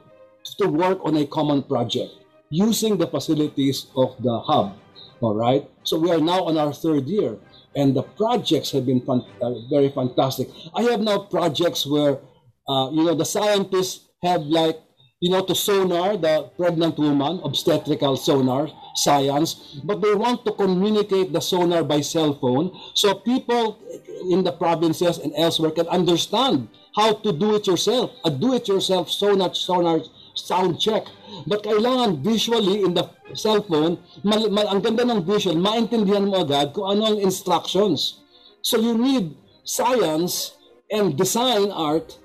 to 0.57 0.65
work 0.67 0.97
on 1.05 1.15
a 1.15 1.25
common 1.29 1.61
project 1.63 2.11
using 2.49 2.97
the 2.97 3.07
facilities 3.07 3.87
of 3.95 4.17
the 4.19 4.35
hub. 4.43 4.73
All 5.21 5.35
right. 5.35 5.69
So 5.83 5.99
we 5.99 6.11
are 6.11 6.19
now 6.19 6.45
on 6.45 6.57
our 6.57 6.73
third 6.73 7.05
year, 7.07 7.37
and 7.75 7.95
the 7.95 8.01
projects 8.01 8.71
have 8.71 8.87
been 8.87 9.01
fun, 9.01 9.23
uh, 9.41 9.53
very 9.69 9.89
fantastic. 9.89 10.49
I 10.73 10.81
have 10.89 10.99
now 10.99 11.19
projects 11.19 11.85
where, 11.85 12.17
uh, 12.67 12.89
you 12.91 13.03
know, 13.03 13.13
the 13.13 13.25
scientists 13.25 14.09
have 14.23 14.41
like, 14.41 14.81
you 15.19 15.29
know, 15.29 15.45
to 15.45 15.53
sonar 15.53 16.17
the 16.17 16.49
pregnant 16.57 16.97
woman, 16.97 17.39
obstetrical 17.43 18.17
sonar 18.17 18.67
science, 18.95 19.79
but 19.83 20.01
they 20.01 20.15
want 20.15 20.43
to 20.45 20.51
communicate 20.53 21.31
the 21.31 21.39
sonar 21.39 21.83
by 21.83 22.01
cell 22.01 22.33
phone, 22.33 22.75
so 22.95 23.13
people 23.13 23.77
in 24.31 24.43
the 24.43 24.51
provinces 24.51 25.19
and 25.19 25.33
elsewhere 25.37 25.71
can 25.71 25.87
understand 25.87 26.67
how 26.95 27.13
to 27.13 27.31
do 27.31 27.55
it 27.55 27.67
yourself, 27.67 28.11
a 28.25 28.31
do-it-yourself 28.31 29.09
sonar 29.09 29.53
sonar 29.53 30.01
sound 30.35 30.79
check. 30.79 31.03
But 31.47 31.63
kailangan 31.63 32.23
visually 32.23 32.83
in 32.83 32.93
the 32.93 33.09
cell 33.33 33.61
phone, 33.63 33.99
mal, 34.23 34.49
mal, 34.49 34.67
ang 34.67 34.81
ganda 34.81 35.03
ng 35.07 35.23
visual, 35.23 35.55
maintindihan 35.55 36.27
mo 36.27 36.43
agad 36.43 36.73
kung 36.73 36.87
ano 36.97 37.15
ang 37.15 37.17
instructions. 37.19 38.21
So 38.61 38.77
you 38.77 38.93
need 38.97 39.35
science 39.63 40.55
and 40.91 41.15
design 41.15 41.71
art 41.71 42.17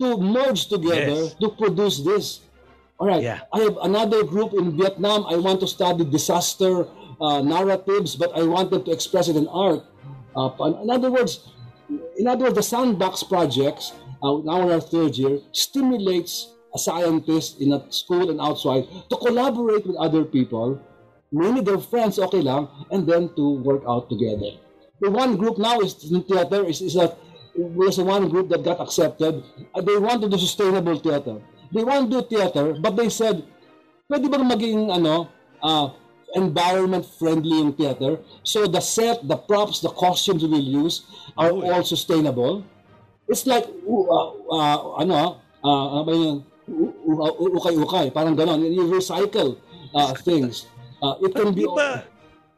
to 0.00 0.16
merge 0.18 0.66
together 0.66 1.30
Yes. 1.30 1.38
to 1.38 1.50
produce 1.54 2.00
this. 2.02 2.40
All 2.98 3.06
right. 3.10 3.22
Yeah. 3.22 3.42
I 3.52 3.66
have 3.66 3.76
another 3.82 4.22
group 4.22 4.54
in 4.54 4.78
Vietnam. 4.78 5.26
I 5.26 5.34
want 5.36 5.58
to 5.60 5.68
study 5.68 6.06
disaster 6.06 6.86
uh, 7.20 7.42
narratives, 7.42 8.14
but 8.14 8.30
I 8.34 8.42
want 8.46 8.70
them 8.70 8.84
to 8.86 8.90
express 8.90 9.26
it 9.28 9.34
in 9.36 9.46
art. 9.50 9.82
Uh, 10.34 10.50
in 10.82 10.90
other 10.90 11.10
words, 11.10 11.50
in 12.16 12.26
other 12.26 12.46
words, 12.46 12.56
the 12.56 12.62
sandbox 12.62 13.22
projects, 13.22 13.92
uh, 14.22 14.38
now 14.46 14.62
in 14.62 14.70
our 14.70 14.80
third 14.80 15.18
year, 15.18 15.38
stimulates 15.52 16.54
a 16.74 16.78
scientist 16.78 17.60
in 17.60 17.72
a 17.72 17.84
school 17.92 18.30
and 18.30 18.40
outside 18.40 18.88
to 19.10 19.16
collaborate 19.16 19.86
with 19.86 19.96
other 19.96 20.24
people, 20.24 20.80
mainly 21.30 21.60
their 21.60 21.78
friends, 21.78 22.18
okay 22.18 22.40
lang, 22.40 22.68
and 22.90 23.06
then 23.06 23.28
to 23.36 23.60
work 23.60 23.82
out 23.88 24.08
together. 24.08 24.56
The 25.00 25.10
one 25.10 25.36
group 25.36 25.58
now 25.58 25.80
is 25.80 25.96
in 26.10 26.22
theater 26.22 26.64
is, 26.64 26.80
is 26.80 26.94
that 26.94 27.18
there's 27.56 27.98
one 27.98 28.28
group 28.28 28.48
that 28.48 28.64
got 28.64 28.80
accepted. 28.80 29.44
Uh, 29.74 29.80
they 29.80 29.96
want 29.98 30.22
to 30.22 30.28
do 30.28 30.38
sustainable 30.38 30.98
theater. 30.98 31.42
They 31.72 31.84
want 31.84 32.10
to 32.10 32.20
do 32.20 32.28
theater, 32.28 32.74
but 32.80 32.96
they 32.96 33.08
said, 33.08 33.44
pwede 34.08 34.30
bang 34.30 34.44
maging 34.44 34.92
ano, 34.92 35.28
uh, 35.62 35.88
environment 36.34 37.04
friendly 37.04 37.60
yung 37.60 37.72
theater? 37.72 38.20
So 38.44 38.66
the 38.66 38.80
set, 38.80 39.26
the 39.26 39.36
props, 39.36 39.80
the 39.80 39.90
costumes 39.90 40.44
we 40.44 40.48
will 40.48 40.68
use 40.86 41.04
are 41.36 41.50
all 41.50 41.84
sustainable. 41.84 42.64
It's 43.28 43.46
like, 43.46 43.64
uh, 43.88 44.28
uh, 44.48 44.78
ano, 45.00 45.40
uh, 45.64 45.86
ano 45.96 46.04
ba 46.04 46.12
yun? 46.12 46.44
Ukay-ukay, 47.02 48.14
parang 48.14 48.36
ganon. 48.36 48.62
You 48.62 48.86
recycle 48.86 49.58
uh, 49.94 50.14
things. 50.14 50.66
Uh, 51.02 51.14
it 51.22 51.34
can 51.34 51.52
be... 51.54 51.62
Di 51.62 51.68
ba, 51.68 52.04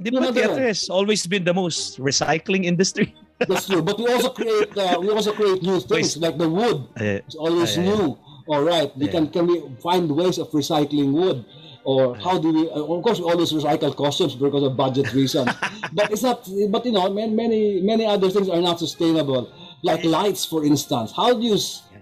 di 0.00 0.10
ba 0.10 0.32
theater 0.34 0.66
has 0.66 0.90
always 0.90 1.26
been 1.26 1.44
the 1.44 1.54
most 1.54 1.98
recycling 2.02 2.64
industry? 2.64 3.14
That's 3.38 3.66
true. 3.66 3.82
But 3.82 3.98
we 3.98 4.06
also 4.06 4.30
create 4.30 4.76
uh, 4.76 4.98
we 5.00 5.10
also 5.10 5.32
create 5.32 5.62
new 5.62 5.80
things 5.90 6.16
like 6.16 6.38
the 6.38 6.48
wood. 6.48 6.86
It's 6.96 7.34
always 7.34 7.76
new. 7.76 8.18
All 8.46 8.62
right. 8.62 8.94
We 8.96 9.08
can 9.08 9.28
can 9.28 9.46
we 9.46 9.62
find 9.82 10.10
ways 10.10 10.38
of 10.38 10.50
recycling 10.50 11.12
wood, 11.12 11.44
or 11.82 12.14
how 12.14 12.38
do 12.38 12.52
we? 12.52 12.70
Uh, 12.70 12.86
of 12.86 13.02
course, 13.02 13.18
we 13.18 13.24
always 13.24 13.52
recycle 13.52 13.94
costumes 13.96 14.34
because 14.34 14.62
of 14.62 14.76
budget 14.76 15.12
reasons. 15.12 15.50
but 15.92 16.12
it's 16.12 16.22
not. 16.22 16.46
But 16.70 16.86
you 16.86 16.92
know, 16.92 17.10
many 17.10 17.34
many 17.34 17.80
many 17.82 18.06
other 18.06 18.30
things 18.30 18.48
are 18.48 18.62
not 18.62 18.78
sustainable. 18.78 19.50
Like 19.82 20.04
lights, 20.04 20.46
for 20.46 20.64
instance. 20.64 21.12
How 21.12 21.34
do 21.34 21.42
you 21.42 21.58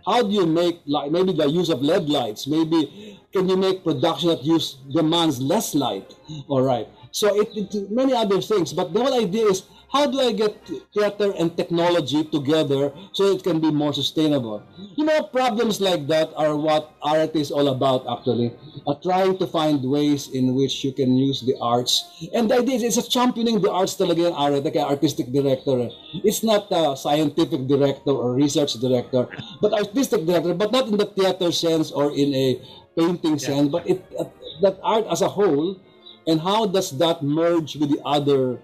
how 0.07 0.23
do 0.23 0.31
you 0.31 0.47
make 0.47 0.81
like 0.87 1.11
maybe 1.11 1.33
the 1.33 1.49
use 1.49 1.69
of 1.69 1.83
LED 1.83 2.09
lights? 2.09 2.47
Maybe 2.47 3.21
can 3.33 3.49
you 3.49 3.57
make 3.57 3.85
production 3.85 4.29
that 4.29 4.45
use 4.45 4.79
demands 4.93 5.41
less 5.41 5.75
light? 5.75 6.15
All 6.49 6.63
right. 6.63 6.89
So 7.11 7.41
it, 7.41 7.49
it 7.55 7.91
many 7.91 8.13
other 8.15 8.41
things. 8.41 8.73
But 8.73 8.93
the 8.93 9.01
whole 9.03 9.15
idea 9.15 9.47
is 9.47 9.65
how 9.93 10.07
do 10.07 10.21
I 10.21 10.33
get 10.33 10.57
theater 10.95 11.33
and 11.39 11.55
technology 11.55 12.25
together 12.25 12.93
so 13.13 13.29
it 13.29 13.45
can 13.45 13.61
be 13.61 13.71
more 13.71 13.93
sustainable? 13.93 14.63
You 14.97 15.05
know, 15.05 15.23
problems 15.25 15.81
like 15.81 16.07
that 16.09 16.33
are 16.35 16.57
what 16.57 16.97
art 17.03 17.37
is 17.37 17.51
all 17.51 17.69
about, 17.69 18.09
actually. 18.09 18.57
Uh, 18.87 18.95
trying 19.03 19.37
to 19.39 19.47
find 19.47 19.85
ways 19.85 20.33
in 20.33 20.55
which 20.55 20.83
you 20.83 20.93
can 20.93 21.15
use 21.15 21.43
the 21.43 21.55
arts. 21.61 22.09
And 22.33 22.51
the 22.51 22.65
idea 22.65 22.77
is, 22.77 22.83
it's 22.83 23.07
a 23.07 23.09
championing 23.09 23.61
the 23.61 23.71
arts 23.71 23.95
talaga 23.95 24.33
yung 24.33 24.35
art, 24.35 24.65
like 24.65 24.77
artistic 24.77 25.31
director. 25.31 25.91
It's 26.25 26.43
not 26.43 26.73
a 26.73 26.97
scientific 26.97 27.69
director 27.69 28.11
or 28.17 28.33
research 28.33 28.73
director, 28.81 29.29
but 29.61 29.73
artistic 29.75 30.25
director, 30.25 30.55
but 30.55 30.73
not 30.73 30.89
in 30.89 30.97
the 30.97 31.07
theater 31.07 31.53
sense 31.53 31.93
or 31.93 32.17
in 32.17 32.33
a 32.35 32.61
painting 32.97 33.39
sense, 33.39 33.69
but 33.69 33.89
it 33.89 34.05
uh, 34.19 34.25
that 34.61 34.79
art 34.83 35.05
as 35.11 35.21
a 35.21 35.29
whole, 35.29 35.81
and 36.27 36.41
how 36.41 36.67
does 36.67 36.97
that 36.99 37.23
merge 37.23 37.77
with 37.77 37.91
the 37.91 38.01
other 38.05 38.61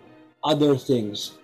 other 0.49 0.73
things. 0.81 1.37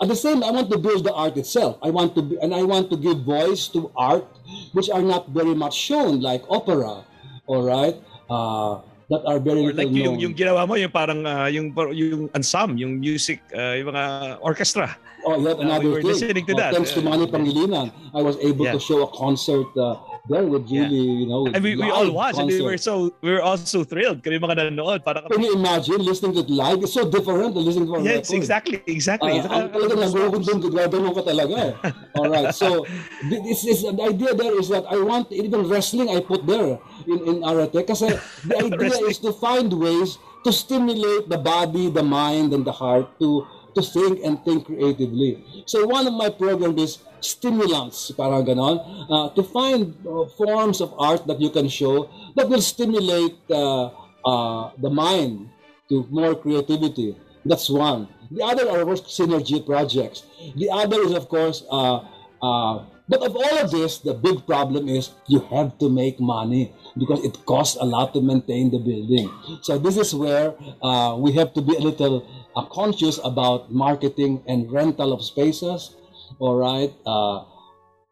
At 0.00 0.08
the 0.08 0.16
same, 0.16 0.40
I 0.44 0.50
want 0.52 0.68
to 0.72 0.78
build 0.78 1.04
the 1.04 1.12
art 1.12 1.36
itself. 1.36 1.76
I 1.84 1.90
want 1.92 2.16
to, 2.16 2.22
be, 2.24 2.36
and 2.40 2.52
I 2.56 2.62
want 2.64 2.88
to 2.92 2.96
give 2.96 3.20
voice 3.24 3.68
to 3.76 3.92
art 3.96 4.24
which 4.72 4.88
are 4.88 5.02
not 5.04 5.28
very 5.32 5.52
much 5.54 5.76
shown, 5.76 6.20
like 6.20 6.40
opera, 6.48 7.04
all 7.46 7.62
right, 7.64 7.96
uh, 8.32 8.80
that 9.12 9.22
are 9.28 9.36
very 9.38 9.66
or 9.66 9.72
like 9.76 9.92
yung, 9.92 10.16
known. 10.16 10.18
yung 10.24 10.34
ginawa 10.34 10.64
mo, 10.64 10.74
yung 10.80 10.88
parang 10.90 11.20
uh, 11.26 11.46
yung, 11.52 11.68
yung 11.92 12.32
ansam, 12.32 12.78
yung 12.80 12.96
music, 12.96 13.44
uh, 13.52 13.76
yung 13.76 13.92
mga 13.92 14.04
orchestra. 14.40 14.96
Oh, 15.26 15.36
yet 15.36 15.60
Uh, 15.60 15.68
another 15.68 15.84
we 15.84 15.90
were 15.90 16.00
thing. 16.00 16.16
listening 16.16 16.46
to 16.48 16.54
Oh, 16.56 16.60
that. 16.64 16.70
Thanks 16.72 16.96
to. 16.96 17.02
Manny 17.04 17.26
Pangilinan, 17.28 17.92
I 18.16 18.22
was 18.24 18.40
able 18.40 18.64
Yeah. 18.64 18.72
to 18.72 18.80
show 18.80 19.04
a 19.04 19.10
concert 19.12 19.68
uh, 19.76 20.00
there 20.30 20.46
with 20.46 20.70
Yeah. 20.70 20.86
really, 20.86 21.02
you 21.22 21.26
know, 21.26 21.50
And 21.50 21.58
we, 21.60 21.74
we 21.74 21.90
all 21.90 22.06
watched 22.14 22.38
and 22.38 22.46
we 22.46 22.62
concert. 22.62 22.70
were 22.70 22.78
so 22.78 22.94
we 23.20 23.30
were 23.34 23.42
all 23.42 23.58
so 23.58 23.82
thrilled. 23.82 24.22
Kami 24.22 24.38
mga 24.38 24.54
nanonood. 24.70 25.02
Parang, 25.02 25.26
Can 25.26 25.42
you 25.42 25.58
imagine 25.58 25.98
listening 25.98 26.38
to 26.38 26.46
it 26.46 26.50
live? 26.50 26.78
It's 26.86 26.94
so 26.94 27.10
different 27.10 27.58
than 27.58 27.66
listening 27.66 27.90
to 27.90 27.98
a 27.98 28.02
yes, 28.02 28.30
record. 28.30 28.38
exactly, 28.38 28.78
exactly. 28.86 29.42
Uh, 29.42 29.50
ang 29.50 29.68
talaga 29.74 29.94
nagugundong 30.06 30.60
gagawin 30.70 31.10
ka 31.12 31.22
talaga 31.26 31.54
eh. 31.58 31.72
Alright, 32.14 32.54
so 32.54 32.86
this 33.26 33.66
is 33.66 33.82
the 33.82 33.92
idea 33.98 34.30
there 34.32 34.54
is 34.54 34.70
that 34.70 34.86
I 34.86 35.02
want 35.02 35.28
even 35.34 35.66
wrestling 35.66 36.08
I 36.08 36.22
put 36.22 36.46
there 36.46 36.78
in 37.10 37.18
in 37.26 37.36
Arate 37.42 37.82
kasi 37.82 38.14
the 38.46 38.56
idea 38.70 38.94
is 39.10 39.18
to 39.26 39.34
find 39.34 39.66
ways 39.74 40.14
to 40.40 40.50
stimulate 40.54 41.28
the 41.28 41.36
body, 41.36 41.92
the 41.92 42.00
mind, 42.00 42.54
and 42.56 42.64
the 42.64 42.72
heart 42.72 43.04
to 43.20 43.44
to 43.74 43.82
think 43.82 44.20
and 44.24 44.42
think 44.44 44.66
creatively. 44.66 45.44
So 45.66 45.86
one 45.86 46.06
of 46.06 46.14
my 46.14 46.30
programs 46.30 46.80
is 46.82 46.98
stimulants, 47.20 48.10
parang 48.16 48.44
ganon, 48.44 48.80
uh, 49.10 49.28
to 49.34 49.42
find 49.42 49.94
uh, 50.06 50.26
forms 50.36 50.80
of 50.80 50.94
art 50.98 51.26
that 51.26 51.40
you 51.40 51.50
can 51.50 51.68
show 51.68 52.08
that 52.36 52.48
will 52.48 52.62
stimulate 52.62 53.36
uh, 53.50 53.90
uh, 54.24 54.70
the 54.78 54.90
mind 54.90 55.50
to 55.88 56.06
more 56.10 56.34
creativity. 56.34 57.16
That's 57.44 57.68
one. 57.68 58.08
The 58.30 58.42
other 58.44 58.68
are, 58.70 58.80
of 58.80 58.86
course, 58.86 59.02
synergy 59.02 59.64
projects. 59.64 60.22
The 60.54 60.70
other 60.70 61.02
is, 61.02 61.12
of 61.12 61.28
course, 61.28 61.64
uh, 61.70 62.06
uh, 62.42 62.84
but 63.10 63.26
of 63.26 63.34
all 63.34 63.58
of 63.58 63.70
this, 63.74 63.98
the 63.98 64.14
big 64.14 64.46
problem 64.46 64.88
is 64.88 65.10
you 65.26 65.40
have 65.50 65.76
to 65.78 65.90
make 65.90 66.20
money 66.20 66.72
because 66.96 67.24
it 67.24 67.44
costs 67.44 67.76
a 67.80 67.84
lot 67.84 68.14
to 68.14 68.22
maintain 68.22 68.70
the 68.70 68.78
building. 68.78 69.26
So 69.62 69.78
this 69.78 69.96
is 69.96 70.14
where 70.14 70.54
uh, 70.80 71.16
we 71.18 71.32
have 71.32 71.52
to 71.54 71.60
be 71.60 71.74
a 71.74 71.80
little 71.80 72.22
uh, 72.54 72.64
conscious 72.70 73.18
about 73.24 73.72
marketing 73.72 74.44
and 74.46 74.70
rental 74.70 75.12
of 75.12 75.24
spaces. 75.24 75.96
All 76.38 76.54
right. 76.54 76.94
Uh, 77.04 77.42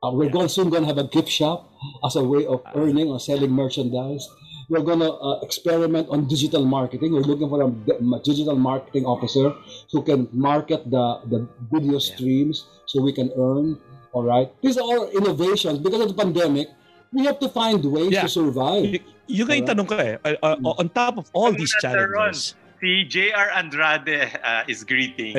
uh, 0.02 0.10
we're 0.10 0.30
going 0.30 0.48
soon 0.48 0.68
going 0.68 0.82
to 0.82 0.88
have 0.88 0.98
a 0.98 1.06
gift 1.06 1.28
shop 1.28 1.70
as 2.04 2.16
a 2.16 2.22
way 2.22 2.46
of 2.46 2.62
earning 2.74 3.08
or 3.08 3.20
selling 3.20 3.50
merchandise. 3.50 4.26
We're 4.68 4.82
going 4.82 5.00
to 5.00 5.12
uh, 5.12 5.40
experiment 5.42 6.08
on 6.10 6.28
digital 6.28 6.64
marketing. 6.64 7.12
We're 7.12 7.22
looking 7.22 7.48
for 7.48 7.62
a, 7.62 7.66
a 7.66 8.20
digital 8.22 8.56
marketing 8.56 9.06
officer 9.06 9.54
who 9.90 10.02
can 10.02 10.28
market 10.32 10.90
the, 10.90 11.22
the 11.26 11.48
video 11.72 11.98
streams 11.98 12.66
so 12.86 13.00
we 13.00 13.12
can 13.12 13.30
earn. 13.36 13.78
All 14.18 14.26
right. 14.26 14.50
These 14.58 14.74
are 14.82 14.82
all 14.82 15.06
innovations 15.14 15.78
because 15.78 16.02
of 16.02 16.08
the 16.10 16.18
pandemic. 16.18 16.74
We 17.14 17.22
have 17.22 17.38
to 17.38 17.46
find 17.48 17.78
ways 17.86 18.10
Yeah. 18.10 18.26
to 18.26 18.28
survive. 18.28 18.98
Y- 18.98 19.04
yung 19.30 19.46
yung 19.46 19.62
tanong 19.62 19.86
ko 19.86 19.94
eh, 19.94 20.18
uh, 20.26 20.58
uh, 20.58 20.80
on 20.82 20.90
top 20.90 21.22
of 21.22 21.30
all 21.30 21.54
these 21.54 21.70
challenges, 21.78 22.58
Si 22.78 23.02
J.R. 23.10 23.54
Andrade 23.58 24.30
uh, 24.42 24.62
is 24.66 24.82
greeting. 24.82 25.34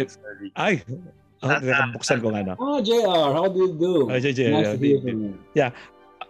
Ay. 0.56 0.84
Oh, 1.40 1.48
Nasa- 1.48 1.92
buksan 1.96 2.20
ko 2.20 2.36
nga 2.36 2.44
no. 2.44 2.54
Ah, 2.60 2.80
JR, 2.84 3.32
how 3.32 3.48
do 3.48 3.60
you 3.64 3.72
do? 3.76 4.12
Ah, 4.12 4.20
JR, 4.20 4.28
nice 4.28 4.36
yeah, 4.36 4.76
to 4.76 4.84
hear 4.84 5.00
from 5.00 5.18
you. 5.24 5.32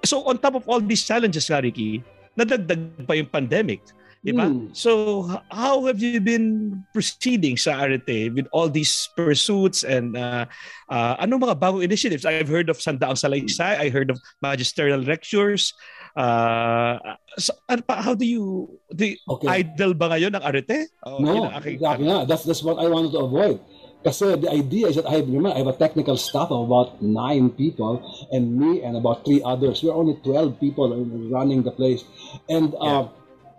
So 0.06 0.22
on 0.26 0.38
top 0.38 0.54
of 0.58 0.66
all 0.70 0.82
these 0.82 1.02
challenges, 1.02 1.50
nga, 1.50 1.62
Ricky, 1.62 2.06
nadagdag 2.38 3.10
pa 3.10 3.18
yung 3.18 3.26
pandemic. 3.30 3.82
Di 4.20 4.36
ba? 4.36 4.52
Hmm. 4.52 4.68
So 4.76 5.24
how 5.48 5.88
have 5.88 6.04
you 6.04 6.20
been 6.20 6.84
proceeding 6.92 7.56
sa 7.56 7.88
Arete 7.88 8.36
with 8.36 8.52
all 8.52 8.68
these 8.68 9.08
pursuits 9.16 9.88
and 9.88 10.20
uh, 10.20 10.44
uh, 10.92 11.16
ano 11.24 11.40
mga 11.40 11.56
bagong 11.56 11.84
initiatives? 11.88 12.28
I've 12.28 12.52
heard 12.52 12.68
of 12.68 12.84
Sandaang 12.84 13.16
Salaysay, 13.16 13.80
I 13.80 13.88
heard 13.88 14.12
of 14.12 14.20
magisterial 14.44 15.00
lectures. 15.00 15.72
Uh, 16.20 17.00
so, 17.40 17.56
ano 17.72 17.80
pa, 17.80 18.04
how 18.04 18.12
do 18.12 18.28
you, 18.28 18.68
do 18.92 19.08
you- 19.16 19.20
Okay. 19.30 19.64
idle 19.64 19.96
ba 19.96 20.12
ngayon 20.12 20.36
ang 20.36 20.44
Arete? 20.44 20.92
O, 21.08 21.24
No, 21.24 21.48
aking- 21.56 21.80
exactly 21.80 22.06
nga. 22.12 22.28
That's, 22.28 22.44
that's 22.44 22.64
what 22.64 22.76
I 22.76 22.92
wanted 22.92 23.16
to 23.16 23.24
avoid. 23.24 23.64
Kasi 24.04 24.36
the 24.36 24.52
idea 24.52 24.88
is 24.88 24.96
that 24.96 25.08
I 25.08 25.20
have, 25.20 25.28
remember, 25.28 25.56
I 25.56 25.64
have 25.64 25.72
a 25.72 25.80
technical 25.80 26.16
staff 26.16 26.52
of 26.52 26.68
about 26.72 27.00
nine 27.04 27.52
people 27.52 28.00
and 28.32 28.56
me 28.56 28.84
and 28.84 28.96
about 28.96 29.24
three 29.24 29.40
others. 29.44 29.80
We're 29.84 29.96
only 29.96 30.16
12 30.24 30.60
people 30.60 30.92
running 31.32 31.64
the 31.64 31.72
place. 31.72 32.04
And, 32.52 32.76
uh, 32.80 33.12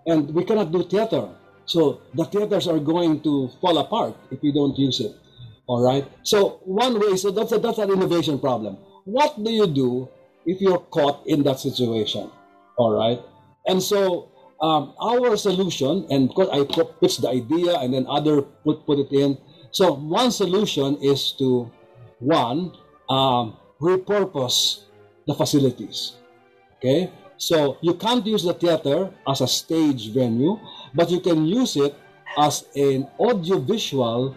and 0.07 0.33
we 0.35 0.45
cannot 0.45 0.73
do 0.73 0.83
theater. 0.85 1.29
So 1.67 2.01
the 2.15 2.25
theaters 2.25 2.67
are 2.67 2.79
going 2.79 3.21
to 3.23 3.49
fall 3.61 3.79
apart 3.79 4.17
if 4.31 4.43
we 4.43 4.53
don't 4.53 4.77
use 4.79 5.01
it. 5.01 5.15
All 5.67 5.83
right. 5.85 6.07
So 6.23 6.61
one 6.65 6.99
way, 6.99 7.17
so 7.17 7.31
that's 7.31 7.53
a, 7.53 7.59
that's 7.59 7.79
an 7.79 7.91
innovation 7.91 8.39
problem. 8.39 8.77
What 9.05 9.43
do 9.43 9.51
you 9.51 9.67
do 9.67 10.09
if 10.47 10.61
you're 10.61 10.83
caught 10.91 11.27
in 11.27 11.43
that 11.45 11.61
situation? 11.61 12.31
All 12.77 12.93
right. 12.93 13.21
And 13.67 13.83
so 13.83 14.31
um, 14.61 14.95
our 15.01 15.37
solution, 15.37 16.07
and 16.11 16.29
because 16.29 16.49
I 16.51 16.65
put, 16.65 17.01
the 17.01 17.29
idea, 17.29 17.79
and 17.79 17.95
then 17.95 18.07
other 18.09 18.43
put 18.43 18.85
put 18.85 18.99
it 18.99 19.13
in. 19.13 19.39
So 19.71 19.95
one 19.95 20.33
solution 20.33 20.97
is 21.01 21.33
to 21.39 21.71
one 22.19 22.73
um, 23.09 23.57
repurpose 23.81 24.85
the 25.27 25.35
facilities. 25.35 26.17
Okay, 26.77 27.13
so 27.41 27.79
you 27.81 27.95
can't 27.95 28.25
use 28.27 28.45
the 28.45 28.53
theater 28.53 29.09
as 29.27 29.41
a 29.41 29.49
stage 29.49 30.13
venue, 30.13 30.61
but 30.93 31.09
you 31.11 31.21
can 31.21 31.47
use 31.47 31.75
it 31.75 31.97
as 32.37 32.69
an 32.77 33.09
audiovisual 33.19 34.37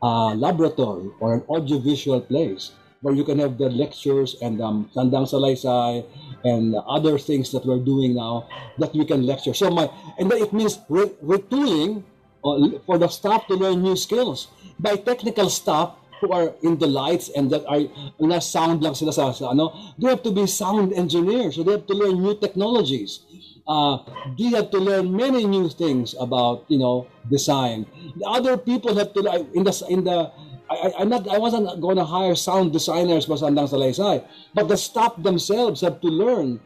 uh, 0.00 0.32
laboratory 0.34 1.10
or 1.18 1.34
an 1.34 1.42
audiovisual 1.50 2.20
place 2.20 2.70
where 3.00 3.14
you 3.14 3.24
can 3.24 3.38
have 3.40 3.58
the 3.58 3.68
lectures 3.70 4.36
and 4.42 4.62
um, 4.62 4.88
Sandang 4.94 5.26
Salaysay 5.26 6.06
and 6.44 6.76
other 6.86 7.18
things 7.18 7.50
that 7.50 7.66
we're 7.66 7.82
doing 7.82 8.14
now 8.14 8.46
that 8.78 8.94
we 8.94 9.04
can 9.04 9.26
lecture. 9.26 9.52
So 9.52 9.68
my 9.68 9.90
and 10.18 10.30
it 10.32 10.52
means 10.52 10.78
re- 10.88 11.10
retooling 11.18 12.04
uh, 12.44 12.78
for 12.86 12.98
the 12.98 13.08
staff 13.08 13.48
to 13.48 13.54
learn 13.54 13.82
new 13.82 13.96
skills 13.96 14.46
by 14.78 14.94
technical 14.94 15.50
staff 15.50 15.98
who 16.20 16.32
are 16.32 16.54
in 16.62 16.78
the 16.78 16.86
lights 16.86 17.28
and 17.30 17.50
that 17.50 17.64
are 17.66 17.82
na 18.20 18.38
sound 18.38 18.82
lang 18.82 18.94
sila 18.94 19.12
sa, 19.12 19.32
sa 19.32 19.50
ano. 19.50 19.72
They 19.98 20.08
have 20.08 20.22
to 20.22 20.32
be 20.32 20.46
sound 20.46 20.92
engineers. 20.92 21.56
So 21.56 21.62
they 21.62 21.72
have 21.72 21.86
to 21.86 21.94
learn 21.94 22.22
new 22.22 22.34
technologies. 22.38 23.20
Uh, 23.68 24.00
they 24.38 24.48
have 24.56 24.70
to 24.72 24.78
learn 24.78 25.14
many 25.14 25.44
new 25.44 25.68
things 25.68 26.14
about 26.18 26.64
you 26.68 26.78
know 26.78 27.06
design. 27.30 27.84
The 28.16 28.24
other 28.26 28.56
people 28.56 28.96
have 28.96 29.12
to 29.12 29.20
in 29.52 29.64
the 29.64 29.74
in 29.88 30.04
the 30.04 30.32
I, 30.70 30.92
I'm 30.98 31.08
not 31.08 31.28
I 31.28 31.38
wasn't 31.38 31.68
going 31.80 31.96
to 31.96 32.04
hire 32.04 32.34
sound 32.34 32.72
designers 32.72 33.24
for 33.26 33.36
Sandang 33.36 33.68
Salaysay 33.68 34.24
but 34.54 34.68
the 34.68 34.76
staff 34.76 35.14
themselves 35.20 35.80
have 35.82 36.00
to 36.00 36.08
learn. 36.08 36.60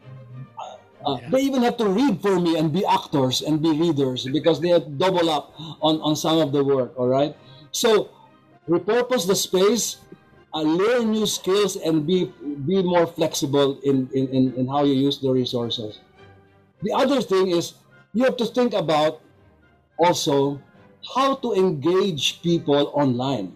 Uh, 1.03 1.19
They 1.31 1.43
even 1.43 1.63
have 1.63 1.75
to 1.83 1.87
read 1.87 2.21
for 2.23 2.39
me 2.39 2.55
and 2.55 2.71
be 2.71 2.85
actors 2.87 3.41
and 3.43 3.59
be 3.61 3.75
readers 3.75 4.23
because 4.31 4.61
they 4.63 4.69
have 4.71 4.97
double 4.97 5.27
up 5.29 5.51
on, 5.83 5.99
on 5.99 6.15
some 6.15 6.39
of 6.39 6.55
the 6.55 6.63
work. 6.63 6.95
All 6.95 7.11
right. 7.11 7.35
So 7.75 8.07
repurpose 8.67 9.27
the 9.27 9.35
space, 9.35 9.97
uh, 10.53 10.61
learn 10.61 11.11
new 11.11 11.25
skills, 11.25 11.75
and 11.75 12.05
be 12.05 12.31
be 12.65 12.83
more 12.83 13.07
flexible 13.07 13.79
in, 13.83 14.09
in, 14.13 14.27
in, 14.29 14.43
in 14.53 14.67
how 14.67 14.83
you 14.83 14.93
use 14.93 15.19
the 15.19 15.31
resources. 15.31 15.99
The 16.81 16.91
other 16.93 17.21
thing 17.21 17.49
is 17.49 17.73
you 18.13 18.23
have 18.23 18.37
to 18.37 18.45
think 18.45 18.73
about 18.73 19.21
also 19.97 20.61
how 21.15 21.35
to 21.35 21.53
engage 21.53 22.41
people 22.41 22.91
online. 22.93 23.55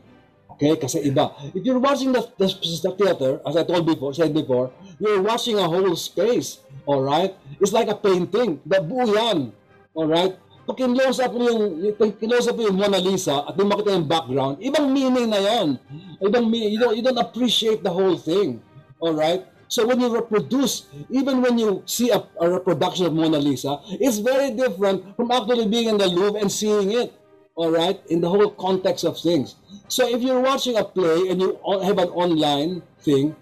Okay, 0.58 0.74
kasi 0.74 1.06
iba. 1.06 1.38
If 1.54 1.62
you're 1.62 1.78
watching 1.78 2.12
the, 2.12 2.26
the, 2.42 2.50
the 2.50 2.92
theater, 2.98 3.38
as 3.46 3.54
I 3.54 3.62
told 3.62 3.86
before, 3.86 4.10
said 4.18 4.34
before, 4.34 4.74
you're 4.98 5.22
watching 5.22 5.62
a 5.62 5.70
whole 5.70 5.94
space. 5.96 6.66
All 6.90 7.04
right? 7.06 7.36
It's 7.62 7.74
like 7.74 7.94
a 7.94 7.96
painting. 7.96 8.58
The 8.66 8.82
buo 8.82 9.06
yan. 9.06 9.54
All 9.94 10.10
right? 10.10 10.34
Pag 10.68 10.84
kinlose 10.84 11.24
up 11.24 11.32
yung, 11.32 11.80
yung 11.80 12.12
kinlose 12.20 12.52
up 12.52 12.60
yung 12.60 12.76
Mona 12.76 13.00
Lisa 13.00 13.48
at 13.48 13.56
yung 13.56 13.72
makita 13.72 13.96
yung 13.96 14.04
background, 14.04 14.60
ibang 14.60 14.92
meaning 14.92 15.32
na 15.32 15.40
yan. 15.40 15.80
Ibang 16.20 16.44
meaning. 16.44 16.76
You 16.76 16.80
don't, 16.84 16.96
you 17.00 17.04
don't 17.04 17.18
appreciate 17.18 17.88
the 17.88 17.94
whole 17.94 18.20
thing. 18.20 18.60
All 19.00 19.16
right? 19.16 19.48
So 19.72 19.88
when 19.88 20.00
you 20.00 20.12
reproduce, 20.12 20.88
even 21.10 21.42
when 21.42 21.58
you 21.58 21.84
see 21.88 22.12
a, 22.12 22.24
a 22.40 22.50
reproduction 22.50 23.06
of 23.06 23.14
Mona 23.14 23.40
Lisa, 23.40 23.80
it's 24.00 24.20
very 24.20 24.52
different 24.52 25.16
from 25.16 25.32
actually 25.32 25.68
being 25.68 25.88
in 25.88 25.98
the 25.98 26.08
Louvre 26.08 26.40
and 26.40 26.52
seeing 26.52 26.92
it. 26.92 27.14
All 27.58 27.72
right, 27.72 27.98
in 28.14 28.22
the 28.22 28.30
whole 28.30 28.52
context 28.54 29.04
of 29.04 29.18
things. 29.18 29.56
So 29.88 30.06
if 30.06 30.22
you're 30.22 30.40
watching 30.40 30.78
a 30.78 30.86
play 30.86 31.34
and 31.34 31.42
you 31.42 31.58
have 31.66 31.98
an 31.98 32.14
online 32.14 32.84
thing, 33.02 33.36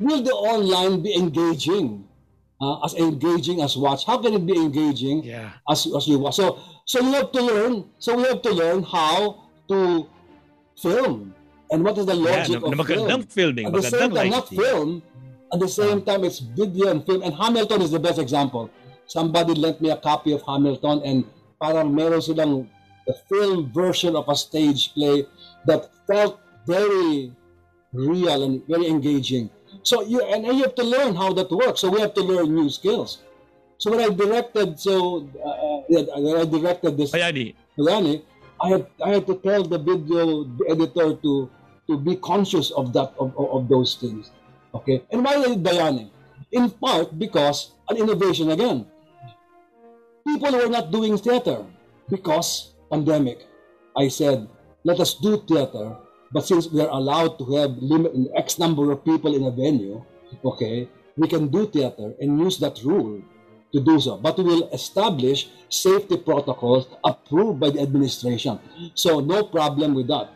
will 0.00 0.22
the 0.22 0.32
online 0.32 1.02
be 1.02 1.14
engaging? 1.14 2.08
Uh, 2.64 2.80
as 2.86 2.94
engaging 2.96 3.60
as 3.60 3.76
watch? 3.76 4.08
How 4.08 4.16
can 4.16 4.32
it 4.32 4.44
be 4.48 4.56
engaging 4.56 5.20
Yeah. 5.20 5.52
as, 5.68 5.84
as 5.84 6.08
you 6.08 6.16
watch? 6.16 6.36
So 6.40 6.56
so 6.88 6.96
you 7.04 7.12
have 7.12 7.28
to 7.36 7.42
learn. 7.44 7.72
So 8.00 8.16
we 8.16 8.24
have 8.24 8.40
to 8.40 8.52
learn 8.56 8.80
how 8.88 9.44
to 9.68 10.08
film 10.80 11.34
and 11.70 11.84
what 11.84 11.98
is 12.00 12.06
the 12.08 12.16
Yeah, 12.16 12.30
logic 12.40 12.56
na, 12.64 12.68
na 12.68 12.72
of 12.72 12.78
magandang 12.80 13.22
film. 13.28 13.52
filming, 13.52 13.66
At 13.68 13.72
the 13.76 13.84
same 13.84 14.10
time, 14.16 14.30
not 14.32 14.48
film. 14.48 14.88
At 15.52 15.58
the 15.60 15.68
same 15.68 16.00
time, 16.08 16.24
it's 16.24 16.40
video 16.40 16.88
and 16.88 17.04
film. 17.04 17.20
And 17.20 17.36
Hamilton 17.36 17.84
is 17.84 17.92
the 17.92 18.00
best 18.00 18.16
example. 18.18 18.72
Somebody 19.06 19.52
lent 19.54 19.84
me 19.84 19.92
a 19.92 20.00
copy 20.00 20.32
of 20.32 20.40
Hamilton 20.48 21.04
and 21.04 21.18
parang 21.60 21.92
meron 21.92 22.24
silang 22.24 22.64
the 23.04 23.14
film 23.28 23.68
version 23.76 24.16
of 24.16 24.24
a 24.32 24.36
stage 24.36 24.96
play 24.96 25.28
that 25.68 25.92
felt 26.08 26.40
very 26.64 27.28
real 27.92 28.42
and 28.42 28.64
very 28.66 28.88
engaging. 28.88 29.52
So 29.84 30.02
you 30.02 30.20
and 30.24 30.44
you 30.46 30.64
have 30.64 30.74
to 30.76 30.84
learn 30.84 31.14
how 31.14 31.32
that 31.34 31.50
works. 31.52 31.80
So 31.80 31.90
we 31.90 32.00
have 32.00 32.14
to 32.14 32.22
learn 32.24 32.54
new 32.54 32.68
skills. 32.68 33.22
So 33.78 33.90
when 33.92 34.00
I 34.00 34.08
directed, 34.08 34.80
so 34.80 35.28
uh, 35.44 35.84
uh, 35.84 36.20
when 36.20 36.36
I 36.40 36.44
directed 36.48 36.96
this 36.96 37.12
Bayani, 37.12 37.54
Bayani, 37.76 38.22
I 38.60 38.68
had 38.68 38.86
I 39.04 39.08
had 39.20 39.26
to 39.28 39.36
tell 39.44 39.62
the 39.62 39.78
video 39.78 40.48
editor 40.68 41.14
to 41.20 41.50
to 41.86 41.92
be 42.00 42.16
conscious 42.16 42.72
of 42.72 42.92
that 42.96 43.12
of, 43.20 43.36
of, 43.36 43.68
those 43.68 43.96
things. 44.00 44.32
Okay, 44.72 45.04
and 45.12 45.22
why 45.22 45.36
did 45.36 45.60
Bayani? 45.62 46.08
In 46.52 46.70
part 46.70 47.12
because 47.18 47.72
an 47.88 47.96
innovation 48.00 48.50
again. 48.50 48.86
People 50.24 50.52
were 50.56 50.72
not 50.72 50.88
doing 50.90 51.18
theater 51.18 51.60
because 52.08 52.72
pandemic. 52.90 53.44
I 53.96 54.08
said, 54.08 54.48
let 54.82 54.98
us 54.98 55.14
do 55.14 55.36
theater, 55.46 55.96
but 56.34 56.42
since 56.42 56.66
we 56.66 56.82
are 56.82 56.90
allowed 56.90 57.38
to 57.38 57.44
have 57.54 57.78
limit 57.78 58.10
X 58.34 58.58
number 58.58 58.90
of 58.90 59.06
people 59.06 59.38
in 59.38 59.46
a 59.46 59.54
venue, 59.54 60.02
okay, 60.44 60.90
we 61.16 61.30
can 61.30 61.46
do 61.46 61.64
theater 61.70 62.10
and 62.18 62.42
use 62.42 62.58
that 62.58 62.82
rule 62.82 63.22
to 63.72 63.78
do 63.78 63.98
so. 64.02 64.18
But 64.18 64.34
we 64.38 64.44
will 64.44 64.66
establish 64.74 65.46
safety 65.70 66.18
protocols 66.18 66.90
approved 67.06 67.60
by 67.62 67.70
the 67.70 67.80
administration. 67.80 68.58
So 68.94 69.20
no 69.22 69.44
problem 69.46 69.94
with 69.94 70.08
that. 70.08 70.34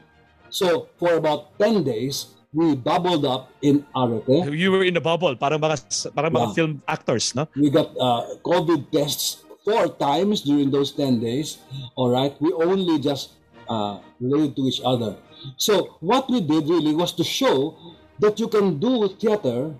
So 0.50 0.86
for 1.02 1.18
about 1.18 1.58
10 1.58 1.82
days, 1.82 2.38
we 2.54 2.74
bubbled 2.78 3.26
up 3.26 3.50
in 3.60 3.84
Arete. 3.94 4.54
you 4.54 4.70
were 4.72 4.82
in 4.82 4.94
the 4.94 5.02
bubble, 5.02 5.34
parang 5.36 5.60
mga, 5.60 6.14
parang 6.14 6.32
mga 6.32 6.46
Yeah. 6.48 6.54
film 6.54 6.72
actors, 6.88 7.34
no? 7.34 7.46
We 7.58 7.68
got 7.70 7.90
uh, 7.98 8.38
COVID 8.46 8.88
tests 8.94 9.44
four 9.66 9.90
times 9.98 10.42
during 10.42 10.70
those 10.70 10.94
10 10.94 11.20
days. 11.20 11.58
All 11.98 12.08
right. 12.08 12.32
We 12.40 12.54
only 12.54 12.98
just 13.02 13.36
uh, 13.68 13.98
related 14.22 14.56
to 14.56 14.62
each 14.64 14.80
other. 14.80 15.18
So 15.56 15.96
what 16.00 16.28
we 16.30 16.40
did 16.40 16.68
really 16.68 16.94
was 16.94 17.12
to 17.14 17.24
show 17.24 17.76
that 18.18 18.38
you 18.40 18.48
can 18.48 18.78
do 18.78 19.08
theater 19.08 19.74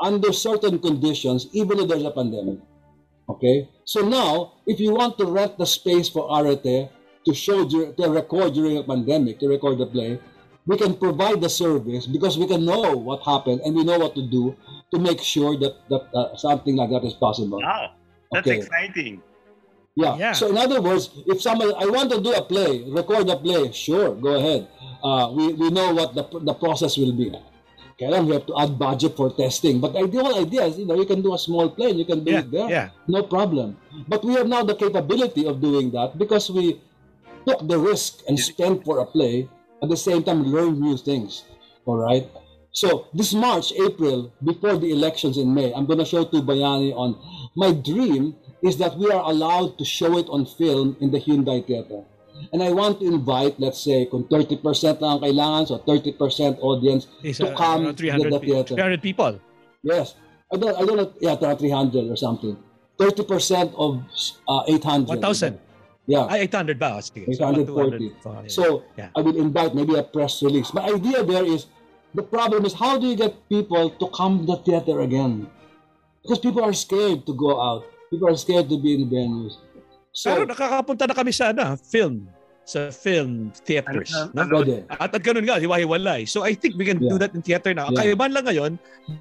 under 0.00 0.32
certain 0.32 0.78
conditions, 0.78 1.48
even 1.52 1.80
if 1.80 1.88
there's 1.88 2.04
a 2.04 2.10
pandemic. 2.10 2.58
Okay? 3.28 3.68
So 3.84 4.08
now, 4.08 4.54
if 4.66 4.80
you 4.80 4.94
want 4.94 5.18
to 5.18 5.26
rent 5.26 5.58
the 5.58 5.66
space 5.66 6.08
for 6.08 6.28
Arete 6.30 6.88
to 7.26 7.34
show, 7.34 7.68
to 7.68 8.04
record 8.08 8.54
during 8.54 8.78
a 8.78 8.82
pandemic, 8.82 9.38
to 9.40 9.48
record 9.48 9.78
the 9.78 9.86
play, 9.86 10.18
we 10.66 10.76
can 10.76 10.94
provide 10.96 11.40
the 11.40 11.48
service 11.48 12.06
because 12.06 12.38
we 12.38 12.46
can 12.46 12.64
know 12.64 12.96
what 12.96 13.22
happened 13.24 13.60
and 13.64 13.74
we 13.74 13.84
know 13.84 13.98
what 13.98 14.14
to 14.14 14.22
do 14.28 14.54
to 14.92 14.98
make 14.98 15.20
sure 15.20 15.58
that, 15.58 15.74
that 15.88 16.02
uh, 16.14 16.36
something 16.36 16.76
like 16.76 16.90
that 16.90 17.04
is 17.04 17.14
possible. 17.14 17.58
Wow, 17.60 17.92
that's 18.30 18.46
Okay. 18.46 18.58
exciting. 18.58 19.22
Yeah. 19.98 20.14
Yeah. 20.16 20.32
So 20.32 20.46
in 20.50 20.56
other 20.56 20.80
words, 20.80 21.10
if 21.26 21.42
someone 21.42 21.74
I 21.74 21.86
want 21.90 22.10
to 22.14 22.20
do 22.22 22.30
a 22.32 22.42
play, 22.42 22.86
record 22.86 23.26
a 23.28 23.36
play, 23.36 23.72
sure, 23.74 24.14
go 24.14 24.38
ahead. 24.38 24.68
Uh, 25.02 25.30
we, 25.34 25.52
we 25.58 25.70
know 25.70 25.90
what 25.94 26.14
the, 26.14 26.22
the 26.38 26.54
process 26.54 26.96
will 26.96 27.12
be. 27.12 27.34
Kailan 27.98 28.26
we 28.30 28.32
have 28.38 28.46
to 28.46 28.54
add 28.54 28.78
budget 28.78 29.16
for 29.18 29.34
testing. 29.34 29.80
But 29.82 29.92
the 29.94 30.06
ideal 30.06 30.30
idea 30.38 30.62
is, 30.70 30.78
you 30.78 30.86
know, 30.86 30.94
you 30.94 31.04
can 31.04 31.20
do 31.20 31.34
a 31.34 31.38
small 31.38 31.68
play, 31.68 31.90
you 31.90 32.04
can 32.06 32.22
do 32.22 32.30
Yeah, 32.30 32.38
it 32.46 32.50
there. 32.50 32.68
yeah. 32.70 32.86
No 33.10 33.24
problem. 33.26 33.76
But 34.06 34.22
we 34.24 34.34
have 34.38 34.46
now 34.46 34.62
the 34.62 34.76
capability 34.78 35.46
of 35.50 35.60
doing 35.60 35.90
that 35.98 36.14
because 36.16 36.46
we 36.48 36.78
took 37.46 37.66
the 37.66 37.78
risk 37.78 38.22
and 38.28 38.38
spent 38.38 38.84
for 38.86 39.00
a 39.02 39.06
play 39.06 39.50
at 39.82 39.88
the 39.88 39.96
same 39.98 40.22
time 40.22 40.44
learn 40.46 40.78
new 40.80 40.96
things. 40.96 41.42
All 41.86 41.98
right. 41.98 42.30
So 42.70 43.08
this 43.14 43.34
March, 43.34 43.72
April, 43.74 44.30
before 44.44 44.78
the 44.78 44.92
elections 44.94 45.34
in 45.36 45.50
May, 45.52 45.74
I'm 45.74 45.86
going 45.86 45.98
to 45.98 46.04
show 46.06 46.22
to 46.22 46.38
Bayani 46.38 46.94
on 46.94 47.18
my 47.56 47.72
dream 47.74 48.36
is 48.62 48.76
that 48.78 48.96
we 48.96 49.10
are 49.10 49.22
allowed 49.30 49.78
to 49.78 49.84
show 49.84 50.18
it 50.18 50.26
on 50.28 50.46
film 50.46 50.96
in 51.00 51.10
the 51.10 51.20
Hyundai 51.20 51.64
Theater. 51.66 52.02
And 52.52 52.62
I 52.62 52.70
want 52.70 53.00
to 53.00 53.06
invite, 53.06 53.58
let's 53.58 53.80
say, 53.80 54.06
kung 54.06 54.24
30% 54.24 55.00
lang 55.02 55.18
ang 55.18 55.22
kailangan, 55.22 55.62
so 55.68 55.78
30% 55.82 56.58
audience 56.62 57.06
Is, 57.22 57.38
to 57.38 57.50
uh, 57.50 57.56
come 57.56 57.90
to 57.90 58.02
the 58.02 58.38
theater. 58.38 58.74
300 58.74 59.02
people. 59.02 59.40
Yes. 59.82 60.14
I 60.52 60.56
don't, 60.56 60.74
I 60.76 60.86
don't 60.86 60.96
know, 60.96 61.12
yeah, 61.20 61.34
around 61.34 61.58
300 61.58 62.10
or 62.10 62.16
something. 62.16 62.56
30% 62.98 63.74
of 63.74 64.02
uh, 64.48 64.62
800. 64.66 65.08
1,000. 65.18 65.58
Yeah. 66.08 66.24
Ay, 66.30 66.48
800 66.48 66.78
ba? 66.78 66.98
Sige. 67.04 67.28
So, 67.36 67.52
840. 67.52 68.48
So 68.48 68.82
Yeah. 68.96 69.12
I 69.14 69.20
will 69.20 69.36
invite 69.36 69.74
maybe 69.74 69.94
a 69.94 70.02
press 70.02 70.42
release. 70.42 70.72
My 70.72 70.88
idea 70.88 71.22
there 71.22 71.44
is 71.44 71.66
the 72.16 72.24
problem 72.24 72.64
is 72.64 72.72
how 72.72 72.96
do 72.98 73.06
you 73.06 73.14
get 73.14 73.36
people 73.52 73.90
to 73.92 74.08
come 74.16 74.40
to 74.40 74.46
the 74.46 74.58
theater 74.64 75.04
again? 75.04 75.52
Because 76.24 76.40
people 76.40 76.64
are 76.64 76.72
scared 76.72 77.28
to 77.28 77.34
go 77.36 77.60
out. 77.60 77.84
People 78.08 78.28
are 78.32 78.38
scared 78.40 78.68
to 78.68 78.76
be 78.80 78.96
in 78.96 79.08
venues. 79.08 79.60
So 80.12 80.32
Pero 80.32 80.48
nakakapunta 80.48 81.04
na 81.06 81.14
kami 81.14 81.30
sa 81.30 81.52
ano, 81.52 81.76
film. 81.78 82.26
Sa 82.68 82.92
film 82.92 83.48
theaters. 83.64 84.12
Ano- 84.12 84.44
no? 84.44 84.60
ano-. 84.60 84.84
At, 84.92 85.12
at 85.16 85.22
ganun 85.24 85.44
nga, 85.48 85.56
hiwa-hiwalay. 85.56 86.28
So 86.28 86.44
I 86.44 86.52
think 86.52 86.76
we 86.76 86.84
can 86.84 87.00
do 87.00 87.16
Yeah. 87.16 87.20
that 87.20 87.32
in 87.32 87.40
theater 87.40 87.72
na. 87.72 87.88
Yeah. 87.88 88.12
Kaiban 88.12 88.32
lang 88.36 88.44
ngayon, 88.44 88.72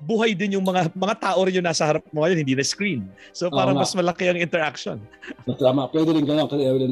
buhay 0.04 0.36
din 0.36 0.60
yung 0.60 0.68
mga 0.68 0.92
mga 0.96 1.16
tao 1.20 1.40
rin 1.48 1.56
yung 1.56 1.68
nasa 1.68 1.88
harap 1.88 2.04
mo 2.12 2.28
ngayon, 2.28 2.44
hindi 2.44 2.56
na 2.56 2.64
screen. 2.64 3.08
So 3.32 3.48
nga. 3.48 3.72
mas 3.72 3.96
malaki 3.96 4.28
ang 4.28 4.40
interaction. 4.40 5.00
Tama, 5.48 5.88
pwede 5.96 6.12
rin 6.12 6.28
ganun. 6.28 6.48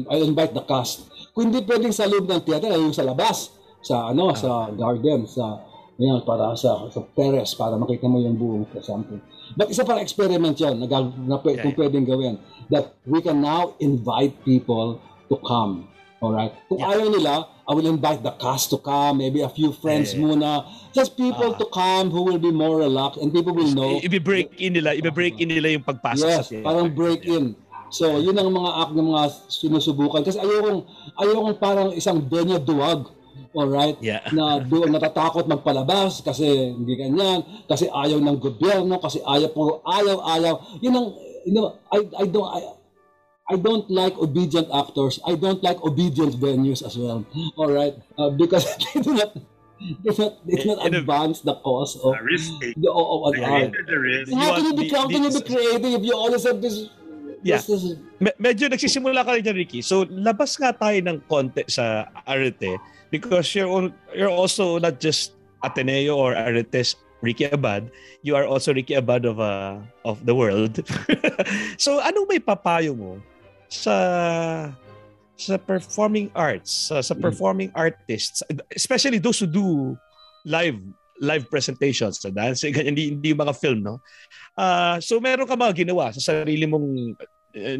I 0.08 0.16
invite 0.24 0.56
the 0.56 0.64
cast. 0.64 1.12
Kung 1.36 1.52
hindi 1.52 1.60
pwedeng 1.64 1.92
sa 1.92 2.08
loob 2.08 2.24
ng 2.24 2.40
theater, 2.48 2.72
ay 2.72 2.80
yung 2.80 2.96
sa 2.96 3.04
labas. 3.04 3.52
Sa 3.84 4.08
ano, 4.10 4.32
sa 4.32 4.72
garden, 4.72 5.28
sa 5.28 5.60
yan, 5.96 6.20
para 6.22 6.52
sa, 6.54 6.88
sa 6.92 7.00
terrace, 7.16 7.56
para 7.56 7.76
makita 7.76 8.04
mo 8.04 8.20
yung 8.20 8.36
buong 8.36 8.64
something. 8.80 9.20
But 9.56 9.72
isa 9.72 9.80
parang 9.80 10.04
experiment 10.04 10.60
yun, 10.60 10.76
na, 10.76 10.86
na 11.16 11.36
pwede, 11.40 11.60
Yeah, 11.60 11.64
kung 11.64 11.76
pwedeng 11.76 12.04
gawin. 12.04 12.34
That 12.68 12.98
we 13.06 13.22
can 13.22 13.40
now 13.40 13.72
invite 13.78 14.36
people 14.44 15.00
to 15.30 15.36
come. 15.40 15.88
Alright? 16.16 16.52
Kung 16.68 16.80
Yeah. 16.80 16.92
ayaw 16.92 17.08
nila, 17.08 17.32
I 17.64 17.72
will 17.72 17.86
invite 17.86 18.20
the 18.20 18.32
cast 18.36 18.72
to 18.72 18.78
come, 18.78 19.20
maybe 19.20 19.40
a 19.40 19.48
few 19.48 19.72
friends 19.72 20.12
Yeah, 20.12 20.20
yeah, 20.20 20.26
muna. 20.26 20.50
Just 20.92 21.16
people 21.16 21.52
Ah. 21.52 21.58
to 21.58 21.66
come 21.68 22.08
who 22.08 22.24
will 22.24 22.40
be 22.40 22.50
more 22.50 22.80
relaxed 22.80 23.20
and 23.20 23.32
people 23.32 23.52
will 23.52 23.68
know. 23.72 23.96
I- 23.96 24.04
Ibi-break 24.04 24.56
in 24.56 24.76
nila, 24.76 24.92
ibi-break 24.92 25.36
in 25.38 25.48
nila 25.48 25.72
yung 25.72 25.84
pagpasok 25.84 26.24
sa 26.24 26.40
Yes, 26.40 26.48
theater. 26.48 26.64
parang 26.64 26.88
break-in. 26.92 27.56
So, 27.86 28.18
yun 28.18 28.34
ang 28.34 28.50
mga 28.50 28.70
act 28.82 28.92
ng 28.92 29.06
mga 29.06 29.22
sinusubukan. 29.46 30.20
Kasi 30.20 30.36
ayokong, 30.36 30.82
ayokong 31.16 31.56
parang 31.56 31.88
isang 31.94 32.18
Denya 32.18 32.58
Duwag. 32.58 33.06
Alright? 33.52 33.96
Yeah. 34.00 34.20
Na 34.30 34.60
doon 34.60 34.92
natatakot 34.92 35.46
magpalabas 35.46 36.20
kasi 36.20 36.44
hindi 36.72 36.92
ganyan, 36.92 37.40
kasi 37.64 37.88
ayaw 37.88 38.20
ng 38.20 38.36
gobyerno, 38.36 39.00
kasi 39.00 39.18
ayaw, 39.24 39.48
puro 39.48 39.72
ayaw, 39.82 40.20
ayaw. 40.28 40.54
Yun 40.80 40.92
ang, 40.92 41.08
you 41.44 41.52
know, 41.52 41.80
I, 41.88 42.04
I 42.20 42.24
don't, 42.28 42.44
I, 42.46 42.60
I 43.46 43.54
don't 43.56 43.86
like 43.88 44.12
obedient 44.18 44.68
actors. 44.68 45.22
I 45.24 45.38
don't 45.38 45.62
like 45.62 45.80
obedient 45.80 46.34
venues 46.36 46.84
as 46.84 46.98
well. 46.98 47.24
Alright? 47.56 47.96
Uh, 48.18 48.30
because 48.30 48.66
they 48.92 49.00
do 49.00 49.14
not, 49.14 49.32
they 50.02 50.10
do 50.10 50.20
not, 50.20 50.32
they 50.44 50.56
do 50.58 50.66
not 50.74 50.80
advance 50.84 51.40
the 51.40 51.54
cause 51.62 51.96
of, 52.02 52.12
A 52.12 52.22
risk 52.26 52.50
take. 52.60 52.74
the, 52.76 52.90
They 52.90 53.44
art. 53.44 53.72
hated 53.72 53.86
the 53.86 53.98
risk. 53.98 54.32
How 54.34 54.52
can 54.52 54.64
you 54.66 54.74
want 54.74 54.80
be, 54.82 54.88
the- 54.90 54.96
how 54.96 55.06
can 55.08 55.22
you 55.24 55.30
be 55.30 55.38
the- 55.38 55.48
creative 55.48 55.92
if 55.96 56.02
you 56.04 56.14
always 56.14 56.44
have 56.44 56.60
this? 56.60 56.90
Yeah. 57.46 57.62
this, 57.62 57.68
this 57.70 57.94
Me- 58.18 58.34
medyo 58.42 58.66
nagsisimula 58.66 59.22
ka 59.22 59.38
rin 59.38 59.44
dyan, 59.44 59.54
Ricky. 59.54 59.78
So, 59.78 60.02
labas 60.08 60.58
nga 60.58 60.74
tayo 60.74 60.98
ng 60.98 61.22
konti 61.30 61.62
sa 61.70 62.10
Arete 62.26 62.74
because 63.10 63.54
you're, 63.54 63.92
you're 64.14 64.32
also 64.32 64.78
not 64.78 65.00
just 65.00 65.32
Ateneo 65.62 66.16
or 66.16 66.34
Arete's 66.34 66.96
Ricky 67.22 67.44
Abad. 67.44 67.90
You 68.22 68.36
are 68.36 68.46
also 68.46 68.74
Ricky 68.74 68.94
Abad 68.94 69.24
of 69.24 69.40
uh, 69.40 69.80
of 70.04 70.24
the 70.26 70.34
world. 70.34 70.78
so, 71.80 71.98
ano 71.98 72.28
may 72.28 72.38
papayo 72.38 72.94
mo 72.94 73.18
sa 73.66 74.70
sa 75.36 75.60
performing 75.60 76.32
arts, 76.32 76.88
sa, 76.88 77.04
sa 77.04 77.12
performing 77.12 77.68
artists, 77.76 78.40
especially 78.72 79.20
those 79.20 79.40
who 79.40 79.48
do 79.48 79.96
live 80.48 80.80
live 81.20 81.48
presentations 81.48 82.20
sa 82.20 82.28
dancing, 82.28 82.72
ganyan, 82.76 82.92
hindi, 82.92 83.04
hindi 83.16 83.28
yung 83.32 83.42
mga 83.44 83.56
film, 83.56 83.80
no? 83.84 84.00
Ah, 84.56 85.00
so 85.00 85.16
meron 85.20 85.48
ka 85.48 85.56
mga 85.56 85.84
ginawa 85.84 86.12
sa 86.12 86.20
sarili 86.20 86.64
mong 86.68 87.16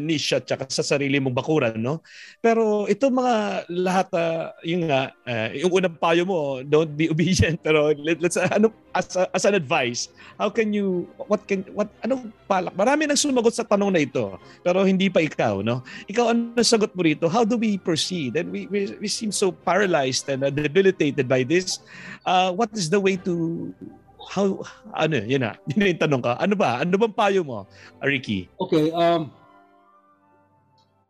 niche 0.01 0.33
at 0.33 0.49
saka 0.49 0.65
sa 0.73 0.81
sarili 0.81 1.21
mong 1.21 1.37
bakuran, 1.37 1.77
no? 1.77 2.01
Pero 2.41 2.89
itong 2.89 3.13
mga 3.13 3.35
lahat, 3.69 4.07
ah, 4.17 4.49
yung 4.65 4.89
nga, 4.89 5.13
eh, 5.29 5.61
yung 5.61 5.71
unang 5.77 5.97
payo 6.01 6.25
mo, 6.25 6.65
don't 6.65 6.97
be 6.97 7.05
obedient. 7.13 7.61
Pero 7.61 7.93
let, 7.93 8.17
let's, 8.17 8.35
ah, 8.41 8.49
ano, 8.49 8.73
as, 8.97 9.13
a- 9.13 9.29
as 9.29 9.45
an 9.45 9.53
advice, 9.53 10.09
how 10.41 10.49
can 10.49 10.73
you, 10.73 11.05
what 11.29 11.45
can, 11.45 11.61
what, 11.77 11.93
anong 12.01 12.33
palak? 12.49 12.73
Marami 12.73 13.05
nang 13.05 13.19
sumagot 13.19 13.53
sa 13.53 13.63
tanong 13.63 13.93
na 13.93 14.01
ito, 14.01 14.33
pero 14.65 14.81
hindi 14.81 15.13
pa 15.13 15.21
ikaw, 15.21 15.61
no? 15.61 15.85
Ikaw, 16.09 16.33
ano 16.33 16.57
sagot 16.65 16.97
mo 16.97 17.05
rito? 17.05 17.29
How 17.29 17.45
do 17.45 17.55
we 17.55 17.77
proceed? 17.77 18.33
And 18.33 18.49
we, 18.49 18.65
we, 18.67 18.97
we 18.97 19.07
seem 19.07 19.29
so 19.29 19.53
paralyzed 19.53 20.25
and 20.33 20.41
uh, 20.41 20.49
debilitated 20.49 21.29
by 21.29 21.45
this. 21.45 21.85
Uh, 22.25 22.49
what 22.49 22.73
is 22.73 22.89
the 22.89 22.97
way 22.97 23.15
to, 23.21 23.69
how, 24.27 24.59
ano, 24.97 25.21
yun 25.23 25.45
na, 25.45 25.55
yun 25.69 25.95
yung 25.95 26.01
tanong 26.01 26.21
ka. 26.25 26.33
Ano 26.41 26.55
ba? 26.57 26.81
Ano 26.81 26.97
bang 26.97 27.15
payo 27.15 27.41
mo, 27.45 27.69
Ricky? 28.03 28.49
Okay, 28.59 28.91
um, 28.91 29.31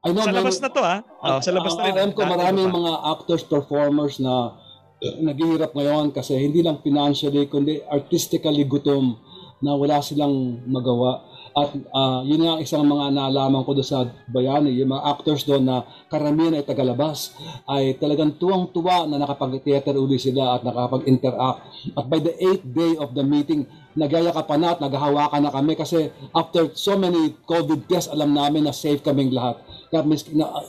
I 0.05 0.13
know 0.13 0.21
Sa 0.21 0.29
labas 0.29 0.61
na 0.61 0.69
to, 0.69 0.81
ha? 0.85 0.97
Oh, 1.25 1.41
sa 1.41 1.49
labas 1.49 1.73
na 1.73 1.89
rin. 1.89 1.93
alam 1.97 2.11
ko 2.13 2.21
Ah, 2.21 2.29
maraming 2.29 2.69
ano 2.69 2.77
mga 2.77 2.93
actors, 3.17 3.41
performers 3.41 4.21
na 4.21 4.53
eh, 5.01 5.13
naghihirap 5.21 5.73
ngayon 5.73 6.13
kasi 6.13 6.37
hindi 6.37 6.61
lang 6.61 6.81
financially, 6.85 7.49
kundi 7.49 7.81
artistically 7.89 8.65
gutom 8.65 9.17
na 9.61 9.73
wala 9.73 9.97
silang 10.05 10.61
magawa. 10.69 11.25
At 11.57 11.73
ah, 11.97 12.21
yun 12.21 12.45
nga 12.45 12.61
isang 12.61 12.85
mga 12.85 13.09
naalaman 13.09 13.65
ko 13.65 13.73
doon 13.73 13.89
sa 13.89 14.05
Bayani, 14.29 14.77
yung 14.77 14.93
mga 14.93 15.17
actors 15.17 15.49
doon 15.49 15.65
na 15.65 15.81
karamihan 16.13 16.53
ay 16.53 16.61
tagalabas, 16.61 17.33
ay 17.65 17.97
talagang 17.97 18.37
tuwang-tuwa 18.37 19.09
na 19.09 19.17
nakapag-theater 19.17 19.97
uli 19.97 20.21
sila 20.21 20.53
at 20.53 20.61
nakapag-interact. 20.61 21.59
At 21.97 22.05
by 22.05 22.21
the 22.21 22.37
eighth 22.37 22.65
day 22.69 22.93
of 23.01 23.17
the 23.17 23.25
meeting, 23.25 23.65
nagyayakapan 23.97 24.59
na 24.61 24.77
at 24.77 24.79
naghahawakan 24.79 25.41
na 25.41 25.51
kami 25.51 25.73
kasi 25.73 26.13
after 26.37 26.69
so 26.77 26.93
many 26.93 27.33
COVID 27.49 27.89
tests, 27.89 28.13
alam 28.13 28.37
namin 28.37 28.69
na 28.69 28.71
safe 28.71 29.01
kaming 29.01 29.33
lahat. 29.33 29.57
Na, 29.89 30.03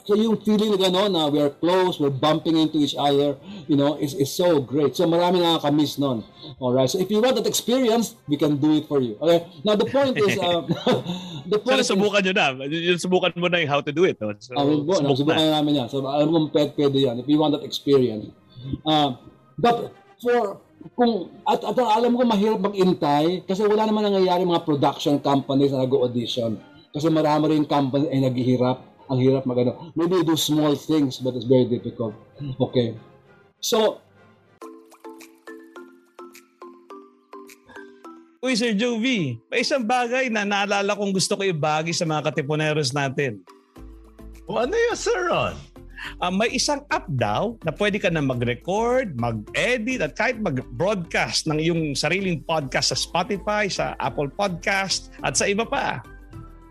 so 0.07 0.15
yung 0.15 0.39
feeling 0.41 0.73
na 0.73 0.79
gano'n 0.79 1.11
na 1.13 1.27
we're 1.29 1.51
close, 1.61 1.99
we're 1.99 2.15
bumping 2.15 2.57
into 2.57 2.79
each 2.79 2.95
other, 2.97 3.37
you 3.69 3.77
know, 3.77 3.99
is, 3.99 4.15
is 4.15 4.33
so 4.33 4.63
great. 4.63 4.97
So 4.97 5.05
marami 5.05 5.43
nakakamiss 5.43 5.99
nun. 5.99 6.25
Alright, 6.57 6.89
so 6.89 6.97
if 6.97 7.11
you 7.11 7.21
want 7.21 7.37
that 7.37 7.47
experience, 7.47 8.15
we 8.31 8.39
can 8.39 8.57
do 8.57 8.79
it 8.79 8.89
for 8.89 9.03
you. 9.03 9.19
Okay, 9.21 9.45
now 9.67 9.77
the 9.77 9.85
point 9.85 10.17
is, 10.17 10.39
uh, 10.39 10.63
the 11.53 11.59
So, 11.59 11.67
point 11.67 11.81
is, 11.83 11.91
nyo 11.91 12.33
na. 12.33 12.47
Yung 12.65 12.97
Subukan 12.97 13.35
mo 13.37 13.51
na 13.51 13.59
yung 13.59 13.69
how 13.69 13.83
to 13.83 13.93
do 13.93 14.07
it. 14.09 14.17
No? 14.23 14.33
So, 14.39 14.55
Ah, 14.57 14.65
well, 14.65 14.87
subukan 15.03 15.35
na. 15.35 15.45
na 15.45 15.55
namin 15.61 15.83
yan. 15.85 15.89
So, 15.91 16.01
alam 16.07 16.31
mo, 16.31 16.49
pwede, 16.55 16.73
pwede 16.79 16.97
yan. 17.03 17.19
If 17.21 17.27
you 17.29 17.37
want 17.43 17.53
that 17.59 17.67
experience. 17.67 18.31
Uh, 18.87 19.19
but, 19.59 19.93
for, 20.23 20.63
kung, 20.95 21.31
at, 21.47 21.63
at 21.63 21.77
alam 21.79 22.15
ko 22.15 22.23
mahirap 22.23 22.61
mag-intay 22.63 23.43
kasi 23.47 23.67
wala 23.67 23.87
naman 23.87 24.07
nangyayari 24.07 24.47
mga 24.47 24.67
production 24.67 25.19
companies 25.19 25.75
na 25.75 25.87
nag-audition. 25.87 26.59
Kasi 26.95 27.11
marami 27.11 27.55
rin 27.55 27.65
company 27.69 28.11
ay 28.11 28.25
naghihirap. 28.25 28.79
Ang 29.09 29.25
hirap 29.25 29.49
magano. 29.49 29.89
Maybe 29.97 30.21
do 30.21 30.37
small 30.37 30.77
things 30.77 31.17
but 31.25 31.33
it's 31.33 31.49
very 31.49 31.65
difficult. 31.65 32.13
Okay. 32.61 32.93
So, 33.59 34.05
Uy, 38.39 38.55
Sir 38.55 38.71
Jovi, 38.71 39.35
may 39.51 39.67
isang 39.67 39.83
bagay 39.83 40.31
na 40.31 40.47
naalala 40.47 40.95
kong 40.95 41.11
gusto 41.11 41.35
ko 41.35 41.43
ibagi 41.43 41.91
sa 41.91 42.07
mga 42.07 42.31
katipuneros 42.31 42.95
natin. 42.95 43.43
O 44.47 44.55
ano 44.63 44.79
yun, 44.79 44.95
Sir 44.95 45.27
Ron? 45.27 45.59
Uh, 46.21 46.33
may 46.33 46.51
isang 46.55 46.83
app 46.91 47.07
daw 47.09 47.57
na 47.63 47.73
pwede 47.75 48.03
ka 48.03 48.09
na 48.09 48.23
mag-record, 48.23 49.19
mag-edit 49.19 50.03
at 50.03 50.15
kahit 50.15 50.39
mag-broadcast 50.41 51.47
ng 51.51 51.59
iyong 51.59 51.95
sariling 51.95 52.43
podcast 52.45 52.95
sa 52.95 52.99
Spotify, 52.99 53.71
sa 53.71 53.95
Apple 54.03 54.31
Podcast 54.33 55.11
at 55.23 55.37
sa 55.37 55.47
iba 55.47 55.67
pa. 55.67 56.03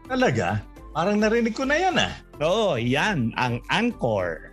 Talaga? 0.08 0.64
Parang 0.98 1.22
narinig 1.22 1.54
ko 1.54 1.68
na 1.68 1.78
yan 1.78 1.96
ah. 2.00 2.14
Oo, 2.42 2.80
yan 2.80 3.34
ang 3.38 3.62
Anchor. 3.70 4.50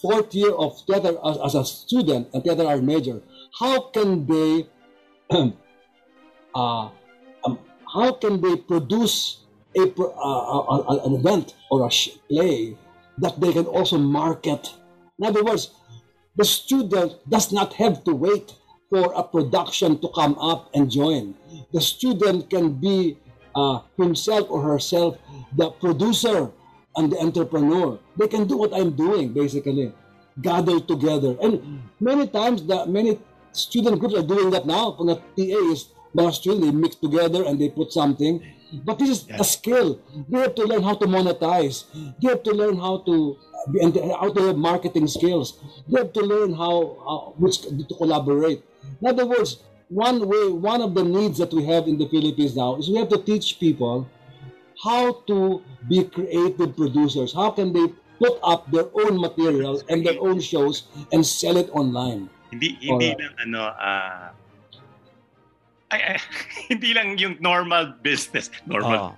fourth 0.00 0.34
year 0.34 0.52
of 0.52 0.76
theater 0.84 1.16
as, 1.24 1.36
as 1.44 1.54
a 1.54 1.64
student 1.64 2.28
and 2.32 2.44
theater 2.44 2.64
art 2.66 2.84
major, 2.84 3.22
how 3.58 3.88
can 3.92 4.26
they 4.26 4.68
uh, 6.54 6.88
um, 7.44 7.58
how 7.92 8.12
can 8.12 8.40
they 8.40 8.56
produce 8.56 9.44
a, 9.76 9.88
uh, 9.88 11.00
an 11.04 11.14
event 11.14 11.54
or 11.70 11.86
a 11.86 11.90
play 12.28 12.76
that 13.18 13.40
they 13.40 13.52
can 13.52 13.66
also 13.66 13.96
market? 13.98 14.68
In 15.18 15.26
other 15.26 15.44
words, 15.44 15.70
the 16.36 16.44
student 16.44 17.16
does 17.28 17.52
not 17.52 17.72
have 17.74 18.04
to 18.04 18.14
wait 18.14 18.54
for 18.90 19.12
a 19.16 19.22
production 19.22 19.98
to 20.00 20.08
come 20.14 20.36
up 20.38 20.68
and 20.74 20.90
join. 20.90 21.34
The 21.72 21.80
student 21.80 22.50
can 22.50 22.74
be 22.74 23.16
uh, 23.54 23.80
himself 23.96 24.50
or 24.50 24.62
herself 24.62 25.16
the 25.56 25.70
producer 25.70 26.50
and 26.96 27.12
the 27.12 27.18
entrepreneur. 27.20 27.98
They 28.16 28.28
can 28.28 28.46
do 28.46 28.56
what 28.56 28.74
I'm 28.74 28.92
doing, 28.92 29.32
basically, 29.32 29.92
gather 30.40 30.80
together. 30.80 31.36
And 31.40 31.82
many 32.00 32.28
times, 32.28 32.64
the 32.64 32.84
many 32.86 33.18
student 33.52 34.00
groups 34.00 34.14
are 34.14 34.22
doing 34.22 34.50
that 34.50 34.66
now. 34.66 34.92
Pag 34.92 35.20
TA 35.36 35.60
is 35.72 35.88
mga 36.16 36.32
students, 36.32 36.66
they 36.66 36.72
mix 36.72 36.96
together 36.96 37.44
and 37.44 37.60
they 37.60 37.68
put 37.68 37.92
something. 37.92 38.42
But 38.84 38.98
this 38.98 39.10
is 39.10 39.28
a 39.38 39.44
skill. 39.44 40.00
They 40.28 40.38
have 40.38 40.54
to 40.54 40.64
learn 40.64 40.82
how 40.82 40.94
to 40.94 41.06
monetize. 41.06 41.84
They 42.20 42.28
have 42.28 42.42
to 42.44 42.52
learn 42.52 42.76
how 42.76 42.98
to 43.04 43.36
and 43.80 43.94
how 43.94 44.32
to 44.32 44.40
have 44.48 44.56
marketing 44.56 45.06
skills. 45.06 45.60
They 45.88 45.98
have 46.00 46.12
to 46.14 46.20
learn 46.20 46.52
how, 46.52 46.96
how 47.06 47.34
which 47.36 47.62
to 47.62 47.94
collaborate. 47.96 48.62
In 49.00 49.08
other 49.08 49.26
words, 49.26 49.62
one 49.88 50.26
way, 50.26 50.48
one 50.48 50.80
of 50.80 50.94
the 50.94 51.04
needs 51.04 51.38
that 51.38 51.52
we 51.52 51.64
have 51.66 51.86
in 51.86 51.98
the 51.98 52.08
Philippines 52.08 52.56
now 52.56 52.76
is 52.76 52.88
we 52.88 52.96
have 52.96 53.10
to 53.10 53.18
teach 53.18 53.60
people 53.60 54.08
how 54.82 55.12
to 55.28 55.62
be 55.88 56.04
creative 56.04 56.74
producers. 56.76 57.32
How 57.32 57.50
can 57.50 57.72
they 57.72 57.92
put 58.18 58.38
up 58.42 58.70
their 58.70 58.86
own 58.94 59.20
material 59.20 59.82
and 59.88 60.04
their 60.04 60.18
own 60.18 60.40
shows 60.40 60.84
and 61.12 61.24
sell 61.24 61.56
it 61.56 61.68
online? 61.70 62.30
Hindi 62.52 62.76
hindi 62.84 63.16
lang 63.16 63.34
ano 63.40 63.60
uh, 63.72 64.28
ay, 65.92 66.00
ay, 66.00 66.18
hindi 66.72 66.90
lang 66.96 67.20
yung 67.20 67.36
normal 67.40 67.96
business, 68.00 68.48
normal. 68.64 69.12
Oh. 69.12 69.14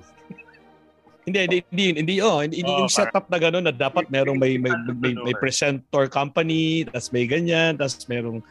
hindi, 1.24 1.38
hindi, 1.46 1.58
hindi, 1.70 1.86
hindi, 2.02 2.14
oh, 2.20 2.42
hindi, 2.42 2.60
oh, 2.66 2.84
yung 2.84 2.92
setup 2.92 3.30
na 3.30 3.38
gano'n 3.40 3.64
na 3.64 3.72
dapat 3.72 4.10
merong 4.12 4.36
may, 4.36 4.58
may, 4.60 4.74
may, 4.98 5.14
may 5.16 5.34
presenter 5.38 6.04
company, 6.10 6.84
tas 6.84 7.14
may 7.14 7.24
ganyan, 7.24 7.78
tas 7.78 7.96
merong 8.10 8.42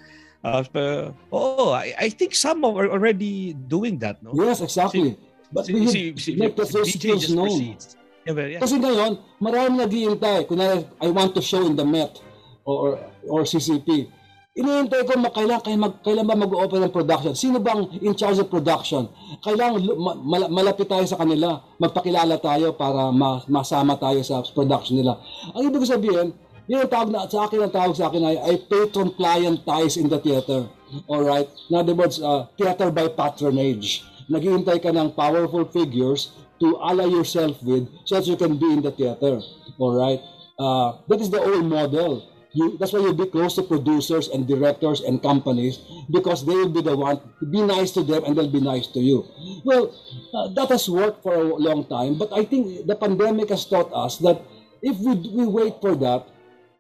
Uh, 0.44 1.08
oh, 1.32 1.72
I, 1.72 1.96
I 1.96 2.10
think 2.12 2.36
some 2.36 2.68
are 2.68 2.92
already 2.92 3.56
doing 3.56 3.96
that, 4.04 4.20
no? 4.20 4.36
Yes, 4.36 4.60
exactly. 4.60 5.16
Si, 5.16 5.18
But 5.54 5.66
si, 5.66 5.72
we 5.72 5.88
si, 5.88 6.02
si, 6.20 6.36
make 6.36 6.60
the 6.60 6.68
those 6.68 6.92
skills 6.92 7.32
known. 7.32 7.80
Yeah, 8.28 8.36
but, 8.36 8.52
yeah. 8.52 8.60
Kasi 8.60 8.76
ngayon, 8.76 9.24
marami 9.40 9.88
nag-iintay. 9.88 10.44
Kunwari, 10.44 10.84
I 11.00 11.08
want 11.16 11.32
to 11.38 11.42
show 11.42 11.64
in 11.64 11.80
the 11.80 11.88
Met 11.88 12.20
or, 12.68 13.00
or 13.24 13.48
CCP 13.48 14.12
Iniintay 14.54 15.10
ko 15.10 15.18
kailan, 15.18 15.66
kailan, 15.66 15.82
mag, 15.82 15.94
kailan 16.06 16.30
ba 16.30 16.38
mag-open 16.38 16.86
ng 16.86 16.94
production? 16.94 17.34
Sino 17.34 17.58
bang 17.58 17.90
in 18.06 18.14
charge 18.14 18.38
of 18.38 18.54
production? 18.54 19.10
Kailangan 19.42 19.82
mal, 19.98 20.46
malapit 20.46 20.86
tayo 20.86 21.02
sa 21.10 21.18
kanila, 21.18 21.58
magpakilala 21.82 22.38
tayo 22.38 22.70
para 22.78 23.10
ma, 23.10 23.42
masama 23.50 23.98
tayo 23.98 24.22
sa 24.22 24.46
production 24.46 25.02
nila. 25.02 25.18
Ang 25.58 25.74
ibig 25.74 25.90
sabihin, 25.90 26.38
yun 26.70 26.86
ang 26.86 26.92
tawag 26.94 27.10
na, 27.10 27.26
sa 27.26 27.50
akin 27.50 27.66
ang 27.66 27.74
tawag 27.74 27.98
sa 27.98 28.14
akin 28.14 28.22
ay, 28.30 28.38
ay 28.46 28.56
patron 28.70 29.10
client 29.18 29.66
ties 29.66 29.98
in 29.98 30.06
the 30.06 30.22
theater. 30.22 30.70
Alright? 31.10 31.50
In 31.74 31.82
other 31.82 31.98
words, 31.98 32.22
uh, 32.22 32.46
theater 32.54 32.94
by 32.94 33.10
patronage. 33.10 34.06
Naghihintay 34.30 34.86
ka 34.86 34.94
ng 34.94 35.18
powerful 35.18 35.66
figures 35.74 36.30
to 36.62 36.78
ally 36.78 37.10
yourself 37.10 37.58
with 37.66 37.90
so 38.06 38.22
that 38.22 38.30
you 38.30 38.38
can 38.38 38.62
be 38.62 38.70
in 38.70 38.86
the 38.86 38.94
theater. 38.94 39.42
Alright? 39.82 40.22
Uh, 40.62 41.02
that 41.10 41.18
is 41.18 41.34
the 41.34 41.42
old 41.42 41.66
model 41.66 42.22
you, 42.54 42.78
that's 42.78 42.94
why 42.94 43.00
you'll 43.00 43.14
be 43.18 43.26
close 43.26 43.56
to 43.56 43.64
producers 43.64 44.30
and 44.30 44.48
directors 44.48 45.02
and 45.02 45.22
companies 45.22 45.80
because 46.10 46.46
they 46.46 46.54
will 46.54 46.70
be 46.70 46.82
the 46.82 46.96
one 46.96 47.20
to 47.40 47.46
be 47.46 47.62
nice 47.62 47.92
to 47.92 48.04
them 48.04 48.24
and 48.26 48.38
they'll 48.38 48.52
be 48.52 48.62
nice 48.62 48.88
to 48.88 49.00
you. 49.00 49.26
Well, 49.66 49.94
uh, 50.34 50.50
that 50.50 50.70
has 50.70 50.88
worked 50.88 51.24
for 51.24 51.34
a 51.34 51.56
long 51.56 51.86
time, 51.86 52.18
but 52.18 52.32
I 52.32 52.46
think 52.46 52.86
the 52.86 52.96
pandemic 52.96 53.50
has 53.50 53.66
taught 53.66 53.92
us 53.94 54.18
that 54.20 54.42
if 54.82 54.98
we, 55.00 55.16
we 55.34 55.46
wait 55.48 55.82
for 55.82 55.96
that, 55.96 56.28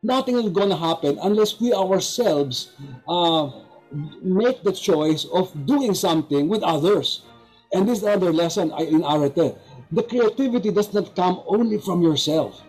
nothing 0.03 0.37
is 0.37 0.49
going 0.49 0.69
to 0.69 0.77
happen 0.77 1.17
unless 1.23 1.59
we 1.59 1.73
ourselves 1.73 2.71
uh, 3.07 3.49
make 4.21 4.63
the 4.63 4.73
choice 4.73 5.25
of 5.33 5.49
doing 5.65 5.93
something 5.93 6.49
with 6.49 6.61
others. 6.61 7.23
And 7.73 7.89
this 7.89 7.99
is 7.99 8.03
another 8.03 8.31
lesson 8.31 8.71
in 8.77 9.01
Arete. 9.03 9.57
The 9.91 10.03
creativity 10.03 10.69
does 10.69 10.93
not 10.93 11.15
come 11.15 11.41
only 11.47 11.79
from 11.79 12.03
yourself 12.03 12.61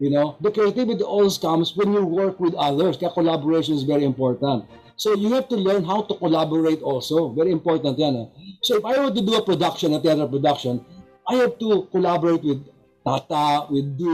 You 0.00 0.08
know, 0.08 0.40
the 0.40 0.50
creativity 0.50 1.04
always 1.04 1.36
comes 1.36 1.76
when 1.76 1.92
you 1.92 2.00
work 2.00 2.40
with 2.40 2.56
others. 2.56 2.96
Kaya 2.96 3.12
collaboration 3.12 3.76
is 3.76 3.84
very 3.84 4.08
important. 4.08 4.64
So 4.96 5.12
you 5.12 5.28
have 5.36 5.44
to 5.52 5.56
learn 5.60 5.84
how 5.84 6.08
to 6.08 6.16
collaborate 6.16 6.80
also. 6.80 7.28
Very 7.36 7.52
important 7.52 8.00
yan. 8.00 8.16
Eh? 8.16 8.26
So 8.64 8.80
if 8.80 8.84
I 8.84 8.96
were 8.96 9.12
to 9.12 9.20
do 9.20 9.36
a 9.36 9.44
production, 9.44 9.92
a 9.92 10.00
theater 10.00 10.24
production, 10.24 10.80
I 11.28 11.44
have 11.44 11.60
to 11.60 11.84
collaborate 11.92 12.40
with 12.40 12.64
Tata, 13.04 13.68
with 13.68 13.96
D, 14.00 14.04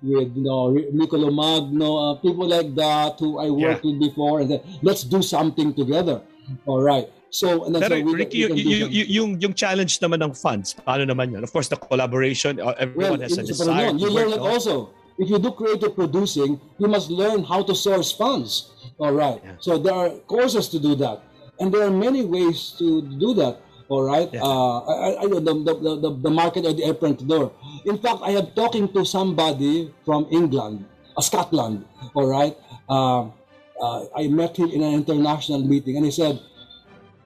with 0.00 0.32
you 0.32 0.44
know, 0.48 0.72
Nicolo 0.72 1.28
Magno, 1.28 1.92
uh, 1.96 2.14
people 2.16 2.48
like 2.48 2.72
that 2.76 3.20
who 3.20 3.36
I 3.36 3.52
worked 3.52 3.84
yeah. 3.84 3.92
with 3.92 4.00
before, 4.00 4.40
and 4.40 4.50
then 4.50 4.60
let's 4.80 5.04
do 5.04 5.20
something 5.20 5.76
together. 5.76 6.24
All 6.64 6.80
right. 6.80 7.08
So, 7.28 7.64
and 7.64 7.74
then 7.74 7.80
Pero, 7.80 8.00
so 8.00 8.04
we, 8.04 8.12
Ricky, 8.12 8.44
we 8.48 8.60
you, 8.60 8.88
you, 8.88 9.04
yung, 9.08 9.40
yung 9.40 9.54
challenge 9.56 9.96
naman 10.00 10.20
ng 10.24 10.32
funds, 10.36 10.76
paano 10.76 11.08
naman 11.08 11.32
yun? 11.32 11.44
Of 11.44 11.52
course, 11.52 11.68
the 11.68 11.76
collaboration, 11.76 12.60
uh, 12.60 12.76
everyone 12.76 13.20
well, 13.20 13.28
has 13.28 13.36
a 13.36 13.44
desire. 13.44 13.92
You 13.92 14.12
learn 14.12 14.32
it 14.32 14.40
also 14.40 14.92
if 15.22 15.30
you 15.30 15.38
do 15.38 15.52
creative 15.52 15.94
producing, 15.94 16.60
you 16.78 16.88
must 16.88 17.08
learn 17.08 17.44
how 17.44 17.62
to 17.62 17.74
source 17.74 18.10
funds. 18.10 18.74
All 18.98 19.14
right. 19.14 19.40
Yeah. 19.44 19.54
So 19.60 19.78
there 19.78 19.94
are 19.94 20.10
courses 20.26 20.68
to 20.74 20.78
do 20.82 20.94
that, 20.96 21.22
and 21.60 21.70
there 21.72 21.86
are 21.86 21.94
many 21.94 22.26
ways 22.26 22.74
to 22.82 23.02
do 23.22 23.32
that. 23.34 23.62
All 23.88 24.02
right. 24.02 24.28
Yeah. 24.32 24.42
Uh, 24.42 24.78
I, 24.82 25.22
I, 25.22 25.26
the, 25.28 25.40
the, 25.40 25.74
the, 26.00 26.10
the 26.26 26.30
market 26.30 26.66
or 26.66 26.72
the 26.72 26.84
entrepreneur. 26.90 27.52
In 27.84 27.98
fact, 27.98 28.18
I 28.22 28.32
am 28.40 28.50
talking 28.58 28.90
to 28.92 29.04
somebody 29.04 29.94
from 30.04 30.26
England, 30.30 30.86
uh, 31.16 31.20
Scotland. 31.20 31.84
All 32.14 32.26
right. 32.26 32.56
Uh, 32.88 33.30
uh, 33.78 34.06
I 34.16 34.28
met 34.28 34.56
him 34.56 34.70
in 34.70 34.82
an 34.82 34.94
international 34.94 35.62
meeting, 35.62 35.96
and 35.96 36.04
he 36.04 36.10
said, 36.10 36.40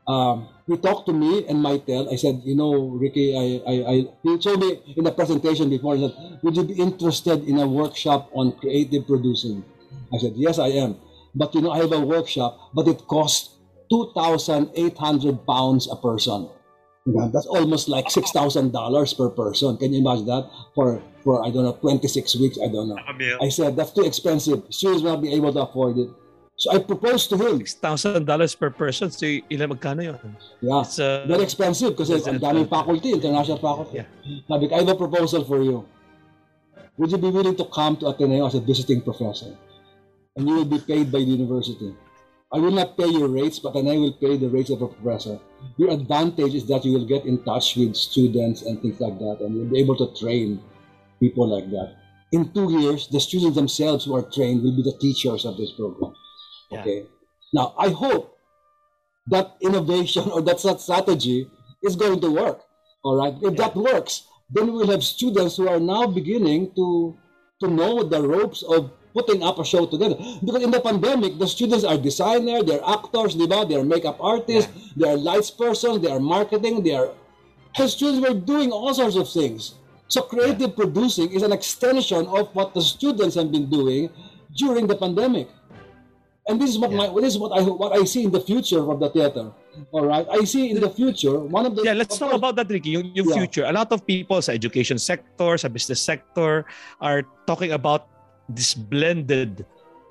um, 0.09 0.49
he 0.67 0.77
talked 0.77 1.07
to 1.07 1.12
me 1.12 1.47
and 1.47 1.59
Maitel. 1.64 2.12
I 2.12 2.17
said, 2.17 2.43
you 2.45 2.57
know, 2.57 2.89
Ricky, 2.99 3.37
I, 3.37 3.62
I, 3.71 3.75
I, 3.93 3.95
he 4.23 4.39
told 4.39 4.61
me 4.61 4.83
in 4.97 5.05
the 5.05 5.12
presentation 5.12 5.71
before 5.71 5.97
that, 5.97 6.41
would 6.43 6.57
you 6.57 6.64
be 6.64 6.75
interested 6.75 7.45
in 7.45 7.59
a 7.59 7.67
workshop 7.67 8.31
on 8.33 8.53
creative 8.59 9.07
producing? 9.07 9.64
I 10.12 10.19
said, 10.19 10.33
yes, 10.35 10.59
I 10.59 10.69
am. 10.69 10.97
But 11.35 11.55
you 11.55 11.61
know, 11.61 11.71
I 11.71 11.79
have 11.79 11.93
a 11.93 12.01
workshop, 12.01 12.71
but 12.75 12.89
it 12.89 13.07
costs 13.07 13.57
2,800 13.91 15.47
pounds 15.47 15.89
a 15.91 15.97
person. 15.97 16.49
That's 17.33 17.47
almost 17.47 17.89
like 17.89 18.07
$6,000 18.07 19.17
per 19.17 19.31
person. 19.31 19.77
Can 19.77 19.93
you 19.93 20.01
imagine 20.01 20.27
that? 20.27 20.51
For, 20.75 21.01
for, 21.23 21.47
I 21.47 21.51
don't 21.51 21.62
know, 21.62 21.79
26 21.81 22.35
weeks, 22.37 22.59
I 22.59 22.67
don't 22.67 22.89
know. 22.89 22.99
I 23.41 23.49
said, 23.49 23.77
that's 23.77 23.93
too 23.93 24.03
expensive. 24.03 24.64
Students 24.71 25.05
will 25.05 25.12
not 25.12 25.23
be 25.23 25.33
able 25.33 25.53
to 25.53 25.61
afford 25.61 25.99
it. 25.99 26.11
So 26.57 26.72
I 26.72 26.78
proposed 26.78 27.28
to 27.30 27.36
him. 27.36 27.61
$6,000 27.61 28.59
per 28.59 28.70
person. 28.70 29.11
So 29.11 29.26
ilan 29.26 29.76
magkano 29.76 30.00
yun? 30.04 30.36
Yeah. 30.61 30.80
It's, 30.80 30.98
uh, 30.98 31.28
Very 31.28 31.44
expensive 31.44 31.92
kasi 31.96 32.16
ang 32.16 32.40
daming 32.40 32.68
faculty, 32.68 33.12
international 33.12 33.61
faculty. 33.61 34.00
Yeah. 34.00 34.09
Sabi 34.48 34.72
I 34.72 34.80
have 34.80 34.88
a 34.88 34.96
proposal 34.96 35.44
for 35.44 35.61
you. 35.61 35.84
Would 36.96 37.12
you 37.12 37.20
be 37.20 37.28
willing 37.28 37.57
to 37.61 37.66
come 37.68 38.00
to 38.00 38.09
Ateneo 38.09 38.48
as 38.48 38.57
a 38.57 38.61
visiting 38.64 39.04
professor? 39.04 39.52
And 40.36 40.48
you 40.48 40.64
will 40.64 40.68
be 40.68 40.80
paid 40.80 41.12
by 41.12 41.20
the 41.20 41.28
university. 41.36 41.92
I 42.52 42.59
will 42.59 42.72
not 42.72 42.96
pay 42.96 43.09
your 43.09 43.28
rates, 43.28 43.59
but 43.59 43.74
then 43.74 43.88
I 43.88 44.00
will 44.00 44.16
pay 44.16 44.38
the 44.40 44.48
rates 44.48 44.70
of 44.70 44.80
a 44.80 44.88
professor. 44.88 45.36
Your 45.76 45.90
advantage 45.92 46.54
is 46.54 46.64
that 46.72 46.84
you 46.88 46.92
will 46.96 47.04
get 47.04 47.26
in 47.26 47.44
touch 47.44 47.76
with 47.76 47.96
students 47.96 48.62
and 48.62 48.80
things 48.80 48.96
like 49.00 49.18
that, 49.18 49.44
and 49.44 49.52
you'll 49.52 49.68
be 49.68 49.80
able 49.80 49.96
to 50.00 50.09
train 50.16 50.62
people 51.20 51.48
like 51.48 51.68
that. 51.68 51.96
In 52.32 52.48
two 52.52 52.70
years, 52.80 53.09
the 53.09 53.20
students 53.20 53.57
themselves 53.57 54.04
who 54.04 54.16
are 54.16 54.24
trained 54.24 54.62
will 54.62 54.76
be 54.76 54.82
the 54.82 54.96
teachers 54.96 55.44
of 55.44 55.57
this 55.57 55.72
program. 55.72 56.14
Yeah. 56.71 56.81
Okay. 56.81 57.07
Now, 57.53 57.75
I 57.79 57.91
hope 57.91 58.39
that 59.29 59.57
innovation 59.61 60.31
or 60.31 60.43
that 60.43 60.61
strategy 60.61 61.51
is 61.83 61.97
going 61.97 62.21
to 62.21 62.31
work. 62.31 62.62
All 63.03 63.17
right. 63.17 63.35
If 63.43 63.55
yeah. 63.55 63.67
that 63.67 63.77
works, 63.77 64.27
then 64.51 64.73
we'll 64.73 64.91
have 64.91 65.03
students 65.03 65.57
who 65.57 65.69
are 65.69 65.81
now 65.81 66.07
beginning 66.07 66.73
to 66.75 67.17
to 67.61 67.69
know 67.69 68.03
the 68.03 68.21
ropes 68.21 68.62
of 68.62 68.91
putting 69.14 69.43
up 69.43 69.59
a 69.59 69.64
show 69.64 69.87
together. 69.87 70.17
Because 70.45 70.62
in 70.62 70.71
the 70.71 70.81
pandemic, 70.81 71.39
the 71.39 71.49
students 71.49 71.85
are 71.85 71.97
designers, 71.97 72.64
they're 72.64 72.85
actors, 72.85 73.35
diba? 73.35 73.67
they're 73.67 73.85
makeup 73.85 74.19
artists, 74.21 74.71
yeah. 74.75 74.93
they're 74.97 75.17
lights 75.17 75.51
persons, 75.51 76.03
they 76.03 76.11
are 76.11 76.21
marketing, 76.21 76.83
they 76.83 76.95
are. 76.95 77.09
The 77.79 77.89
students 77.89 78.21
were 78.29 78.35
doing 78.35 78.73
all 78.73 78.93
sorts 78.93 79.17
of 79.17 79.29
things. 79.31 79.75
So 80.09 80.21
creative 80.21 80.77
yeah. 80.77 80.77
producing 80.77 81.33
is 81.33 81.43
an 81.43 81.53
extension 81.53 82.27
of 82.27 82.55
what 82.55 82.75
the 82.75 82.83
students 82.83 83.35
have 83.37 83.51
been 83.51 83.71
doing 83.71 84.11
during 84.55 84.87
the 84.87 84.97
pandemic. 84.97 85.49
And 86.47 86.62
this 86.62 86.70
is 86.70 86.78
what 86.78 86.94
yeah. 86.94 87.11
my 87.11 87.20
this 87.20 87.34
is 87.34 87.38
what 87.42 87.51
I 87.51 87.61
what 87.66 87.90
I 87.90 88.07
see 88.07 88.22
in 88.22 88.30
the 88.30 88.40
future 88.40 88.78
of 88.78 89.03
the 89.03 89.11
theater. 89.11 89.51
All 89.90 90.07
right, 90.07 90.26
I 90.30 90.47
see 90.47 90.70
in 90.70 90.78
the 90.78 90.88
future 90.88 91.42
one 91.42 91.66
of 91.66 91.74
the 91.74 91.82
yeah. 91.82 91.92
Let's 91.92 92.14
talk 92.16 92.30
course, 92.30 92.38
about 92.38 92.55
that, 92.57 92.70
Ricky. 92.70 92.94
Yung, 92.94 93.11
yung 93.18 93.28
yeah. 93.28 93.42
future. 93.42 93.64
A 93.66 93.74
lot 93.74 93.90
of 93.90 94.07
people 94.07 94.38
sa 94.38 94.55
education 94.55 94.97
sector, 94.97 95.59
sa 95.59 95.66
business 95.66 95.99
sector, 95.99 96.64
are 97.03 97.26
talking 97.51 97.74
about 97.74 98.07
this 98.47 98.78
blended 98.78 99.66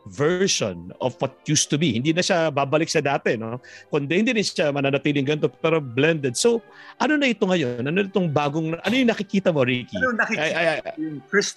version 0.05 0.93
of 1.01 1.17
what 1.17 1.33
used 1.49 1.69
to 1.73 1.77
be. 1.81 1.97
Hindi 1.97 2.13
na 2.13 2.21
siya 2.21 2.53
babalik 2.53 2.89
sa 2.91 3.01
dati, 3.01 3.33
no? 3.33 3.57
Kundi 3.89 4.21
hindi 4.21 4.37
rin 4.37 4.45
siya 4.45 4.69
mananatiling 4.69 5.25
ganito, 5.25 5.49
pero 5.49 5.81
blended. 5.81 6.37
So, 6.37 6.61
ano 7.01 7.17
na 7.17 7.33
ito 7.33 7.49
ngayon? 7.49 7.81
Ano 7.89 8.05
itong 8.05 8.29
bagong, 8.29 8.77
ano 8.77 8.93
yung 8.93 9.09
nakikita 9.09 9.49
mo, 9.49 9.65
Ricky? 9.65 9.97
Ano 9.97 10.13
nakikita? 10.13 10.45
Ay, 10.45 10.53
ay, 10.53 10.67
ay, 10.77 10.93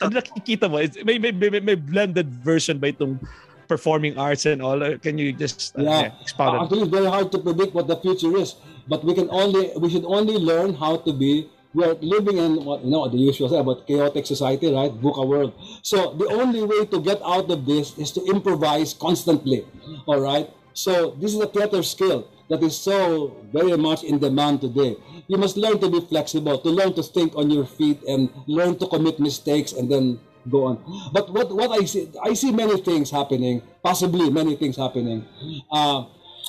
Ano 0.00 0.12
nakikita 0.16 0.64
mo? 0.64 0.80
May, 1.04 1.20
may, 1.20 1.32
may, 1.32 1.60
may 1.60 1.76
blended 1.76 2.32
version 2.40 2.80
ba 2.80 2.88
itong 2.88 3.20
performing 3.68 4.18
arts 4.18 4.46
and 4.46 4.62
all. 4.62 4.80
Can 4.98 5.18
you 5.18 5.32
just 5.32 5.78
uh, 5.78 5.82
yeah. 5.82 6.12
expound? 6.20 6.56
Uh, 6.56 6.64
actually, 6.64 6.82
it's 6.82 6.90
very 6.90 7.06
hard 7.06 7.30
to 7.32 7.38
predict 7.38 7.74
what 7.74 7.86
the 7.86 7.96
future 7.96 8.34
is, 8.36 8.56
but 8.88 9.04
we 9.04 9.14
can 9.14 9.28
only 9.30 9.70
we 9.76 9.90
should 9.92 10.08
only 10.08 10.40
learn 10.40 10.74
how 10.74 10.96
to 11.04 11.12
be. 11.12 11.48
We 11.76 11.84
are 11.84 11.94
living 12.00 12.38
in 12.40 12.64
what 12.64 12.82
you 12.82 12.90
know 12.90 13.06
the 13.06 13.20
usual 13.20 13.52
say 13.52 13.60
about 13.60 13.86
chaotic 13.86 14.24
society, 14.24 14.72
right? 14.72 14.88
Book 14.88 15.20
a 15.20 15.24
world. 15.24 15.52
So 15.84 16.16
the 16.16 16.26
only 16.32 16.64
way 16.64 16.88
to 16.88 16.98
get 16.98 17.20
out 17.20 17.52
of 17.52 17.68
this 17.68 17.92
is 18.00 18.10
to 18.16 18.24
improvise 18.24 18.96
constantly. 18.96 19.68
All 20.08 20.18
right. 20.18 20.48
So 20.72 21.12
this 21.20 21.34
is 21.34 21.40
a 21.40 21.46
theater 21.46 21.82
skill 21.82 22.26
that 22.48 22.62
is 22.62 22.76
so 22.76 23.36
very 23.52 23.76
much 23.76 24.02
in 24.02 24.18
demand 24.18 24.60
today. 24.62 24.96
You 25.28 25.36
must 25.36 25.56
learn 25.56 25.78
to 25.80 25.90
be 25.90 26.00
flexible, 26.00 26.56
to 26.58 26.70
learn 26.70 26.94
to 26.94 27.02
think 27.02 27.36
on 27.36 27.50
your 27.50 27.66
feet, 27.66 28.00
and 28.08 28.32
learn 28.46 28.78
to 28.80 28.86
commit 28.88 29.20
mistakes, 29.20 29.72
and 29.72 29.92
then 29.92 30.18
go 30.50 30.66
on. 30.72 30.76
But 31.12 31.32
what 31.32 31.52
what 31.54 31.70
I 31.70 31.84
see, 31.84 32.10
I 32.22 32.34
see 32.34 32.52
many 32.52 32.80
things 32.80 33.10
happening. 33.10 33.62
Possibly 33.82 34.30
many 34.30 34.56
things 34.56 34.76
happening. 34.76 35.24
Uh, 35.70 36.06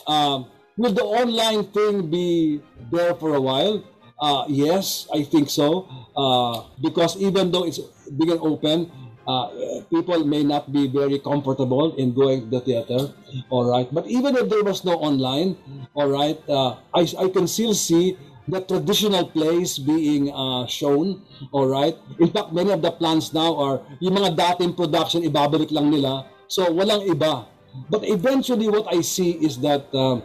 uh, 0.07 0.43
will 0.77 0.93
the 0.93 1.03
online 1.03 1.69
thing 1.71 2.09
be 2.09 2.61
there 2.91 3.15
for 3.15 3.35
a 3.35 3.41
while? 3.41 3.83
Uh, 4.19 4.43
yes, 4.49 5.07
I 5.13 5.23
think 5.23 5.49
so. 5.49 5.87
Uh, 6.15 6.67
because 6.83 7.15
even 7.17 7.51
though 7.51 7.63
it's 7.63 7.79
big 8.11 8.27
and 8.29 8.41
open, 8.43 8.91
uh, 9.27 9.47
people 9.87 10.25
may 10.25 10.43
not 10.43 10.73
be 10.73 10.87
very 10.87 11.19
comfortable 11.19 11.95
in 11.95 12.13
going 12.13 12.43
to 12.43 12.59
the 12.59 12.61
theater. 12.61 13.13
All 13.49 13.69
right, 13.69 13.87
but 13.93 14.07
even 14.07 14.35
if 14.35 14.49
there 14.49 14.63
was 14.63 14.83
no 14.83 14.97
online, 14.99 15.55
all 15.93 16.09
right, 16.09 16.35
uh, 16.49 16.81
I 16.91 17.05
I 17.15 17.29
can 17.29 17.47
still 17.47 17.73
see 17.73 18.17
the 18.49 18.61
traditional 18.61 19.29
plays 19.29 19.77
being 19.77 20.33
uh, 20.33 20.65
shown. 20.65 21.21
All 21.51 21.67
right. 21.67 21.95
In 22.19 22.29
fact, 22.31 22.53
many 22.53 22.71
of 22.71 22.81
the 22.81 22.91
plans 22.91 23.33
now 23.33 23.55
are 23.57 23.81
yung 23.99 24.15
mga 24.17 24.35
dating 24.35 24.73
production 24.73 25.23
ibabalik 25.23 25.71
lang 25.71 25.89
nila. 25.89 26.25
So 26.47 26.65
walang 26.69 27.05
iba. 27.05 27.45
But 27.89 28.05
eventually 28.05 28.67
what 28.67 28.89
I 28.89 29.01
see 29.01 29.37
is 29.37 29.61
that 29.61 29.85
uh, 29.93 30.21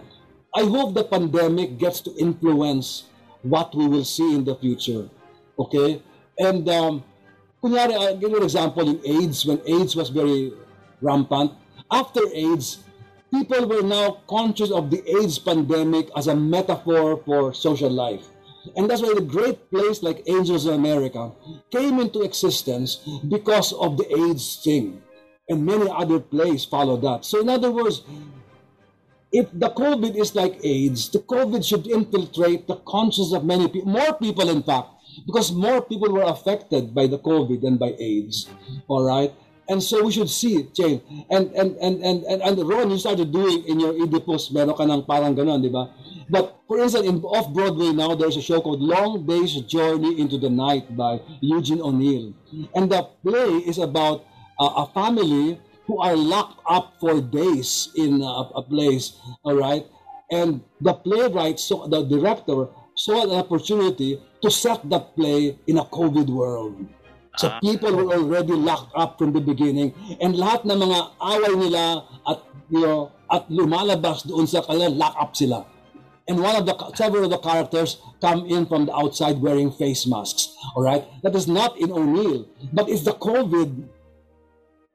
I 0.54 0.64
hope 0.64 0.94
the 0.94 1.04
pandemic 1.04 1.78
gets 1.78 2.00
to 2.08 2.14
influence 2.16 3.04
what 3.42 3.74
we 3.74 3.86
will 3.86 4.04
see 4.04 4.34
in 4.34 4.44
the 4.44 4.56
future. 4.56 5.10
Okay? 5.58 6.00
And 6.38 6.68
um, 6.68 7.04
kunyari, 7.62 7.92
I'll 7.92 8.16
give 8.16 8.30
you 8.30 8.38
an 8.38 8.44
example 8.44 8.88
in 8.88 9.00
AIDS, 9.04 9.44
when 9.44 9.60
AIDS 9.66 9.96
was 9.96 10.08
very 10.08 10.52
rampant. 11.02 11.52
After 11.90 12.20
AIDS, 12.32 12.83
people 13.34 13.66
were 13.66 13.82
now 13.82 14.22
conscious 14.28 14.70
of 14.70 14.90
the 14.90 15.02
AIDS 15.18 15.38
pandemic 15.38 16.08
as 16.16 16.28
a 16.28 16.34
metaphor 16.34 17.20
for 17.24 17.52
social 17.52 17.90
life. 17.90 18.28
And 18.76 18.88
that's 18.88 19.02
why 19.02 19.12
the 19.14 19.20
great 19.20 19.70
place 19.70 20.02
like 20.02 20.22
Angels 20.26 20.66
of 20.66 20.74
America 20.74 21.32
came 21.70 22.00
into 22.00 22.22
existence 22.22 23.02
because 23.28 23.72
of 23.74 23.96
the 23.98 24.08
AIDS 24.08 24.60
thing. 24.64 25.02
And 25.48 25.66
many 25.66 25.90
other 25.90 26.20
plays 26.20 26.64
follow 26.64 26.96
that. 26.98 27.26
So, 27.26 27.40
in 27.40 27.50
other 27.50 27.70
words, 27.70 28.02
if 29.34 29.50
the 29.52 29.68
COVID 29.68 30.16
is 30.16 30.34
like 30.34 30.64
AIDS, 30.64 31.10
the 31.10 31.18
COVID 31.18 31.66
should 31.66 31.86
infiltrate 31.86 32.66
the 32.66 32.76
conscience 32.86 33.34
of 33.34 33.44
many 33.44 33.68
people, 33.68 33.90
more 33.90 34.14
people, 34.14 34.48
in 34.48 34.62
fact, 34.62 34.88
because 35.26 35.52
more 35.52 35.82
people 35.82 36.12
were 36.12 36.22
affected 36.22 36.94
by 36.94 37.06
the 37.06 37.18
COVID 37.18 37.60
than 37.60 37.76
by 37.76 37.94
AIDS. 37.98 38.48
All 38.88 39.04
right. 39.04 39.34
And 39.68 39.82
so 39.82 40.04
we 40.04 40.12
should 40.12 40.28
see 40.28 40.60
it, 40.60 40.74
Jane. 40.74 41.00
And, 41.30 41.50
and, 41.56 41.76
and, 41.80 42.04
and, 42.04 42.24
and, 42.24 42.42
and 42.42 42.54
Ron, 42.68 42.90
you 42.90 42.98
started 42.98 43.32
doing 43.32 43.64
in 43.64 43.80
your 43.80 43.96
Oedipus, 43.96 44.52
meron 44.52 44.76
ka 44.76 44.84
ng 44.84 45.08
parang 45.08 45.32
ganun, 45.32 45.64
di 45.64 45.72
ba? 45.72 45.88
But 46.28 46.60
for 46.68 46.80
instance, 46.80 47.08
in 47.08 47.20
off-Broadway 47.24 47.92
now, 47.96 48.14
there's 48.14 48.36
a 48.36 48.44
show 48.44 48.60
called 48.60 48.80
Long 48.80 49.24
Day's 49.24 49.56
Journey 49.64 50.20
into 50.20 50.36
the 50.36 50.50
Night 50.50 50.96
by 50.96 51.20
Eugene 51.40 51.80
O'Neill. 51.80 52.32
And 52.76 52.92
the 52.92 53.08
play 53.24 53.64
is 53.64 53.80
about 53.80 54.24
uh, 54.60 54.84
a 54.84 54.86
family 54.92 55.60
who 55.86 56.00
are 56.00 56.16
locked 56.16 56.60
up 56.68 56.96
for 57.00 57.20
days 57.20 57.88
in 57.96 58.20
a, 58.20 58.56
a 58.56 58.62
place, 58.62 59.16
all 59.44 59.56
right? 59.56 59.84
And 60.30 60.60
the 60.80 60.94
playwright, 60.94 61.60
so 61.60 61.88
the 61.88 62.04
director, 62.04 62.68
saw 62.96 63.24
an 63.24 63.32
opportunity 63.32 64.20
to 64.40 64.50
set 64.50 64.88
that 64.88 65.16
play 65.16 65.58
in 65.66 65.78
a 65.78 65.84
COVID 65.84 66.28
world. 66.28 66.76
So 67.36 67.48
ah. 67.50 67.58
people 67.58 67.90
were 67.94 68.14
already 68.14 68.52
locked 68.54 68.92
up 68.94 69.18
from 69.18 69.32
the 69.32 69.40
beginning 69.40 69.94
and 70.22 70.34
lahat 70.38 70.64
ng 70.70 70.78
mga 70.78 70.98
away 71.18 71.54
nila 71.58 72.06
at 72.30 72.38
you 72.70 72.80
know, 72.80 73.12
at 73.30 73.50
lumalabas 73.50 74.22
doon 74.26 74.46
sa 74.46 74.62
kanila 74.62 74.88
lock 74.90 75.14
up 75.18 75.34
sila. 75.34 75.66
And 76.24 76.40
one 76.40 76.56
of 76.56 76.64
the 76.64 76.72
several 76.96 77.28
of 77.28 77.32
the 77.36 77.42
characters 77.42 78.00
come 78.22 78.48
in 78.48 78.64
from 78.64 78.86
the 78.88 78.94
outside 78.96 79.42
wearing 79.44 79.68
face 79.68 80.06
masks. 80.08 80.56
All 80.72 80.82
right, 80.82 81.04
that 81.20 81.36
is 81.36 81.44
not 81.44 81.76
in 81.76 81.92
O'Neill, 81.92 82.48
but 82.72 82.88
it's 82.88 83.04
the 83.04 83.12
COVID 83.12 83.92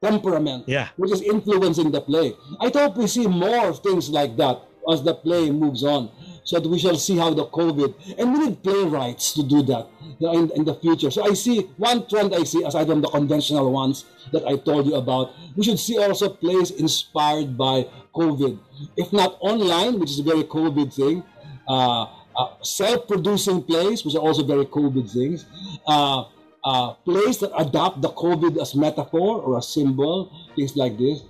temperament 0.02 0.64
yeah. 0.66 0.88
which 0.96 1.12
is 1.12 1.20
influencing 1.22 1.92
the 1.92 2.00
play. 2.00 2.32
I 2.58 2.72
hope 2.72 2.96
we 2.96 3.06
see 3.06 3.26
more 3.26 3.72
things 3.74 4.08
like 4.08 4.36
that 4.36 4.64
as 4.90 5.04
the 5.04 5.14
play 5.14 5.50
moves 5.50 5.84
on 5.84 6.10
so 6.44 6.58
that 6.58 6.68
we 6.68 6.78
shall 6.78 6.96
see 6.96 7.16
how 7.16 7.32
the 7.32 7.46
COVID, 7.46 8.18
and 8.18 8.32
we 8.32 8.38
need 8.46 8.62
playwrights 8.62 9.32
to 9.34 9.42
do 9.42 9.62
that 9.62 9.86
in, 10.20 10.50
in 10.56 10.64
the 10.64 10.74
future. 10.74 11.10
So 11.10 11.22
I 11.24 11.34
see 11.34 11.70
one 11.76 12.08
trend 12.08 12.34
I 12.34 12.44
see, 12.44 12.62
aside 12.64 12.86
from 12.86 13.00
the 13.00 13.08
conventional 13.08 13.70
ones 13.72 14.04
that 14.32 14.46
I 14.46 14.56
told 14.56 14.86
you 14.86 14.94
about, 14.94 15.32
we 15.56 15.64
should 15.64 15.78
see 15.78 15.98
also 15.98 16.28
plays 16.28 16.70
inspired 16.70 17.56
by 17.56 17.86
COVID. 18.14 18.58
If 18.96 19.12
not 19.12 19.36
online, 19.40 19.98
which 20.00 20.10
is 20.10 20.18
a 20.18 20.22
very 20.22 20.44
COVID 20.44 20.92
thing, 20.94 21.22
uh, 21.68 22.06
uh, 22.36 22.54
self-producing 22.62 23.62
plays, 23.64 24.04
which 24.04 24.14
are 24.14 24.22
also 24.22 24.42
very 24.44 24.64
COVID 24.64 25.10
things, 25.10 25.46
uh, 25.86 26.24
uh, 26.64 26.92
plays 27.04 27.38
that 27.38 27.50
adopt 27.56 28.02
the 28.02 28.10
COVID 28.10 28.60
as 28.60 28.74
metaphor 28.74 29.40
or 29.40 29.58
a 29.58 29.62
symbol, 29.62 30.30
things 30.56 30.76
like 30.76 30.98
this. 30.98 31.22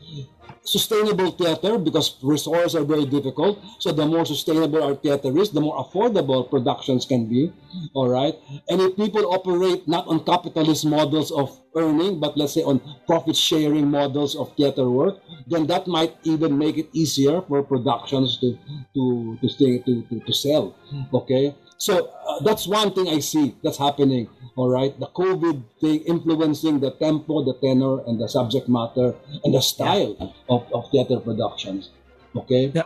Sustainable 0.65 1.31
theater 1.33 1.79
because 1.79 2.17
resources 2.23 2.77
are 2.77 2.85
very 2.85 3.07
difficult. 3.07 3.59
So 3.79 3.93
the 3.93 4.07
more 4.07 4.25
sustainable 4.25 4.83
our 4.83 4.95
theater 4.95 5.37
is, 5.39 5.51
the 5.51 5.61
more 5.61 5.83
affordable 5.83 6.49
productions 6.49 7.07
can 7.07 7.27
be. 7.27 7.53
All 7.95 8.09
right. 8.09 8.35
And 8.69 8.81
if 8.81 8.97
people 8.97 9.33
operate 9.33 9.89
not 9.89 10.07
on 10.07 10.25
capitalist 10.25 10.85
models 10.85 11.31
of 11.31 11.61
earning, 11.77 12.21
but 12.21 12.37
let's 12.37 12.55
say 12.55 12.63
on 12.63 12.81
profit 13.07 13.37
sharing 13.37 13.91
models 13.91 14.37
of 14.37 14.55
theater 14.57 14.89
work, 14.91 15.19
then 15.47 15.67
that 15.69 15.87
might 15.87 16.15
even 16.25 16.59
make 16.59 16.77
it 16.79 16.89
easier 16.93 17.41
for 17.43 17.63
productions 17.63 18.39
to 18.39 18.59
to 18.95 19.39
to 19.41 19.49
stay 19.49 19.79
to 19.79 20.03
to, 20.11 20.21
to 20.21 20.33
sell. 20.33 20.75
Okay. 21.15 21.55
So 21.81 22.13
uh, 22.29 22.45
that's 22.45 22.69
one 22.69 22.93
thing 22.93 23.09
I 23.09 23.25
see 23.25 23.57
that's 23.65 23.81
happening. 23.81 24.29
All 24.55 24.69
right, 24.69 24.93
the 25.01 25.09
COVID 25.17 25.65
thing 25.81 26.05
influencing 26.05 26.77
the 26.77 26.93
tempo, 27.01 27.41
the 27.41 27.57
tenor, 27.57 28.05
and 28.05 28.21
the 28.21 28.29
subject 28.29 28.69
matter 28.69 29.17
and 29.45 29.57
the 29.57 29.65
style 29.65 30.13
yeah. 30.21 30.29
of, 30.53 30.69
of 30.77 30.93
theater 30.93 31.17
productions. 31.17 31.89
Okay. 32.37 32.69
Yeah. 32.77 32.85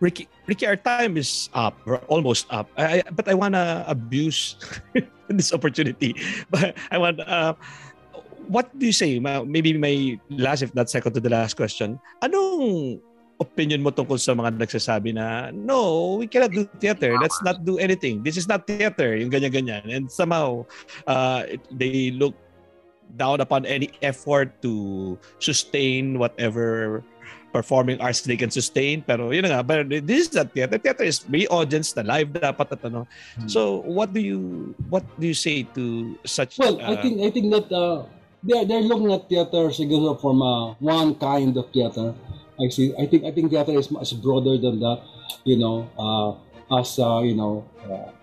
Ricky, 0.00 0.26
Ricky, 0.48 0.66
our 0.66 0.80
time 0.80 1.20
is 1.20 1.52
up, 1.52 1.76
or 1.84 2.00
almost 2.08 2.48
up. 2.48 2.72
I, 2.80 3.04
but 3.12 3.28
I 3.28 3.34
wanna 3.34 3.84
abuse 3.86 4.56
this 5.28 5.52
opportunity. 5.52 6.16
But 6.50 6.74
I 6.90 6.96
want. 6.96 7.20
Uh, 7.20 7.54
what 8.48 8.72
do 8.74 8.88
you 8.88 8.96
say? 8.96 9.20
Maybe 9.20 9.76
my 9.76 10.18
last, 10.32 10.64
if 10.64 10.74
not 10.74 10.88
second 10.88 11.12
to 11.14 11.20
the 11.20 11.30
last 11.30 11.54
question. 11.54 12.00
Anong 12.24 12.98
opinion 13.40 13.82
mo 13.82 13.90
tungkol 13.90 14.18
sa 14.20 14.34
mga 14.34 14.58
nagsasabi 14.58 15.14
na, 15.14 15.50
no, 15.54 16.14
we 16.18 16.26
cannot 16.26 16.52
do 16.52 16.68
theater. 16.78 17.16
Let's 17.18 17.40
not 17.42 17.64
do 17.64 17.78
anything. 17.78 18.22
This 18.22 18.36
is 18.36 18.46
not 18.46 18.66
theater. 18.66 19.16
Yung 19.16 19.30
ganyan-ganyan. 19.30 19.88
And 19.90 20.10
somehow, 20.10 20.66
uh, 21.06 21.44
they 21.72 22.12
look 22.12 22.34
down 23.16 23.40
upon 23.40 23.66
any 23.66 23.92
effort 24.00 24.56
to 24.62 25.18
sustain 25.38 26.18
whatever 26.18 27.02
performing 27.52 28.00
arts 28.00 28.24
they 28.24 28.36
can 28.36 28.48
sustain 28.48 29.04
pero 29.04 29.28
yun 29.28 29.44
nga 29.44 29.60
but 29.60 29.84
this 30.08 30.26
is 30.26 30.30
not 30.32 30.48
theater 30.56 30.80
theater 30.80 31.04
is 31.04 31.20
may 31.28 31.44
audience 31.52 31.92
na 31.92 32.00
live 32.00 32.32
dapat 32.32 32.64
at 32.72 32.80
ano 32.88 33.04
hmm. 33.36 33.44
so 33.44 33.84
what 33.84 34.16
do 34.16 34.24
you 34.24 34.72
what 34.88 35.04
do 35.20 35.28
you 35.28 35.36
say 35.36 35.60
to 35.76 36.16
such 36.24 36.56
well 36.56 36.80
uh, 36.80 36.88
i 36.88 36.96
think 36.96 37.20
i 37.20 37.28
think 37.28 37.52
that 37.52 37.68
uh, 37.68 38.00
they're, 38.40 38.64
they're 38.64 38.88
looking 38.88 39.12
at 39.12 39.28
theater 39.28 39.68
siguro 39.68 40.16
from 40.16 40.40
uh, 40.40 40.72
one 40.80 41.12
kind 41.20 41.52
of 41.60 41.68
theater 41.70 42.16
I 42.62 42.68
see. 42.70 42.94
I 42.94 43.06
think 43.06 43.24
I 43.26 43.32
think 43.34 43.50
theater 43.50 43.74
is 43.74 43.90
much 43.90 44.14
broader 44.22 44.54
than 44.56 44.78
that. 44.80 45.02
You 45.42 45.58
know, 45.58 45.90
uh, 45.98 46.78
as 46.78 46.94
uh, 46.98 47.20
you 47.26 47.34
know, 47.34 47.66
uh, 47.90 48.14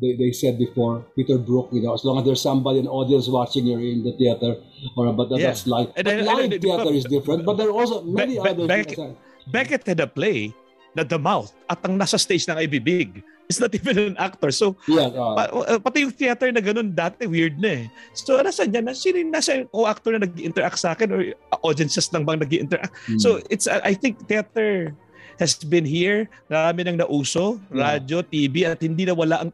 they, 0.00 0.16
they 0.16 0.32
said 0.32 0.56
before, 0.56 1.04
Peter 1.14 1.36
Brook, 1.36 1.68
you 1.72 1.82
know, 1.82 1.92
as 1.92 2.04
long 2.04 2.18
as 2.18 2.24
there's 2.24 2.40
somebody 2.40 2.80
in 2.80 2.86
the 2.86 2.90
audience 2.90 3.28
watching, 3.28 3.66
you're 3.66 3.80
in 3.80 4.02
the 4.02 4.16
theater. 4.16 4.56
Or 4.96 5.12
but 5.12 5.28
that, 5.28 5.38
yeah. 5.38 5.52
that's 5.52 5.66
live. 5.66 5.92
And, 5.94 6.04
but 6.08 6.24
live 6.24 6.52
and, 6.52 6.62
theater 6.62 6.90
is 6.90 7.04
different. 7.04 7.44
But 7.44 7.60
there 7.60 7.68
are 7.68 7.76
also 7.76 8.02
many 8.02 8.40
Be- 8.40 8.48
other 8.48 8.66
Beckett. 8.66 9.16
Beckett 9.52 9.86
had 9.86 10.00
a 10.00 10.06
play 10.08 10.54
na 10.96 11.04
The 11.04 11.18
Mouth 11.20 11.52
at 11.68 11.84
ang 11.84 12.00
nasa 12.00 12.16
stage 12.16 12.48
ng 12.48 12.56
ibibig 12.56 13.22
is 13.50 13.58
not 13.58 13.74
even 13.74 14.14
an 14.14 14.16
actor. 14.16 14.54
So, 14.54 14.78
yeah, 14.86 15.10
uh, 15.10 15.34
pa, 15.34 15.42
pati 15.82 16.06
yung 16.06 16.14
theater 16.14 16.54
na 16.54 16.62
ganun 16.62 16.94
dati, 16.94 17.26
weird 17.26 17.58
na 17.58 17.82
eh. 17.82 17.84
So, 18.14 18.38
nasa 18.38 18.70
dyan, 18.70 18.94
sino 18.94 19.18
yung 19.18 19.34
nasa 19.34 19.66
co-actor 19.74 20.14
na 20.14 20.22
nag-interact 20.22 20.78
sa 20.78 20.94
akin 20.94 21.10
or 21.10 21.20
audiences 21.66 22.06
lang 22.14 22.22
bang 22.22 22.38
nag 22.38 22.54
interact 22.54 22.94
mm. 23.10 23.18
So, 23.18 23.42
it's, 23.50 23.66
uh, 23.66 23.82
I 23.82 23.98
think 23.98 24.22
theater 24.30 24.94
has 25.42 25.58
been 25.58 25.84
here. 25.84 26.30
Marami 26.46 26.86
nang 26.86 27.02
nauso, 27.02 27.58
yeah. 27.74 27.98
radyo, 27.98 28.22
TV, 28.22 28.70
at 28.70 28.78
hindi 28.78 29.10
na 29.10 29.18
wala 29.18 29.42
ang 29.42 29.50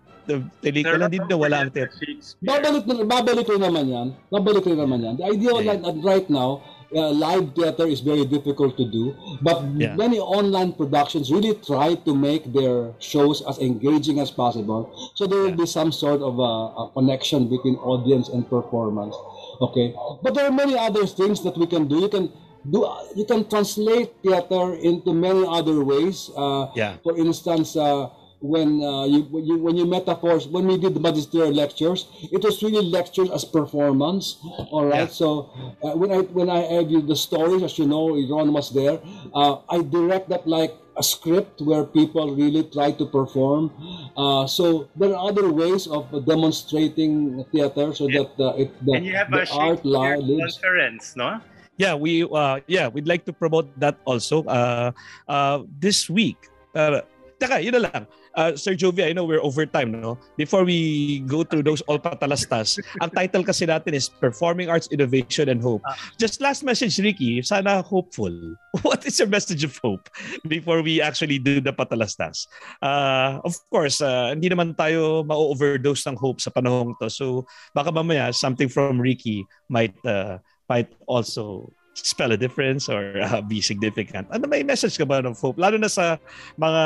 pelikula, 0.61 1.07
hindi 1.09 1.23
na 1.25 1.39
wala 1.39 1.57
ang 1.65 1.71
theater. 1.73 1.95
Babalik, 2.43 2.85
babalik 2.85 3.47
rin 3.49 3.63
naman 3.63 3.85
yan. 3.89 4.07
Babalik 4.29 4.67
rin 4.69 4.77
naman 4.77 4.99
yan. 5.01 5.15
The 5.17 5.25
idea 5.31 5.53
yeah. 5.57 5.79
like, 5.81 5.83
right 6.05 6.29
now, 6.29 6.61
uh, 6.95 7.11
live 7.11 7.55
theater 7.55 7.87
is 7.87 8.01
very 8.01 8.25
difficult 8.25 8.77
to 8.77 8.85
do. 8.85 9.17
But 9.43 9.63
yeah. 9.75 9.97
many 9.97 10.19
online 10.19 10.73
productions 10.73 11.33
really 11.33 11.55
try 11.55 11.95
to 11.95 12.15
make 12.15 12.53
their 12.53 12.93
shows 12.99 13.43
as 13.43 13.59
engaging 13.59 14.21
as 14.21 14.31
possible. 14.31 14.93
So 15.15 15.27
there 15.27 15.41
will 15.41 15.51
yeah. 15.51 15.65
be 15.65 15.67
some 15.67 15.93
sort 15.93 16.21
of 16.23 16.39
a, 16.39 16.53
a, 16.83 16.91
connection 16.95 17.49
between 17.49 17.77
audience 17.77 18.29
and 18.29 18.49
performance. 18.49 19.15
Okay, 19.61 19.95
but 20.23 20.35
there 20.35 20.47
are 20.47 20.53
many 20.53 20.77
other 20.77 21.07
things 21.07 21.43
that 21.45 21.57
we 21.57 21.67
can 21.67 21.89
do. 21.89 22.01
You 22.01 22.09
can 22.09 22.33
do 22.69 22.87
you 23.15 23.25
can 23.25 23.49
translate 23.49 24.13
theater 24.23 24.75
into 24.75 25.15
many 25.15 25.47
other 25.47 25.83
ways. 25.85 26.31
Uh, 26.37 26.69
yeah. 26.75 26.97
For 27.03 27.17
instance. 27.17 27.77
Uh, 27.77 28.11
when 28.41 28.83
uh, 28.83 29.05
you, 29.05 29.29
you 29.33 29.57
when 29.59 29.77
you 29.77 29.87
metaphors 29.87 30.47
when 30.47 30.67
we 30.67 30.77
did 30.77 30.95
the 30.95 31.01
magisterial 31.01 31.53
lectures 31.53 32.09
it 32.33 32.45
was 32.45 32.63
really 32.63 32.85
lectures 32.85 33.31
as 33.31 33.45
performance 33.45 34.37
all 34.71 34.85
right 34.85 35.09
yeah. 35.09 35.21
so 35.21 35.51
uh, 35.83 35.97
when 35.97 36.13
i 36.13 36.21
when 36.37 36.51
i 36.51 36.61
have 36.61 36.89
the 36.89 37.17
stories 37.17 37.63
as 37.63 37.79
you 37.79 37.87
know 37.87 38.13
ron 38.29 38.53
was 38.53 38.71
there 38.71 39.01
uh, 39.35 39.57
i 39.71 39.81
direct 39.81 40.29
that 40.29 40.47
like 40.47 40.77
a 40.97 41.03
script 41.03 41.61
where 41.61 41.85
people 41.85 42.35
really 42.35 42.65
try 42.65 42.93
to 42.93 43.05
perform 43.07 43.73
uh, 44.17 44.47
so 44.47 44.89
there 44.97 45.15
are 45.17 45.29
other 45.29 45.51
ways 45.51 45.87
of 45.87 46.05
demonstrating 46.27 47.45
theater 47.53 47.93
so 47.95 48.09
yeah. 48.09 48.21
that 48.21 48.33
uh, 48.41 48.61
it 48.61 48.69
the, 48.85 48.93
and 48.93 49.07
you 49.07 49.17
have 49.17 49.31
the 49.31 49.49
a 49.49 49.57
art 49.57 49.85
lives 49.85 50.61
conference 50.61 51.17
no 51.17 51.41
yeah 51.77 51.95
we 51.95 52.25
uh, 52.33 52.61
yeah 52.67 52.89
we'd 52.89 53.09
like 53.09 53.25
to 53.25 53.33
promote 53.33 53.69
that 53.81 53.97
also 54.05 54.45
uh, 54.45 54.93
uh, 55.29 55.65
this 55.81 56.09
week 56.09 56.49
uh, 56.75 57.01
Taka, 57.37 57.61
yun 57.61 57.77
na 57.77 57.83
lang. 57.85 58.05
Uh, 58.37 58.53
Sir 58.55 58.77
Jovia, 58.77 59.09
I 59.09 59.13
know 59.17 59.25
we're 59.25 59.43
over 59.43 59.65
time, 59.65 59.97
no? 59.97 60.21
Before 60.37 60.63
we 60.63 61.21
go 61.25 61.43
through 61.43 61.65
those 61.65 61.81
all 61.89 61.99
patalastas, 61.99 62.77
ang 63.03 63.09
title 63.11 63.43
kasi 63.43 63.65
natin 63.65 63.97
is 63.97 64.13
Performing 64.13 64.69
Arts 64.69 64.93
Innovation 64.93 65.49
and 65.49 65.65
Hope. 65.65 65.81
Ah. 65.89 65.97
Just 66.21 66.45
last 66.45 66.61
message, 66.61 67.01
Ricky, 67.01 67.41
sana 67.41 67.81
hopeful. 67.81 68.33
What 68.85 69.09
is 69.09 69.17
your 69.19 69.33
message 69.33 69.65
of 69.65 69.73
hope 69.81 70.13
before 70.45 70.85
we 70.85 71.01
actually 71.01 71.41
do 71.41 71.65
the 71.65 71.73
patalastas? 71.73 72.45
Uh, 72.85 73.41
of 73.41 73.57
course, 73.73 74.05
uh, 74.05 74.37
hindi 74.37 74.53
naman 74.53 74.77
tayo 74.77 75.25
ma-overdose 75.25 76.05
ng 76.13 76.21
hope 76.21 76.45
sa 76.45 76.53
panahong 76.53 76.93
to. 77.01 77.09
So 77.09 77.49
baka 77.73 77.89
mamaya 77.89 78.37
something 78.37 78.69
from 78.69 79.01
Ricky 79.01 79.49
might 79.73 79.97
uh, 80.05 80.45
might 80.69 80.93
also 81.09 81.73
spell 81.97 82.33
a 82.33 82.37
difference 82.37 82.93
or 82.93 83.17
uh, 83.25 83.41
be 83.41 83.65
significant. 83.65 84.29
Ano 84.29 84.45
may 84.45 84.61
message 84.61 85.01
ka 85.01 85.09
ba 85.09 85.25
ng 85.25 85.33
hope? 85.33 85.57
Lalo 85.57 85.81
na 85.81 85.89
sa 85.89 86.21
mga 86.61 86.83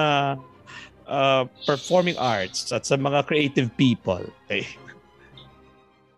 uh, 1.10 1.44
performing 1.66 2.16
arts 2.16 2.70
at 2.70 2.86
sa 2.86 2.94
mga 2.94 3.26
creative 3.26 3.68
people. 3.74 4.22
Okay. 4.46 4.64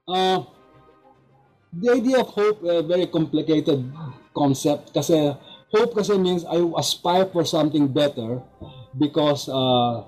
Uh, 0.05 0.45
the 1.73 1.89
idea 1.89 2.21
of 2.21 2.29
hope, 2.29 2.61
a 2.63 2.79
uh, 2.79 2.83
very 2.85 3.09
complicated 3.09 3.81
concept 4.37 4.93
kasi 4.93 5.33
hope 5.73 5.97
kasi 5.97 6.21
means 6.21 6.45
I 6.45 6.61
aspire 6.77 7.25
for 7.33 7.49
something 7.49 7.89
better 7.89 8.45
because 9.01 9.49
uh, 9.49 10.05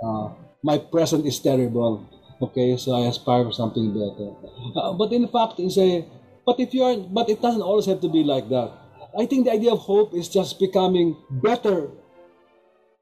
uh, 0.00 0.26
my 0.64 0.80
present 0.80 1.28
is 1.28 1.36
terrible. 1.38 2.08
Okay, 2.42 2.74
so 2.74 2.96
I 2.96 3.06
aspire 3.06 3.46
for 3.46 3.54
something 3.54 3.92
better. 3.94 4.34
Uh, 4.74 4.96
but 4.96 5.12
in 5.12 5.28
fact, 5.28 5.60
it's 5.60 5.78
a 5.78 6.02
but 6.42 6.58
if 6.58 6.74
you 6.74 6.82
are, 6.82 6.96
but 6.96 7.30
it 7.30 7.38
doesn't 7.38 7.62
always 7.62 7.86
have 7.86 8.00
to 8.02 8.10
be 8.10 8.24
like 8.24 8.48
that. 8.48 8.72
I 9.12 9.28
think 9.28 9.44
the 9.44 9.52
idea 9.52 9.76
of 9.76 9.84
hope 9.84 10.16
is 10.16 10.26
just 10.26 10.58
becoming 10.58 11.14
better 11.30 11.92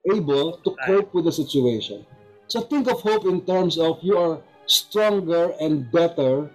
able 0.08 0.58
to 0.58 0.76
cope 0.86 1.12
with 1.14 1.24
the 1.24 1.32
situation. 1.32 2.06
So 2.48 2.60
think 2.60 2.88
of 2.90 3.00
hope 3.00 3.26
in 3.26 3.44
terms 3.44 3.78
of 3.78 3.98
you 4.02 4.16
are 4.16 4.40
stronger 4.66 5.52
and 5.60 5.90
better 5.90 6.50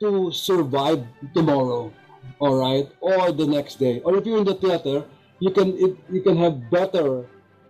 to 0.00 0.30
survive 0.30 1.04
tomorrow, 1.34 1.92
all 2.38 2.56
right, 2.56 2.88
or 3.00 3.32
the 3.32 3.46
next 3.46 3.78
day. 3.78 4.00
Or 4.00 4.16
if 4.16 4.26
you're 4.26 4.38
in 4.38 4.44
the 4.44 4.54
theater, 4.54 5.04
you 5.40 5.50
can 5.50 5.76
it, 5.76 5.96
you 6.10 6.22
can 6.22 6.36
have 6.36 6.70
better 6.70 7.26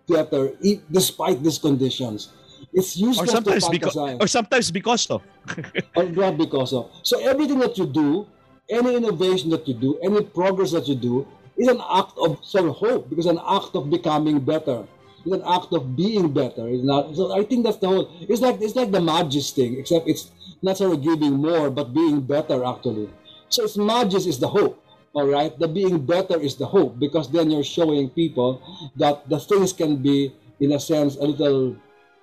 theater 0.07 0.53
despite 0.91 1.43
these 1.43 1.59
conditions. 1.59 2.31
It's 2.73 2.97
useless 2.97 3.31
or 3.31 3.33
sometimes 3.33 3.65
to 3.65 3.71
because, 3.71 3.97
or 3.97 4.27
sometimes 4.27 4.71
because 4.71 5.07
of, 5.11 5.23
or 5.97 6.05
not 6.05 6.37
because 6.37 6.73
of. 6.73 6.91
So 7.03 7.19
everything 7.21 7.59
that 7.61 7.79
you 7.79 7.87
do 7.87 8.27
any 8.69 8.97
innovation 8.97 9.51
that 9.51 9.67
you 9.69 9.75
do, 9.75 9.99
any 10.03 10.23
progress 10.23 10.73
that 10.73 10.89
you 10.89 10.95
do, 10.95 11.27
is 11.57 11.69
an 11.69 11.81
act 11.91 12.13
of 12.19 12.45
sort 12.45 12.67
of 12.67 12.77
hope 12.77 13.09
because 13.09 13.27
an 13.27 13.41
act 13.49 13.75
of 13.75 13.91
becoming 13.91 14.41
better. 14.41 14.87
It's 15.27 15.35
an 15.35 15.43
act 15.43 15.73
of 15.75 15.97
being 15.97 16.33
better. 16.33 16.69
It's 16.69 16.85
not. 16.85 17.15
So 17.17 17.35
I 17.35 17.43
think 17.43 17.67
that's 17.67 17.79
the 17.79 17.89
whole. 17.89 18.11
It's 18.23 18.41
like 18.41 18.63
it's 18.63 18.77
like 18.77 18.93
the 18.93 19.01
magis 19.01 19.51
thing, 19.51 19.79
except 19.79 20.07
it's 20.07 20.31
not 20.63 20.79
sort 20.79 20.95
of 20.95 21.03
giving 21.03 21.35
more, 21.43 21.69
but 21.69 21.93
being 21.93 22.21
better 22.21 22.63
actually. 22.65 23.11
So 23.49 23.65
it's 23.65 23.77
magis 23.77 24.27
is 24.27 24.39
the 24.39 24.49
hope. 24.49 24.83
All 25.15 25.27
right, 25.27 25.51
the 25.59 25.67
being 25.67 26.05
better 26.05 26.39
is 26.39 26.57
the 26.57 26.67
hope 26.67 27.01
because 27.01 27.33
then 27.33 27.51
you're 27.51 27.65
showing 27.65 28.11
people 28.11 28.63
that 28.97 29.27
the 29.29 29.41
things 29.41 29.73
can 29.73 29.97
be, 29.97 30.31
in 30.61 30.73
a 30.73 30.79
sense, 30.79 31.17
a 31.17 31.25
little 31.25 31.75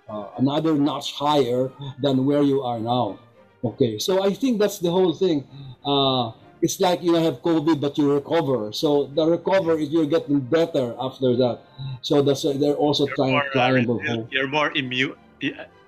uh, 0.07 0.27
another 0.37 0.75
notch 0.75 1.11
higher 1.13 1.71
than 1.99 2.25
where 2.25 2.43
you 2.43 2.61
are 2.61 2.79
now. 2.79 3.19
Okay, 3.63 3.97
so 3.97 4.23
I 4.23 4.33
think 4.33 4.59
that's 4.59 4.79
the 4.79 4.91
whole 4.91 5.13
thing. 5.13 5.43
Uh, 5.83 6.31
it's 6.63 6.79
like 6.79 7.03
you 7.03 7.15
have 7.15 7.43
COVID, 7.43 7.81
but 7.81 7.97
you 7.97 8.13
recover. 8.15 8.71
So 8.71 9.11
the 9.11 9.27
recover 9.27 9.77
is 9.77 9.89
you're 9.89 10.07
getting 10.07 10.39
better 10.39 10.95
after 10.97 11.35
that. 11.35 11.59
So 12.01 12.21
that's 12.23 12.45
uh, 12.45 12.55
they're 12.55 12.79
also 12.79 13.05
you're 13.05 13.15
trying 13.19 13.35
more, 13.35 13.43
uh, 13.51 14.23
You're 14.31 14.47
more 14.47 14.71
immune. 14.71 15.19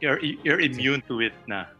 You're 0.03 0.19
you're 0.19 0.59
immune 0.59 1.01
to 1.07 1.21
it 1.21 1.33
now. 1.47 1.71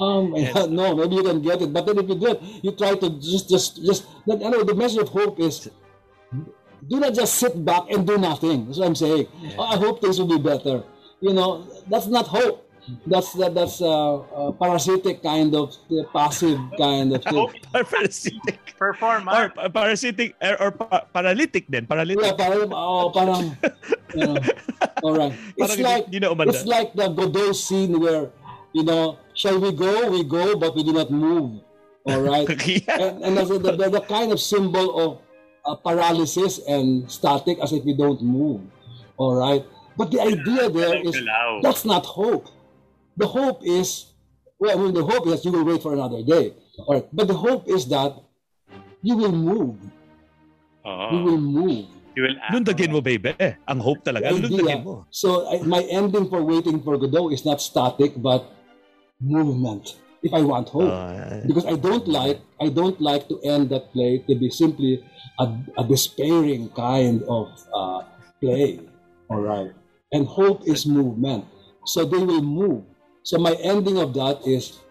Um, 0.00 0.34
no, 0.74 0.96
maybe 0.98 1.14
you 1.14 1.22
can 1.22 1.40
get 1.42 1.62
it, 1.62 1.72
but 1.72 1.86
then 1.86 1.98
if 2.02 2.08
you 2.08 2.18
do 2.18 2.26
it, 2.34 2.42
you 2.64 2.72
try 2.72 2.96
to 2.96 3.08
just, 3.22 3.48
just, 3.48 3.84
just. 3.84 4.06
I 4.26 4.34
know 4.34 4.64
the 4.64 4.74
measure 4.74 5.02
of 5.02 5.10
hope 5.10 5.38
is 5.38 5.70
do 6.90 6.98
not 6.98 7.14
just 7.14 7.36
sit 7.38 7.64
back 7.64 7.84
and 7.88 8.04
do 8.04 8.18
nothing. 8.18 8.66
That's 8.66 8.78
what 8.78 8.88
I'm 8.88 8.98
saying. 8.98 9.28
Oh, 9.56 9.62
I 9.62 9.76
hope 9.76 10.00
things 10.02 10.18
will 10.18 10.26
be 10.26 10.42
better. 10.42 10.82
You 11.20 11.32
know, 11.32 11.68
that's 11.86 12.06
not 12.08 12.26
hope. 12.26 12.63
That's 13.06 13.32
that, 13.40 13.54
that's 13.54 13.80
a, 13.80 13.86
a 13.86 14.52
parasitic 14.52 15.22
kind 15.22 15.54
of 15.54 15.72
uh, 15.88 16.04
passive 16.12 16.60
kind 16.76 17.14
of 17.14 17.24
thing. 17.24 17.48
parasitic. 17.72 18.60
Perform. 18.76 19.28
Or 19.28 19.52
uh, 19.56 19.68
parasitic 19.68 20.36
or, 20.42 20.54
or 20.60 20.70
pa- 20.72 21.04
paralytic 21.12 21.70
din. 21.70 21.86
Paralytic. 21.86 22.24
Yeah, 22.24 22.36
parang, 22.36 22.72
oh, 22.72 23.08
parang, 23.08 23.56
you 24.14 24.26
know, 24.26 24.36
all 25.02 25.16
right. 25.16 25.32
It's 25.56 25.78
like, 25.78 26.10
di, 26.10 26.20
di 26.20 26.28
it's 26.28 26.66
like 26.66 26.92
the 26.92 27.08
Godot 27.08 27.52
scene 27.52 28.00
where, 28.00 28.28
you 28.72 28.84
know, 28.84 29.18
shall 29.32 29.58
we 29.58 29.72
go? 29.72 30.10
We 30.10 30.24
go, 30.24 30.56
but 30.56 30.76
we 30.76 30.84
do 30.84 30.92
not 30.92 31.10
move. 31.10 31.64
All 32.04 32.20
right. 32.20 32.44
yeah. 32.66 33.00
And, 33.00 33.24
and 33.24 33.32
that's 33.36 33.48
the, 33.48 33.58
the, 33.58 33.88
the 33.88 34.04
kind 34.04 34.32
of 34.32 34.40
symbol 34.40 34.92
of 35.00 35.10
uh, 35.64 35.76
paralysis 35.80 36.60
and 36.68 37.10
static 37.10 37.58
as 37.62 37.72
if 37.72 37.84
we 37.84 37.96
don't 37.96 38.20
move. 38.20 38.60
All 39.16 39.36
right. 39.36 39.64
But 39.96 40.10
the 40.10 40.20
idea 40.20 40.68
there 40.68 41.00
is 41.00 41.16
that's 41.62 41.84
not 41.84 42.04
hope. 42.04 42.48
The 43.16 43.26
hope 43.26 43.62
is, 43.64 44.12
well, 44.58 44.76
I 44.76 44.80
mean, 44.80 44.94
the 44.94 45.04
hope 45.04 45.26
is 45.26 45.38
that 45.38 45.44
you 45.44 45.52
will 45.52 45.64
wait 45.64 45.82
for 45.82 45.92
another 45.94 46.22
day. 46.22 46.54
All 46.86 46.94
right. 46.94 47.08
But 47.12 47.28
the 47.28 47.34
hope 47.34 47.68
is 47.68 47.86
that 47.88 48.16
you 49.02 49.16
will 49.16 49.32
move. 49.32 49.78
Oh. 50.84 51.10
You 51.12 51.24
will 51.24 51.40
move. 51.40 51.86
You 52.16 52.22
will 52.24 52.36
act. 52.42 52.54
Lundagin 52.54 52.90
mo, 52.90 53.00
baby. 53.00 53.34
Ang 53.66 53.80
hope 53.80 54.02
talaga. 54.04 54.30
Lundagin 54.30 54.84
mo. 54.84 55.06
So, 55.10 55.46
I, 55.50 55.62
my 55.62 55.82
ending 55.90 56.28
for 56.28 56.42
Waiting 56.42 56.82
for 56.82 56.98
Godot 56.98 57.30
is 57.30 57.44
not 57.44 57.60
static, 57.60 58.14
but 58.18 58.50
movement. 59.20 59.96
If 60.24 60.32
I 60.32 60.40
want 60.40 60.72
hope, 60.72 60.88
uh, 60.88 61.44
because 61.44 61.68
I 61.68 61.76
don't 61.76 62.08
like 62.08 62.40
I 62.56 62.72
don't 62.72 62.96
like 62.96 63.28
to 63.28 63.36
end 63.44 63.68
that 63.76 63.92
play 63.92 64.24
to 64.24 64.32
be 64.32 64.48
simply 64.48 65.04
a, 65.36 65.52
a 65.76 65.84
despairing 65.84 66.72
kind 66.72 67.20
of 67.28 67.52
uh, 67.68 68.08
play. 68.40 68.80
All 69.28 69.44
right, 69.44 69.76
and 70.16 70.24
hope 70.24 70.64
is 70.64 70.88
movement. 70.88 71.44
So 71.84 72.08
they 72.08 72.16
will 72.16 72.40
move. 72.40 72.88
So 73.24 73.40
my 73.40 73.56
ending 73.64 73.96
of 73.96 74.12
that 74.14 74.44
is 74.44 74.84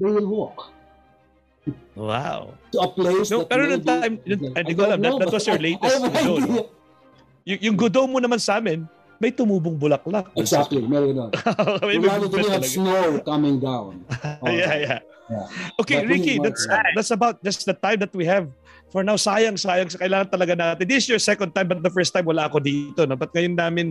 they 0.00 0.08
will 0.08 0.24
walk. 0.24 0.72
Wow. 1.92 2.56
To 2.72 2.76
a 2.80 2.88
place 2.88 3.28
no, 3.28 3.44
that 3.44 3.52
pero 3.52 3.68
nung 3.68 3.84
time, 3.84 4.16
hindi 4.24 4.72
ko 4.72 4.88
alam, 4.88 4.98
that, 5.04 5.12
that 5.20 5.28
was 5.28 5.44
your 5.44 5.60
latest. 5.60 6.00
No? 6.24 6.72
Y- 7.44 7.60
yung 7.68 7.76
Godot 7.76 8.08
mo 8.08 8.16
naman 8.16 8.40
sa 8.40 8.56
amin, 8.56 8.88
may 9.20 9.28
tumubong 9.28 9.76
bulaklak. 9.76 10.32
Exactly, 10.40 10.80
meron 10.80 11.12
nun. 11.12 11.30
may 11.84 12.00
Lalo 12.00 12.32
to 12.32 12.40
have 12.48 12.64
snow 12.64 13.20
coming 13.20 13.60
down. 13.60 14.00
Oh. 14.40 14.48
yeah, 14.60 14.74
yeah. 14.80 15.00
Yeah. 15.30 15.46
Okay, 15.78 16.02
but 16.02 16.10
Ricky, 16.10 16.42
that's 16.42 16.66
uh, 16.66 16.82
that's 16.96 17.12
about 17.14 17.38
just 17.44 17.62
the 17.62 17.76
time 17.76 18.02
that 18.02 18.10
we 18.10 18.26
have 18.26 18.50
for 18.90 19.06
now. 19.06 19.16
Sayang, 19.16 19.56
sayang. 19.56 19.88
Sa 19.88 19.98
kailangan 19.98 20.28
talaga 20.30 20.54
natin. 20.58 20.84
This 20.84 21.06
is 21.06 21.08
your 21.08 21.22
second 21.22 21.54
time, 21.54 21.70
but 21.70 21.80
the 21.80 21.90
first 21.90 22.12
time 22.12 22.26
wala 22.26 22.50
ako 22.50 22.60
dito. 22.60 23.06
No? 23.06 23.14
But 23.16 23.32
ngayon 23.32 23.54
namin 23.56 23.86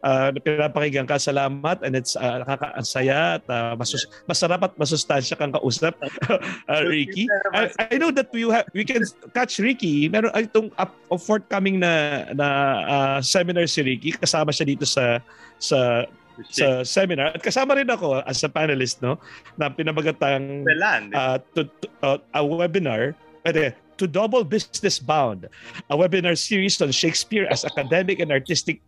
uh, 0.00 0.30
pinapakinggan 0.34 1.06
ka. 1.06 1.18
Salamat. 1.18 1.82
And 1.82 1.98
it's 1.98 2.14
uh, 2.14 2.46
nakakaansaya 2.46 3.42
at 3.42 3.44
uh, 3.50 3.74
masus- 3.74 4.08
masarap 4.30 4.62
at 4.64 4.72
masustansya 4.78 5.36
kang 5.36 5.52
kausap, 5.52 5.98
uh, 6.70 6.82
Ricky. 6.86 7.26
I, 7.52 7.68
I 7.90 7.98
know 7.98 8.14
that 8.14 8.30
we 8.30 8.46
have 8.48 8.70
we 8.72 8.86
can 8.86 9.02
catch 9.34 9.58
Ricky. 9.58 10.08
Meron 10.08 10.32
itong 10.38 10.70
up, 10.78 10.94
uh, 11.10 11.18
forthcoming 11.18 11.82
na 11.82 12.24
na 12.32 12.46
uh, 12.86 13.18
seminar 13.20 13.66
si 13.66 13.82
Ricky. 13.82 14.14
Kasama 14.14 14.54
siya 14.54 14.66
dito 14.70 14.86
sa 14.86 15.18
sa 15.58 16.06
sa 16.50 16.82
seminar 16.82 17.30
at 17.30 17.42
kasama 17.42 17.78
rin 17.78 17.86
ako 17.86 18.18
as 18.26 18.42
a 18.42 18.50
panelist 18.50 18.98
no 18.98 19.22
na 19.54 19.70
pinabagatang 19.70 20.66
uh, 21.14 21.38
to, 21.54 21.62
to, 21.78 21.86
uh, 22.02 22.18
a 22.34 22.42
webinar 22.42 23.14
pwede 23.46 23.76
to 23.98 24.06
double 24.06 24.44
business 24.44 24.98
bound 24.98 25.48
a 25.90 25.96
webinar 25.96 26.36
series 26.36 26.80
on 26.80 26.90
Shakespeare 26.90 27.46
as 27.50 27.64
academic 27.64 28.20
and 28.20 28.30
artistic 28.32 28.80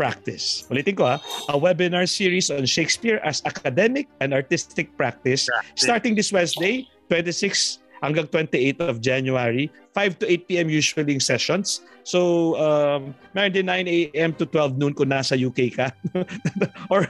practice. 0.00 0.64
Ulitin 0.72 0.96
ko 0.96 1.04
ha, 1.04 1.16
a 1.52 1.56
webinar 1.60 2.08
series 2.08 2.48
on 2.48 2.64
Shakespeare 2.64 3.20
as 3.20 3.44
academic 3.44 4.08
and 4.24 4.32
artistic 4.32 4.88
practice, 4.96 5.44
practice. 5.44 5.76
starting 5.76 6.16
this 6.16 6.32
Wednesday, 6.32 6.88
26 7.12 7.84
hanggang 8.00 8.26
28th 8.28 8.82
of 8.84 9.00
January. 9.00 9.68
5 9.92 10.22
to 10.22 10.24
8 10.26 10.48
p.m. 10.48 10.68
usually 10.70 11.12
yung 11.12 11.22
sessions. 11.22 11.82
So, 12.04 12.54
um, 12.56 13.14
meron 13.34 13.52
din 13.52 13.66
9 13.66 13.86
a.m. 13.86 14.30
to 14.38 14.46
12 14.46 14.78
noon 14.78 14.94
kung 14.94 15.12
nasa 15.12 15.36
UK 15.36 15.74
ka. 15.74 15.92
Or, 16.92 17.04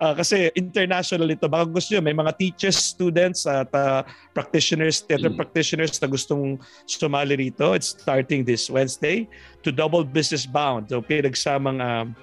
uh, 0.00 0.14
kasi 0.14 0.52
international 0.54 1.28
ito. 1.32 1.48
Baka 1.48 1.66
gusto 1.68 1.96
nyo, 1.96 2.02
may 2.04 2.14
mga 2.14 2.36
teachers, 2.38 2.78
students, 2.78 3.48
at 3.48 3.72
uh, 3.74 4.04
practitioners, 4.36 5.02
theater 5.02 5.32
mm. 5.32 5.40
practitioners 5.40 5.96
na 5.98 6.06
gustong 6.06 6.60
sumali 6.86 7.36
rito. 7.36 7.74
It's 7.74 7.96
starting 7.96 8.44
this 8.44 8.70
Wednesday 8.70 9.26
to 9.64 9.72
Double 9.72 10.04
Business 10.04 10.46
Bound. 10.46 10.92
So, 10.92 11.00
pinagsamang, 11.00 11.80
um, 11.80 12.14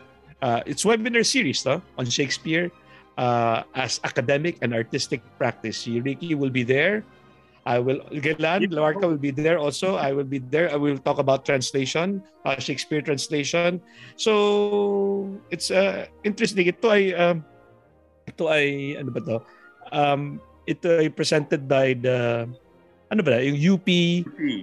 uh, 0.42 0.62
it's 0.66 0.86
webinar 0.86 1.26
series 1.26 1.66
no? 1.66 1.82
on 1.98 2.06
Shakespeare 2.06 2.72
uh, 3.18 3.64
as 3.76 4.00
academic 4.04 4.58
and 4.62 4.74
artistic 4.74 5.22
practice. 5.38 5.84
Si 5.84 6.00
Ricky 6.00 6.36
will 6.36 6.52
be 6.52 6.64
there 6.64 7.04
I 7.66 7.80
will, 7.80 7.98
Gelan, 8.14 8.70
Lawarca 8.70 9.10
will 9.10 9.18
be 9.18 9.32
there 9.34 9.58
also. 9.58 9.98
I 9.98 10.14
will 10.14 10.30
be 10.30 10.38
there. 10.38 10.70
I 10.72 10.78
will 10.78 11.02
talk 11.02 11.18
about 11.18 11.46
translation, 11.46 12.22
uh, 12.46 12.62
Shakespeare 12.62 13.02
translation. 13.02 13.82
So, 14.18 15.34
it's 15.50 15.74
uh, 15.74 16.06
interesting. 16.24 16.70
Ito 16.70 16.86
ay, 16.94 17.18
um, 17.18 17.42
ito 18.30 18.46
ay, 18.46 18.98
ano 19.02 19.10
ba 19.10 19.22
to? 19.26 19.38
Um, 19.90 20.38
ito 20.70 20.94
ay 20.94 21.10
presented 21.10 21.66
by 21.66 21.98
the, 21.98 22.46
ano 23.10 23.22
ba, 23.26 23.42
yung 23.42 23.58
UP 23.58 23.88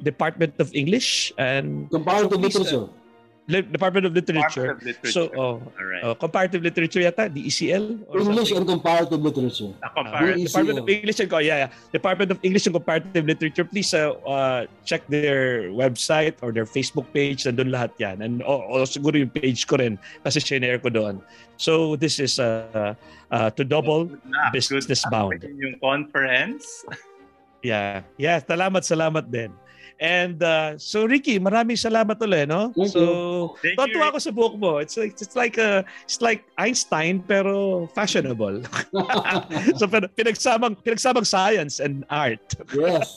Department 0.07 0.55
of 0.63 0.71
English 0.71 1.35
and 1.43 1.91
Comparative 1.91 2.39
so 2.39 2.47
Literature. 2.47 2.87
Uh, 2.87 3.02
Department 3.49 4.07
of 4.07 4.15
Literature. 4.15 4.79
Of 4.79 4.83
Literature. 4.83 5.11
So, 5.11 5.31
oh, 5.35 5.63
right. 5.75 6.03
oh, 6.05 6.15
comparative 6.15 6.63
literature 6.63 7.01
yata, 7.01 7.27
DECL? 7.27 8.07
Or 8.07 8.21
English 8.21 8.55
something? 8.55 8.57
and 8.57 8.67
comparative 8.67 9.21
literature. 9.21 9.75
Uh, 9.83 9.89
comparative. 9.91 10.47
Department 10.47 10.79
of 10.79 10.89
English 10.89 11.19
and, 11.21 11.33
oh, 11.33 11.39
yeah, 11.39 11.67
yeah. 11.67 11.71
Department 11.91 12.31
of 12.31 12.39
English 12.43 12.67
and 12.67 12.75
comparative 12.75 13.27
literature. 13.27 13.65
Please 13.65 13.93
uh, 13.95 14.15
uh, 14.23 14.67
check 14.85 15.03
their 15.09 15.75
website 15.75 16.39
or 16.41 16.53
their 16.53 16.67
Facebook 16.67 17.11
page. 17.13 17.43
Nandun 17.43 17.75
lahat 17.75 17.91
yan. 17.99 18.23
And 18.23 18.43
oh, 18.47 18.63
oh, 18.71 18.87
siguro 18.87 19.19
yung 19.19 19.31
page 19.35 19.67
ko 19.67 19.77
rin 19.77 19.99
kasi 20.23 20.39
share 20.39 20.79
ko 20.79 20.89
doon. 20.89 21.19
So, 21.59 21.97
this 21.97 22.23
is 22.23 22.39
uh, 22.39 22.95
uh, 23.31 23.51
to 23.59 23.65
double 23.65 24.07
Good 24.07 24.55
business 24.55 25.03
bound. 25.11 25.43
Yung 25.43 25.83
conference. 25.83 26.87
yeah. 27.67 28.07
Yeah, 28.15 28.39
salamat, 28.39 28.87
salamat 28.87 29.27
din. 29.27 29.51
And 30.03 30.43
uh, 30.43 30.75
so 30.83 31.07
Ricky, 31.07 31.39
maraming 31.39 31.79
salamat 31.79 32.19
ulit, 32.19 32.51
no? 32.51 32.75
Thank 32.75 32.91
so, 32.91 33.55
totoo 33.55 34.03
ako 34.03 34.19
sa 34.19 34.35
book 34.35 34.59
mo. 34.59 34.83
It's 34.83 34.99
like 34.99 35.15
it's 35.15 35.39
like 35.39 35.63
a 35.63 35.87
it's 36.03 36.19
like 36.19 36.43
Einstein 36.59 37.23
pero 37.23 37.87
fashionable. 37.95 38.67
so 39.79 39.87
pinagsamang 39.87 40.75
pinagsamang 40.83 41.23
science 41.23 41.79
and 41.79 42.03
art. 42.11 42.43
Yes. 42.75 43.15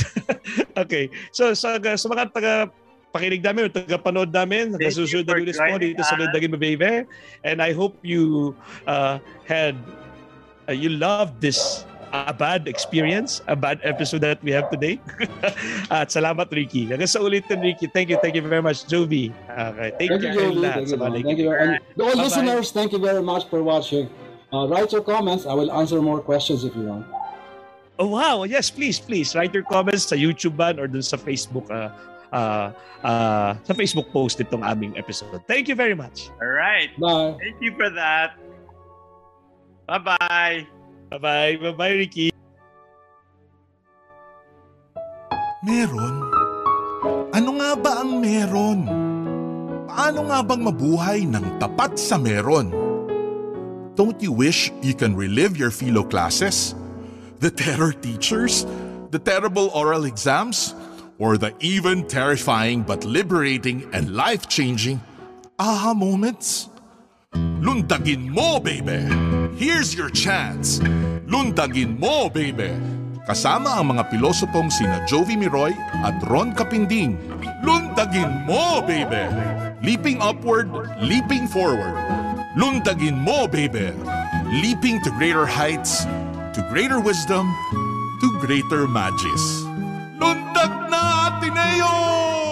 okay. 0.84 1.08
So 1.32 1.56
sa 1.56 1.80
sa 1.80 2.06
mga 2.12 2.36
taga 2.36 2.68
pakinig 3.12 3.40
namin, 3.40 3.72
taga-panood 3.72 4.32
namin, 4.32 4.76
nagkasusunod 4.76 5.24
na 5.24 5.36
lunes 5.36 5.60
po 5.60 5.76
dito 5.80 6.00
sa 6.04 6.16
Lundagin 6.16 6.56
Baby. 6.56 7.04
And 7.44 7.60
I 7.60 7.76
hope 7.76 8.00
you 8.00 8.56
uh, 8.88 9.20
had, 9.44 9.76
uh, 10.64 10.72
you 10.72 10.96
loved 10.96 11.44
this 11.44 11.84
a 12.12 12.32
bad 12.32 12.68
experience, 12.68 13.40
a 13.48 13.56
bad 13.56 13.80
episode 13.82 14.20
that 14.20 14.42
we 14.44 14.52
have 14.52 14.70
today. 14.70 15.00
At 15.90 16.12
salamat, 16.12 16.52
Ricky. 16.52 16.86
Hanggang 16.86 17.08
sa 17.08 17.24
ulitin, 17.24 17.64
Ricky. 17.64 17.88
Thank 17.88 18.12
you, 18.12 18.18
thank 18.20 18.36
you 18.36 18.44
very 18.44 18.60
much, 18.60 18.84
Jovi. 18.84 19.32
Okay, 19.48 19.90
take 19.96 20.10
thank 20.12 20.22
care. 20.22 20.36
You, 20.36 20.52
Jovi. 20.52 20.62
Thank, 20.62 20.88
you, 20.88 20.98
thank 21.24 21.38
you. 21.40 21.50
And 21.52 21.80
all 21.96 22.16
listeners, 22.16 22.70
thank 22.70 22.92
you 22.92 23.00
very 23.00 23.24
much 23.24 23.48
for 23.48 23.64
watching. 23.64 24.12
Uh, 24.52 24.68
write 24.68 24.92
your 24.92 25.00
comments. 25.00 25.48
I 25.48 25.56
will 25.56 25.72
answer 25.72 26.00
more 26.04 26.20
questions 26.20 26.64
if 26.64 26.76
you 26.76 26.84
want. 26.84 27.08
Oh, 27.98 28.08
wow. 28.12 28.44
Yes, 28.44 28.68
please, 28.68 29.00
please. 29.00 29.32
Write 29.32 29.56
your 29.56 29.64
comments 29.64 30.12
sa 30.12 30.16
YouTube 30.16 30.56
ban 30.56 30.76
or 30.76 30.86
dun 30.86 31.00
sa 31.00 31.16
Facebook 31.16 31.64
uh, 31.72 31.88
uh, 32.32 32.72
uh, 33.00 33.56
sa 33.64 33.72
Facebook 33.72 34.12
post 34.12 34.40
itong 34.40 34.60
aming 34.60 34.96
episode. 35.00 35.40
Thank 35.48 35.68
you 35.68 35.76
very 35.76 35.96
much. 35.96 36.28
All 36.40 36.52
right. 36.52 36.92
Bye. 37.00 37.36
Thank 37.40 37.56
you 37.64 37.72
for 37.76 37.88
that. 37.88 38.36
Bye-bye. 39.88 40.81
Bye-bye. 41.12 41.60
Bye-bye, 41.60 41.94
Ricky. 42.00 42.28
Meron? 45.60 46.16
Ano 47.36 47.50
nga 47.60 47.76
ba 47.76 48.00
ang 48.00 48.16
meron? 48.24 48.88
Paano 49.92 50.24
nga 50.32 50.40
bang 50.40 50.62
mabuhay 50.64 51.20
ng 51.28 51.60
tapat 51.60 52.00
sa 52.00 52.16
meron? 52.16 52.72
Don't 53.92 54.16
you 54.24 54.32
wish 54.32 54.72
you 54.80 54.96
can 54.96 55.12
relive 55.12 55.52
your 55.52 55.68
philo 55.68 56.00
classes? 56.00 56.72
The 57.44 57.52
terror 57.52 57.92
teachers? 57.92 58.64
The 59.12 59.20
terrible 59.20 59.68
oral 59.76 60.08
exams? 60.08 60.72
Or 61.20 61.36
the 61.36 61.52
even 61.60 62.08
terrifying 62.08 62.88
but 62.88 63.04
liberating 63.04 63.84
and 63.92 64.16
life-changing 64.16 64.96
aha 65.60 65.92
moments? 65.92 66.71
Lundagin 67.62 68.28
mo, 68.28 68.60
baby! 68.60 69.06
Here's 69.56 69.94
your 69.94 70.10
chance! 70.10 70.82
Lundagin 71.30 71.96
mo, 71.96 72.28
baby! 72.28 72.74
Kasama 73.24 73.78
ang 73.78 73.94
mga 73.94 74.10
pilosopong 74.12 74.68
sina 74.68 75.06
Jovi 75.06 75.38
Miroy 75.38 75.72
at 76.02 76.20
Ron 76.28 76.52
Capinding. 76.52 77.16
Lundagin 77.64 78.44
mo, 78.44 78.82
baby! 78.84 79.30
Leaping 79.80 80.20
upward, 80.20 80.68
leaping 81.00 81.48
forward. 81.48 81.96
Lundagin 82.58 83.16
mo, 83.16 83.48
baby! 83.48 83.94
Leaping 84.52 85.00
to 85.00 85.08
greater 85.16 85.48
heights, 85.48 86.04
to 86.52 86.60
greater 86.68 87.00
wisdom, 87.00 87.48
to 88.20 88.28
greater 88.44 88.84
magis. 88.84 89.64
Lundag 90.20 90.92
na, 90.92 91.32
Ateneo! 91.32 92.51